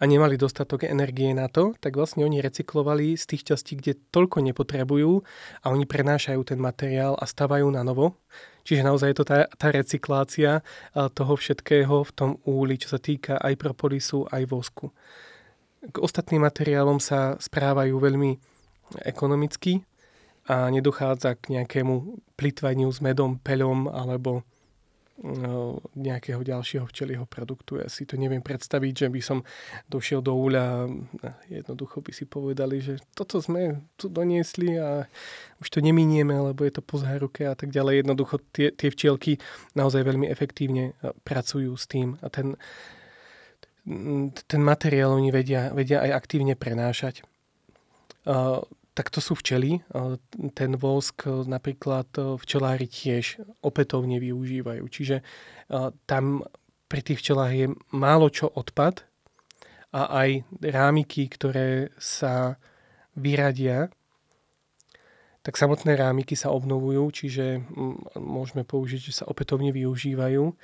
a 0.00 0.02
nemali 0.06 0.38
dostatok 0.38 0.86
energie 0.86 1.34
na 1.34 1.50
to, 1.50 1.74
tak 1.82 1.98
vlastne 1.98 2.24
oni 2.24 2.40
recyklovali 2.40 3.18
z 3.18 3.24
tých 3.34 3.42
častí, 3.52 3.76
kde 3.76 3.98
toľko 4.14 4.40
nepotrebujú 4.46 5.22
a 5.62 5.66
oni 5.74 5.84
prenášajú 5.84 6.40
ten 6.46 6.60
materiál 6.62 7.18
a 7.18 7.24
stavajú 7.26 7.68
na 7.70 7.82
novo. 7.82 8.16
Čiže 8.66 8.86
naozaj 8.86 9.08
je 9.14 9.18
to 9.22 9.26
tá, 9.26 9.38
tá 9.58 9.68
recyklácia 9.70 10.62
toho 10.92 11.34
všetkého 11.38 12.02
v 12.02 12.12
tom 12.14 12.30
úli, 12.46 12.78
čo 12.78 12.90
sa 12.90 12.98
týka 12.98 13.38
aj 13.38 13.54
propolisu, 13.58 14.26
aj 14.26 14.42
vosku. 14.50 14.90
K 15.86 15.96
ostatným 16.02 16.42
materiálom 16.42 16.98
sa 16.98 17.38
správajú 17.38 17.94
veľmi 17.94 18.30
ekonomicky, 19.06 19.86
a 20.46 20.70
nedochádza 20.70 21.34
k 21.42 21.58
nejakému 21.58 22.22
plitvaniu 22.38 22.86
s 22.86 23.02
medom, 23.02 23.42
peľom 23.42 23.90
alebo 23.90 24.46
nejakého 25.96 26.44
ďalšieho 26.44 26.84
včelieho 26.84 27.24
produktu. 27.24 27.80
Ja 27.80 27.88
si 27.88 28.04
to 28.04 28.20
neviem 28.20 28.44
predstaviť, 28.44 29.06
že 29.06 29.08
by 29.08 29.20
som 29.24 29.38
došiel 29.88 30.20
do 30.20 30.36
úľa 30.36 30.92
a 31.24 31.30
jednoducho 31.48 32.04
by 32.04 32.12
si 32.12 32.28
povedali, 32.28 32.84
že 32.84 33.00
toto 33.16 33.40
sme 33.40 33.80
tu 33.96 34.12
doniesli 34.12 34.76
a 34.76 35.08
už 35.56 35.68
to 35.72 35.80
neminieme, 35.80 36.36
lebo 36.36 36.68
je 36.68 36.76
to 36.76 36.82
po 36.84 37.00
záruke 37.00 37.48
a 37.48 37.56
tak 37.56 37.72
ďalej. 37.72 38.04
Jednoducho 38.04 38.44
tie, 38.52 38.68
tie 38.76 38.92
včielky 38.92 39.40
naozaj 39.72 40.04
veľmi 40.04 40.28
efektívne 40.28 40.92
pracujú 41.24 41.72
s 41.72 41.88
tým 41.88 42.20
a 42.20 42.28
ten, 42.28 42.60
ten 44.44 44.60
materiál 44.60 45.16
oni 45.16 45.32
vedia, 45.32 45.72
vedia 45.72 46.04
aj 46.04 46.12
aktívne 46.12 46.52
prenášať 46.60 47.24
tak 48.96 49.12
to 49.12 49.20
sú 49.20 49.36
včely. 49.36 49.84
Ten 50.56 50.80
vosk 50.80 51.28
napríklad 51.28 52.08
včelári 52.40 52.88
tiež 52.88 53.44
opätovne 53.60 54.16
využívajú. 54.16 54.88
Čiže 54.88 55.20
tam 56.08 56.40
pri 56.88 57.00
tých 57.04 57.20
včelách 57.20 57.52
je 57.52 57.66
málo 57.92 58.32
čo 58.32 58.48
odpad 58.48 59.04
a 59.92 60.24
aj 60.24 60.48
rámiky, 60.64 61.28
ktoré 61.28 61.92
sa 62.00 62.56
vyradia, 63.12 63.92
tak 65.44 65.60
samotné 65.60 65.94
rámiky 65.94 66.34
sa 66.34 66.50
obnovujú, 66.50 67.06
čiže 67.12 67.62
môžeme 68.18 68.66
použiť, 68.66 69.00
že 69.12 69.12
sa 69.22 69.28
opätovne 69.30 69.70
využívajú. 69.76 70.56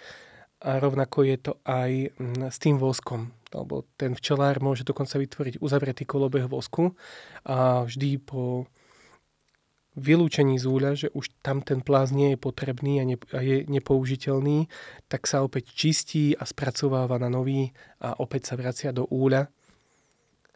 A 0.63 0.79
rovnako 0.79 1.27
je 1.27 1.37
to 1.43 1.53
aj 1.67 2.15
s 2.49 2.57
tým 2.63 2.79
voskom 2.79 3.35
alebo 3.53 3.85
ten 4.01 4.17
včelár 4.17 4.59
môže 4.65 4.83
dokonca 4.83 5.21
vytvoriť 5.21 5.61
uzavretý 5.61 6.09
kolobeh 6.09 6.49
vosku 6.49 6.97
a 7.45 7.85
vždy 7.85 8.17
po 8.25 8.67
vylúčení 9.93 10.57
z 10.57 10.65
úľa, 10.65 10.91
že 10.97 11.09
už 11.13 11.29
tam 11.45 11.61
ten 11.61 11.85
plás 11.85 12.17
nie 12.17 12.33
je 12.33 12.39
potrebný 12.41 12.93
a, 13.01 13.05
ne, 13.05 13.21
a 13.29 13.45
je 13.45 13.69
nepoužiteľný, 13.69 14.73
tak 15.13 15.29
sa 15.29 15.45
opäť 15.45 15.69
čistí 15.77 16.33
a 16.33 16.49
spracováva 16.49 17.21
na 17.21 17.29
nový 17.29 17.77
a 18.01 18.17
opäť 18.17 18.53
sa 18.53 18.55
vracia 18.57 18.89
do 18.89 19.05
úľa 19.13 19.53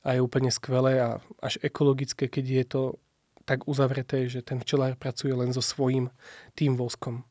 a 0.01 0.17
je 0.17 0.25
úplne 0.25 0.49
skvelé 0.49 1.05
a 1.05 1.21
až 1.45 1.61
ekologické, 1.61 2.33
keď 2.33 2.45
je 2.49 2.65
to 2.65 2.83
tak 3.45 3.69
uzavreté, 3.69 4.27
že 4.27 4.41
ten 4.41 4.59
včelár 4.59 4.97
pracuje 4.97 5.31
len 5.37 5.53
so 5.53 5.61
svojím 5.61 6.11
tým 6.57 6.75
voskom. 6.75 7.23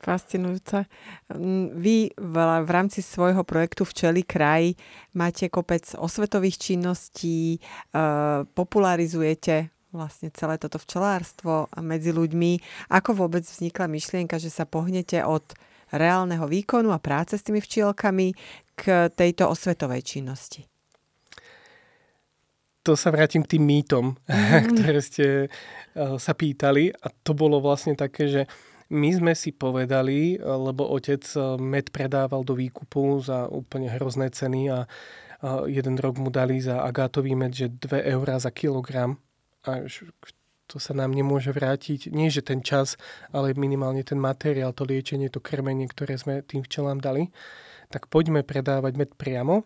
Fascinujúce. 0.00 0.88
Mm, 1.28 1.76
vy 1.76 2.08
v, 2.16 2.36
rámci 2.72 3.04
svojho 3.04 3.44
projektu 3.44 3.84
Včely 3.84 4.24
kraj 4.24 4.72
máte 5.12 5.52
kopec 5.52 5.92
osvetových 5.92 6.56
činností, 6.56 7.56
e, 7.56 7.58
popularizujete 8.48 9.68
vlastne 9.92 10.32
celé 10.32 10.56
toto 10.56 10.80
včelárstvo 10.80 11.68
medzi 11.84 12.16
ľuďmi. 12.16 12.52
Ako 12.88 13.12
vôbec 13.12 13.44
vznikla 13.44 13.92
myšlienka, 13.92 14.40
že 14.40 14.48
sa 14.48 14.64
pohnete 14.64 15.20
od 15.20 15.44
reálneho 15.92 16.48
výkonu 16.48 16.96
a 16.96 17.02
práce 17.02 17.36
s 17.36 17.44
tými 17.44 17.60
včielkami 17.60 18.32
k 18.80 19.12
tejto 19.12 19.52
osvetovej 19.52 20.00
činnosti? 20.00 20.64
To 22.88 22.96
sa 22.96 23.12
vrátim 23.12 23.44
k 23.44 23.58
tým 23.58 23.68
mýtom, 23.68 24.16
mm. 24.30 24.64
ktoré 24.72 25.00
ste 25.04 25.26
uh, 25.44 26.16
sa 26.16 26.32
pýtali. 26.32 26.88
A 26.88 27.12
to 27.20 27.36
bolo 27.36 27.60
vlastne 27.60 27.92
také, 27.92 28.24
že 28.30 28.42
uh, 28.46 28.69
my 28.90 29.10
sme 29.14 29.32
si 29.38 29.54
povedali, 29.54 30.36
lebo 30.42 30.90
otec 30.90 31.22
eh, 31.22 31.42
med 31.56 31.94
predával 31.94 32.42
do 32.42 32.58
výkupu 32.58 33.22
za 33.22 33.46
úplne 33.46 33.86
hrozné 33.86 34.30
ceny 34.34 34.62
a 34.70 34.78
jeden 35.64 35.96
rok 35.96 36.20
mu 36.20 36.28
dali 36.28 36.60
za 36.60 36.84
agátový 36.84 37.32
med, 37.32 37.56
že 37.56 37.72
2 37.72 38.12
eurá 38.12 38.36
za 38.36 38.52
kilogram. 38.52 39.16
A 39.64 39.88
to 40.68 40.76
sa 40.76 40.92
nám 40.92 41.16
nemôže 41.16 41.48
vrátiť. 41.48 42.12
Nie, 42.12 42.28
že 42.28 42.44
ten 42.44 42.60
čas, 42.60 43.00
ale 43.32 43.56
minimálne 43.56 44.04
ten 44.04 44.20
materiál, 44.20 44.76
to 44.76 44.84
liečenie, 44.84 45.32
to 45.32 45.40
krmenie, 45.40 45.88
ktoré 45.88 46.20
sme 46.20 46.44
tým 46.44 46.60
včelám 46.60 47.00
dali. 47.00 47.32
Tak 47.88 48.12
poďme 48.12 48.44
predávať 48.44 49.00
med 49.00 49.10
priamo 49.16 49.64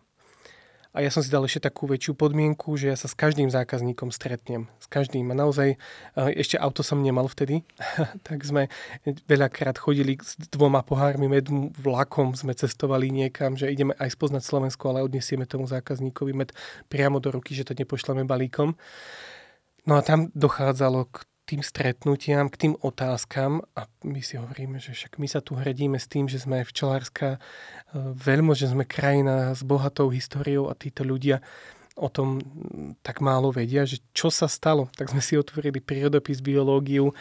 a 0.94 1.02
ja 1.02 1.10
som 1.10 1.26
si 1.26 1.28
dal 1.28 1.42
ešte 1.42 1.66
takú 1.66 1.90
väčšiu 1.90 2.14
podmienku, 2.14 2.78
že 2.78 2.86
ja 2.86 2.94
sa 2.94 3.10
s 3.10 3.18
každým 3.18 3.50
zákazníkom 3.50 4.14
stretnem. 4.14 4.70
S 4.78 4.86
každým. 4.86 5.26
A 5.26 5.34
naozaj, 5.34 5.74
ešte 6.14 6.54
auto 6.54 6.86
som 6.86 7.02
nemal 7.02 7.26
vtedy, 7.26 7.66
tak 8.26 8.46
sme 8.46 8.70
veľakrát 9.26 9.74
chodili 9.74 10.14
s 10.22 10.38
dvoma 10.54 10.86
pohármi 10.86 11.26
medu 11.26 11.74
vlakom, 11.74 12.38
sme 12.38 12.54
cestovali 12.54 13.10
niekam, 13.10 13.58
že 13.58 13.74
ideme 13.74 13.98
aj 13.98 14.14
spoznať 14.14 14.46
Slovensko, 14.46 14.94
ale 14.94 15.02
odniesieme 15.02 15.50
tomu 15.50 15.66
zákazníkovi 15.66 16.30
med 16.30 16.54
priamo 16.86 17.18
do 17.18 17.34
ruky, 17.34 17.58
že 17.58 17.66
to 17.66 17.74
nepošleme 17.74 18.22
balíkom. 18.22 18.78
No 19.90 19.98
a 19.98 20.00
tam 20.06 20.30
dochádzalo 20.30 21.10
k 21.10 21.26
tým 21.44 21.60
stretnutiam, 21.60 22.48
k 22.48 22.56
tým 22.56 22.74
otázkam 22.80 23.60
a 23.76 23.84
my 24.00 24.20
si 24.24 24.40
hovoríme, 24.40 24.80
že 24.80 24.96
však 24.96 25.20
my 25.20 25.28
sa 25.28 25.44
tu 25.44 25.54
hredíme 25.54 26.00
s 26.00 26.08
tým, 26.08 26.24
že 26.24 26.40
sme 26.40 26.64
včelárska 26.64 27.36
e, 27.36 27.38
veľmo, 28.16 28.56
že 28.56 28.72
sme 28.72 28.88
krajina 28.88 29.52
s 29.52 29.60
bohatou 29.60 30.08
históriou 30.08 30.72
a 30.72 30.74
títo 30.74 31.04
ľudia 31.04 31.44
o 31.94 32.10
tom 32.10 32.42
tak 33.06 33.22
málo 33.22 33.54
vedia, 33.54 33.86
že 33.86 34.02
čo 34.10 34.32
sa 34.32 34.50
stalo. 34.50 34.90
Tak 34.98 35.14
sme 35.14 35.22
si 35.22 35.38
otvorili 35.38 35.78
prírodopis, 35.78 36.42
biológiu, 36.42 37.14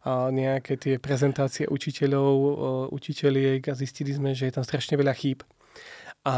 a 0.00 0.32
nejaké 0.32 0.80
tie 0.80 0.94
prezentácie 0.96 1.68
učiteľov, 1.68 2.34
e, 2.34 2.52
učiteľiek 2.90 3.62
a 3.70 3.78
zistili 3.78 4.10
sme, 4.16 4.34
že 4.34 4.48
je 4.48 4.54
tam 4.58 4.64
strašne 4.64 4.98
veľa 4.98 5.14
chýb 5.14 5.46
a 6.20 6.36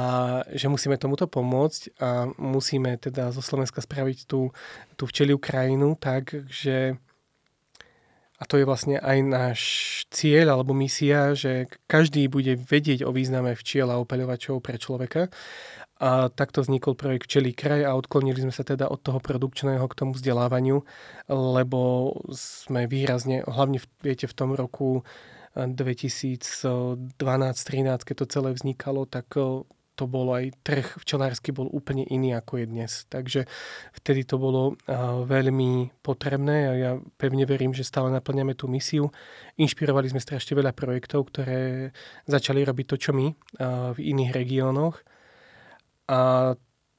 že 0.55 0.71
musíme 0.71 0.95
tomuto 0.95 1.27
pomôcť 1.27 1.99
a 1.99 2.31
musíme 2.39 2.95
teda 3.03 3.35
zo 3.35 3.43
Slovenska 3.43 3.83
spraviť 3.83 4.31
tú, 4.31 4.55
tú 4.95 5.11
včeliu 5.11 5.43
krajinu 5.43 5.99
tak, 5.99 6.47
že 6.47 6.95
a 8.43 8.45
to 8.45 8.59
je 8.59 8.67
vlastne 8.67 8.99
aj 8.99 9.19
náš 9.23 9.61
cieľ 10.11 10.59
alebo 10.59 10.75
misia, 10.75 11.31
že 11.39 11.71
každý 11.87 12.27
bude 12.27 12.59
vedieť 12.59 13.07
o 13.07 13.15
význame 13.15 13.55
včiel 13.55 13.87
a 13.87 14.03
opeľovačov 14.03 14.59
pre 14.59 14.83
človeka. 14.83 15.31
A 16.03 16.27
takto 16.27 16.67
vznikol 16.67 16.99
projekt 16.99 17.31
Včelí 17.31 17.55
kraj 17.55 17.87
a 17.87 17.95
odklonili 17.95 18.43
sme 18.43 18.51
sa 18.51 18.67
teda 18.67 18.91
od 18.91 18.99
toho 18.99 19.23
produkčného 19.23 19.87
k 19.87 19.95
tomu 19.95 20.19
vzdelávaniu, 20.19 20.83
lebo 21.31 22.11
sme 22.35 22.91
výrazne, 22.91 23.47
hlavne 23.47 23.79
viete 24.03 24.27
v 24.27 24.35
tom 24.35 24.59
roku 24.59 25.07
2012-2013, 25.55 27.23
keď 28.03 28.15
to 28.19 28.27
celé 28.27 28.51
vznikalo, 28.51 29.07
tak 29.07 29.31
to 29.95 30.09
bolo 30.09 30.33
aj 30.33 30.57
trh 30.65 30.87
včelársky 31.01 31.53
bol 31.53 31.69
úplne 31.69 32.03
iný 32.09 32.33
ako 32.37 32.65
je 32.65 32.67
dnes. 32.67 32.93
Takže 33.13 33.41
vtedy 34.01 34.25
to 34.25 34.41
bolo 34.41 34.77
veľmi 35.29 35.93
potrebné 36.01 36.57
a 36.69 36.73
ja 36.73 36.93
pevne 37.21 37.45
verím, 37.45 37.77
že 37.77 37.85
stále 37.85 38.09
naplňame 38.09 38.57
tú 38.57 38.67
misiu. 38.73 39.13
Inšpirovali 39.61 40.09
sme 40.09 40.25
strašne 40.25 40.57
veľa 40.57 40.73
projektov, 40.73 41.29
ktoré 41.29 41.93
začali 42.25 42.65
robiť 42.65 42.87
to, 42.89 42.97
čo 42.97 43.11
my 43.13 43.27
v 43.93 43.99
iných 44.01 44.33
regiónoch. 44.33 44.97
A 46.09 46.53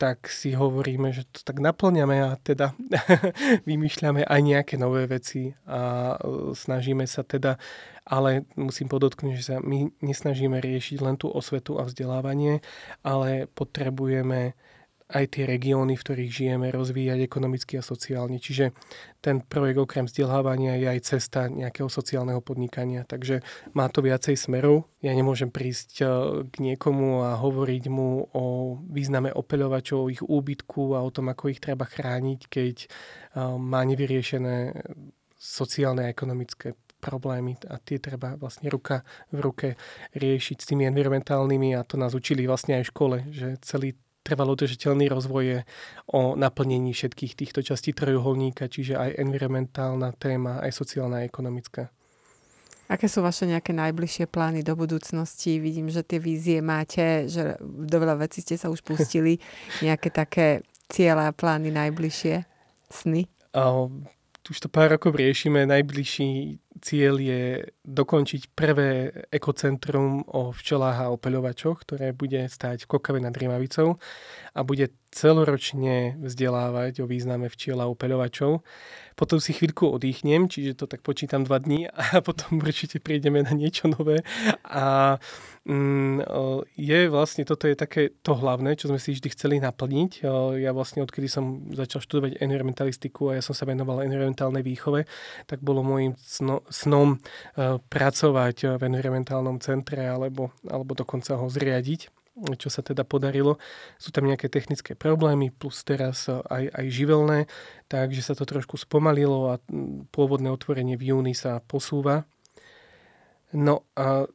tak 0.03 0.27
si 0.27 0.51
hovoríme, 0.51 1.15
že 1.15 1.23
to 1.31 1.47
tak 1.47 1.63
naplňame 1.63 2.27
a 2.27 2.35
teda 2.35 2.75
vymýšľame 3.69 4.27
aj 4.27 4.41
nejaké 4.43 4.75
nové 4.75 5.07
veci 5.07 5.55
a 5.63 6.13
e, 6.19 6.51
snažíme 6.51 7.07
sa 7.07 7.23
teda, 7.23 7.55
ale 8.03 8.43
musím 8.59 8.91
podotknúť, 8.91 9.33
že 9.39 9.43
sa 9.43 9.55
my 9.63 9.91
nesnažíme 10.03 10.59
riešiť 10.59 10.99
len 10.99 11.15
tú 11.15 11.31
osvetu 11.31 11.79
a 11.79 11.87
vzdelávanie, 11.87 12.59
ale 13.03 13.47
potrebujeme 13.51 14.55
aj 15.13 15.37
tie 15.37 15.43
regióny, 15.45 15.93
v 15.93 16.03
ktorých 16.03 16.31
žijeme, 16.31 16.67
rozvíjať 16.73 17.21
ekonomicky 17.21 17.77
a 17.77 17.85
sociálne. 17.85 18.41
Čiže 18.41 18.73
ten 19.21 19.45
projekt 19.45 19.77
okrem 19.77 20.09
vzdelávania 20.09 20.79
je 20.79 20.87
aj 20.89 20.99
cesta 21.05 21.51
nejakého 21.51 21.85
sociálneho 21.85 22.41
podnikania. 22.41 23.05
Takže 23.05 23.45
má 23.77 23.85
to 23.93 24.01
viacej 24.01 24.33
smerov. 24.33 24.89
Ja 25.05 25.13
nemôžem 25.13 25.53
prísť 25.53 26.01
e, 26.01 26.05
k 26.49 26.55
niekomu 26.57 27.21
a 27.21 27.37
hovoriť 27.37 27.83
mu 27.93 28.25
o 28.33 28.45
význame 28.89 29.29
opeľovačov, 29.29 29.97
o 30.01 30.11
ich 30.11 30.23
úbytku 30.23 30.97
a 30.97 31.05
o 31.05 31.13
tom, 31.13 31.29
ako 31.29 31.53
ich 31.53 31.61
treba 31.61 31.85
chrániť, 31.85 32.39
keď 32.49 32.75
e, 32.83 32.87
má 33.59 33.85
nevyriešené 33.85 34.73
sociálne 35.37 36.07
a 36.07 36.11
ekonomické 36.11 36.73
problémy 37.03 37.59
a 37.67 37.75
tie 37.83 37.99
treba 37.99 38.39
vlastne 38.39 38.71
ruka 38.71 39.03
v 39.35 39.39
ruke 39.43 39.67
riešiť 40.15 40.57
s 40.63 40.69
tými 40.71 40.87
environmentálnymi 40.87 41.75
a 41.75 41.83
to 41.83 41.99
nás 41.99 42.15
učili 42.15 42.47
vlastne 42.47 42.79
aj 42.79 42.87
v 42.87 42.91
škole, 42.95 43.17
že 43.35 43.59
celý 43.59 43.99
trvalo 44.23 44.55
udržiteľný 44.55 45.11
rozvoj 45.11 45.43
je 45.43 45.59
o 46.15 46.39
naplnení 46.39 46.95
všetkých 46.95 47.35
týchto 47.35 47.59
častí 47.59 47.91
trojuholníka, 47.91 48.71
čiže 48.71 48.95
aj 48.95 49.19
environmentálna 49.19 50.15
téma, 50.15 50.63
aj 50.63 50.71
sociálna 50.71 51.19
a 51.21 51.27
ekonomická. 51.27 51.91
Aké 52.87 53.07
sú 53.07 53.23
vaše 53.23 53.47
nejaké 53.47 53.75
najbližšie 53.75 54.27
plány 54.27 54.63
do 54.63 54.75
budúcnosti? 54.75 55.59
Vidím, 55.59 55.87
že 55.91 56.03
tie 56.03 56.19
vízie 56.19 56.59
máte, 56.59 57.27
že 57.27 57.59
do 57.63 57.97
veľa 57.99 58.23
vecí 58.27 58.43
ste 58.43 58.55
sa 58.55 58.71
už 58.71 58.83
pustili. 58.87 59.43
nejaké 59.83 60.07
také 60.07 60.63
cieľa 60.87 61.31
a 61.31 61.35
plány 61.35 61.71
najbližšie? 61.71 62.43
Sny? 62.91 63.27
Uh, 63.55 63.89
už 64.43 64.59
to 64.59 64.67
pár 64.67 64.91
rokov 64.91 65.15
riešime. 65.15 65.63
Najbližší 65.63 66.59
cieľ 66.81 67.19
je 67.21 67.41
dokončiť 67.85 68.55
prvé 68.55 69.11
ekocentrum 69.29 70.25
o 70.31 70.55
včelách 70.55 70.97
a 71.03 71.11
opeľovačoch, 71.13 71.83
ktoré 71.85 72.15
bude 72.15 72.49
stáť 72.49 72.87
v 72.87 72.89
Kokave 72.89 73.19
nad 73.21 73.35
Rimavicou 73.35 73.99
a 74.53 74.59
bude 74.65 74.89
celoročne 75.13 76.17
vzdelávať 76.17 77.05
o 77.05 77.09
význame 77.09 77.45
včiel 77.45 77.77
a 77.77 77.85
opeľovačov. 77.85 78.65
Potom 79.13 79.37
si 79.37 79.53
chvíľku 79.53 79.85
oddychnem, 79.85 80.49
čiže 80.49 80.73
to 80.73 80.85
tak 80.89 81.05
počítam 81.05 81.45
dva 81.45 81.61
dní 81.61 81.85
a 81.93 82.17
potom 82.25 82.57
určite 82.57 82.97
prídeme 82.97 83.45
na 83.45 83.53
niečo 83.53 83.85
nové. 83.85 84.25
A 84.65 85.17
mm, 85.69 86.25
je 86.73 86.99
vlastne, 87.13 87.45
toto 87.45 87.69
je 87.69 87.77
také 87.77 88.09
to 88.25 88.33
hlavné, 88.33 88.73
čo 88.73 88.89
sme 88.89 88.97
si 88.97 89.13
vždy 89.13 89.29
chceli 89.37 89.55
naplniť. 89.61 90.25
Ja 90.57 90.73
vlastne 90.73 91.05
odkedy 91.05 91.29
som 91.29 91.69
začal 91.69 92.01
študovať 92.01 92.41
environmentalistiku 92.41 93.29
a 93.29 93.37
ja 93.37 93.45
som 93.45 93.53
sa 93.53 93.69
venoval 93.69 94.01
environmentálnej 94.01 94.65
výchove, 94.65 95.05
tak 95.45 95.61
bolo 95.61 95.85
môjim 95.85 96.17
snom 96.17 96.62
pracovať 97.89 98.77
v 98.77 98.81
environmentálnom 98.81 99.59
centre 99.59 100.05
alebo, 100.05 100.51
alebo 100.67 100.93
dokonca 100.93 101.35
ho 101.37 101.47
zriadiť 101.47 102.11
čo 102.57 102.69
sa 102.73 102.81
teda 102.81 103.05
podarilo. 103.05 103.61
Sú 104.01 104.09
tam 104.09 104.25
nejaké 104.25 104.49
technické 104.49 104.97
problémy, 104.97 105.53
plus 105.53 105.85
teraz 105.85 106.25
aj, 106.29 106.65
aj 106.73 106.85
živelné, 106.89 107.45
takže 107.85 108.25
sa 108.25 108.33
to 108.33 108.49
trošku 108.49 108.73
spomalilo 108.81 109.53
a 109.53 109.61
pôvodné 110.09 110.49
otvorenie 110.49 110.97
v 110.97 111.13
júni 111.13 111.37
sa 111.37 111.61
posúva. 111.61 112.25
No 113.53 113.85
a 113.93 114.25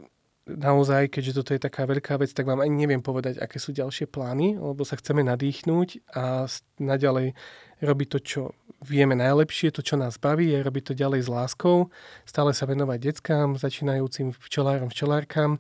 naozaj, 0.47 1.11
keďže 1.11 1.43
toto 1.43 1.51
je 1.53 1.61
taká 1.61 1.91
veľká 1.91 2.23
vec, 2.23 2.31
tak 2.31 2.47
vám 2.47 2.63
ani 2.63 2.87
neviem 2.87 3.03
povedať, 3.03 3.43
aké 3.43 3.59
sú 3.59 3.75
ďalšie 3.75 4.07
plány, 4.07 4.57
lebo 4.57 4.87
sa 4.87 4.95
chceme 4.95 5.27
nadýchnuť 5.27 6.15
a 6.15 6.47
naďalej 6.79 7.35
robiť 7.83 8.09
to, 8.11 8.19
čo 8.19 8.41
vieme 8.83 9.19
najlepšie, 9.19 9.75
to, 9.75 9.83
čo 9.83 9.99
nás 9.99 10.19
baví, 10.23 10.55
je 10.55 10.63
robiť 10.63 10.85
to 10.91 10.93
ďalej 10.95 11.27
s 11.27 11.29
láskou, 11.29 11.91
stále 12.23 12.55
sa 12.55 12.67
venovať 12.67 12.99
deckám, 12.99 13.59
začínajúcim 13.59 14.31
včelárom, 14.35 14.91
včelárkam 14.91 15.59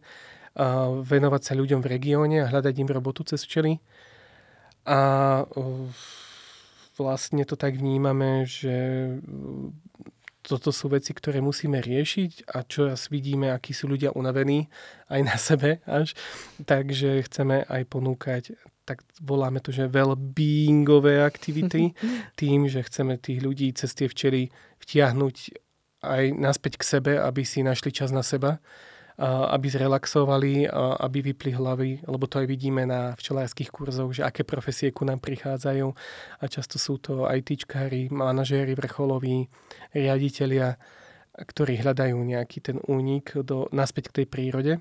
venovať 1.03 1.43
sa 1.43 1.53
ľuďom 1.55 1.83
v 1.83 1.91
regióne 1.91 2.43
a 2.43 2.51
hľadať 2.51 2.75
im 2.83 2.91
robotu 2.91 3.23
cez 3.23 3.47
včely. 3.47 3.79
A 4.87 4.99
vlastne 6.99 7.47
to 7.47 7.55
tak 7.55 7.79
vnímame, 7.79 8.43
že 8.43 8.75
toto 10.43 10.73
sú 10.73 10.89
veci, 10.89 11.12
ktoré 11.12 11.45
musíme 11.45 11.79
riešiť 11.79 12.51
a 12.51 12.64
čo 12.64 12.89
raz 12.89 13.12
vidíme, 13.12 13.53
akí 13.53 13.77
sú 13.77 13.87
ľudia 13.87 14.16
unavení 14.16 14.66
aj 15.12 15.21
na 15.23 15.37
sebe 15.37 15.79
až. 15.85 16.16
Takže 16.64 17.23
chceme 17.29 17.69
aj 17.69 17.83
ponúkať 17.87 18.57
tak 18.89 19.05
voláme 19.20 19.61
to, 19.61 19.68
že 19.68 19.93
well-beingové 19.93 21.20
aktivity, 21.20 21.93
tým, 22.41 22.64
že 22.72 22.80
chceme 22.80 23.20
tých 23.20 23.45
ľudí 23.45 23.68
cez 23.76 23.93
tie 23.93 24.09
včely 24.09 24.49
vtiahnuť 24.80 25.36
aj 26.09 26.24
naspäť 26.32 26.80
k 26.80 26.89
sebe, 26.97 27.12
aby 27.20 27.45
si 27.45 27.61
našli 27.61 27.93
čas 27.93 28.09
na 28.09 28.24
seba 28.24 28.64
aby 29.26 29.66
zrelaxovali, 29.66 30.70
aby 31.03 31.18
vypli 31.34 31.51
hlavy, 31.51 32.07
lebo 32.07 32.30
to 32.30 32.39
aj 32.39 32.47
vidíme 32.47 32.86
na 32.86 33.18
včelárských 33.18 33.74
kurzoch, 33.74 34.14
že 34.14 34.22
aké 34.22 34.47
profesie 34.47 34.95
ku 34.95 35.03
nám 35.03 35.18
prichádzajú. 35.18 35.86
A 36.39 36.45
často 36.47 36.78
sú 36.78 37.03
to 37.03 37.26
ITčkári, 37.26 38.14
manažéri, 38.14 38.78
vrcholoví, 38.78 39.51
riaditeľia, 39.91 40.78
ktorí 41.34 41.82
hľadajú 41.82 42.14
nejaký 42.14 42.59
ten 42.62 42.78
únik 42.86 43.34
do, 43.43 43.66
naspäť 43.74 44.14
k 44.14 44.22
tej 44.22 44.26
prírode 44.30 44.72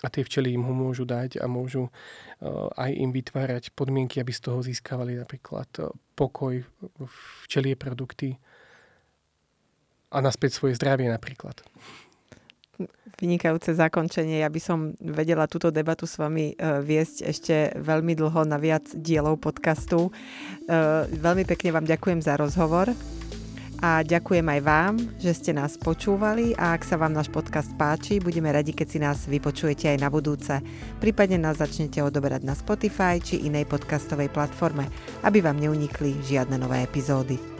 a 0.00 0.08
tie 0.08 0.24
včely 0.24 0.56
im 0.56 0.64
ho 0.64 0.72
môžu 0.72 1.04
dať 1.04 1.36
a 1.40 1.44
môžu 1.44 1.92
aj 2.76 2.90
im 2.96 3.12
vytvárať 3.12 3.76
podmienky, 3.76 4.16
aby 4.16 4.32
z 4.32 4.40
toho 4.48 4.64
získavali 4.64 5.20
napríklad 5.20 5.68
pokoj, 6.16 6.64
včelie 7.44 7.76
produkty 7.76 8.40
a 10.08 10.24
naspäť 10.24 10.56
svoje 10.56 10.80
zdravie 10.80 11.12
napríklad 11.12 11.60
vynikajúce 13.20 13.76
zakončenie. 13.76 14.40
Ja 14.40 14.48
by 14.48 14.60
som 14.60 14.78
vedela 14.96 15.44
túto 15.44 15.68
debatu 15.68 16.08
s 16.08 16.16
vami 16.16 16.56
e, 16.56 16.80
viesť 16.80 17.16
ešte 17.28 17.56
veľmi 17.76 18.16
dlho 18.16 18.48
na 18.48 18.56
viac 18.56 18.88
dielov 18.96 19.44
podcastu. 19.44 20.08
E, 20.08 20.10
veľmi 21.12 21.44
pekne 21.44 21.76
vám 21.76 21.84
ďakujem 21.84 22.24
za 22.24 22.40
rozhovor 22.40 22.88
a 23.80 24.04
ďakujem 24.04 24.44
aj 24.44 24.60
vám, 24.60 24.94
že 25.16 25.32
ste 25.32 25.56
nás 25.56 25.80
počúvali 25.80 26.52
a 26.56 26.76
ak 26.76 26.84
sa 26.84 27.00
vám 27.00 27.16
náš 27.16 27.32
podcast 27.32 27.72
páči, 27.80 28.20
budeme 28.20 28.52
radi, 28.52 28.76
keď 28.76 28.86
si 28.88 28.98
nás 29.00 29.24
vypočujete 29.24 29.88
aj 29.88 29.98
na 29.98 30.12
budúce. 30.12 30.60
Prípadne 31.00 31.40
nás 31.40 31.58
začnete 31.58 32.04
odoberať 32.04 32.44
na 32.44 32.52
Spotify 32.52 33.16
či 33.16 33.40
inej 33.48 33.64
podcastovej 33.68 34.28
platforme, 34.28 34.84
aby 35.24 35.40
vám 35.40 35.56
neunikli 35.56 36.12
žiadne 36.20 36.60
nové 36.60 36.84
epizódy. 36.84 37.59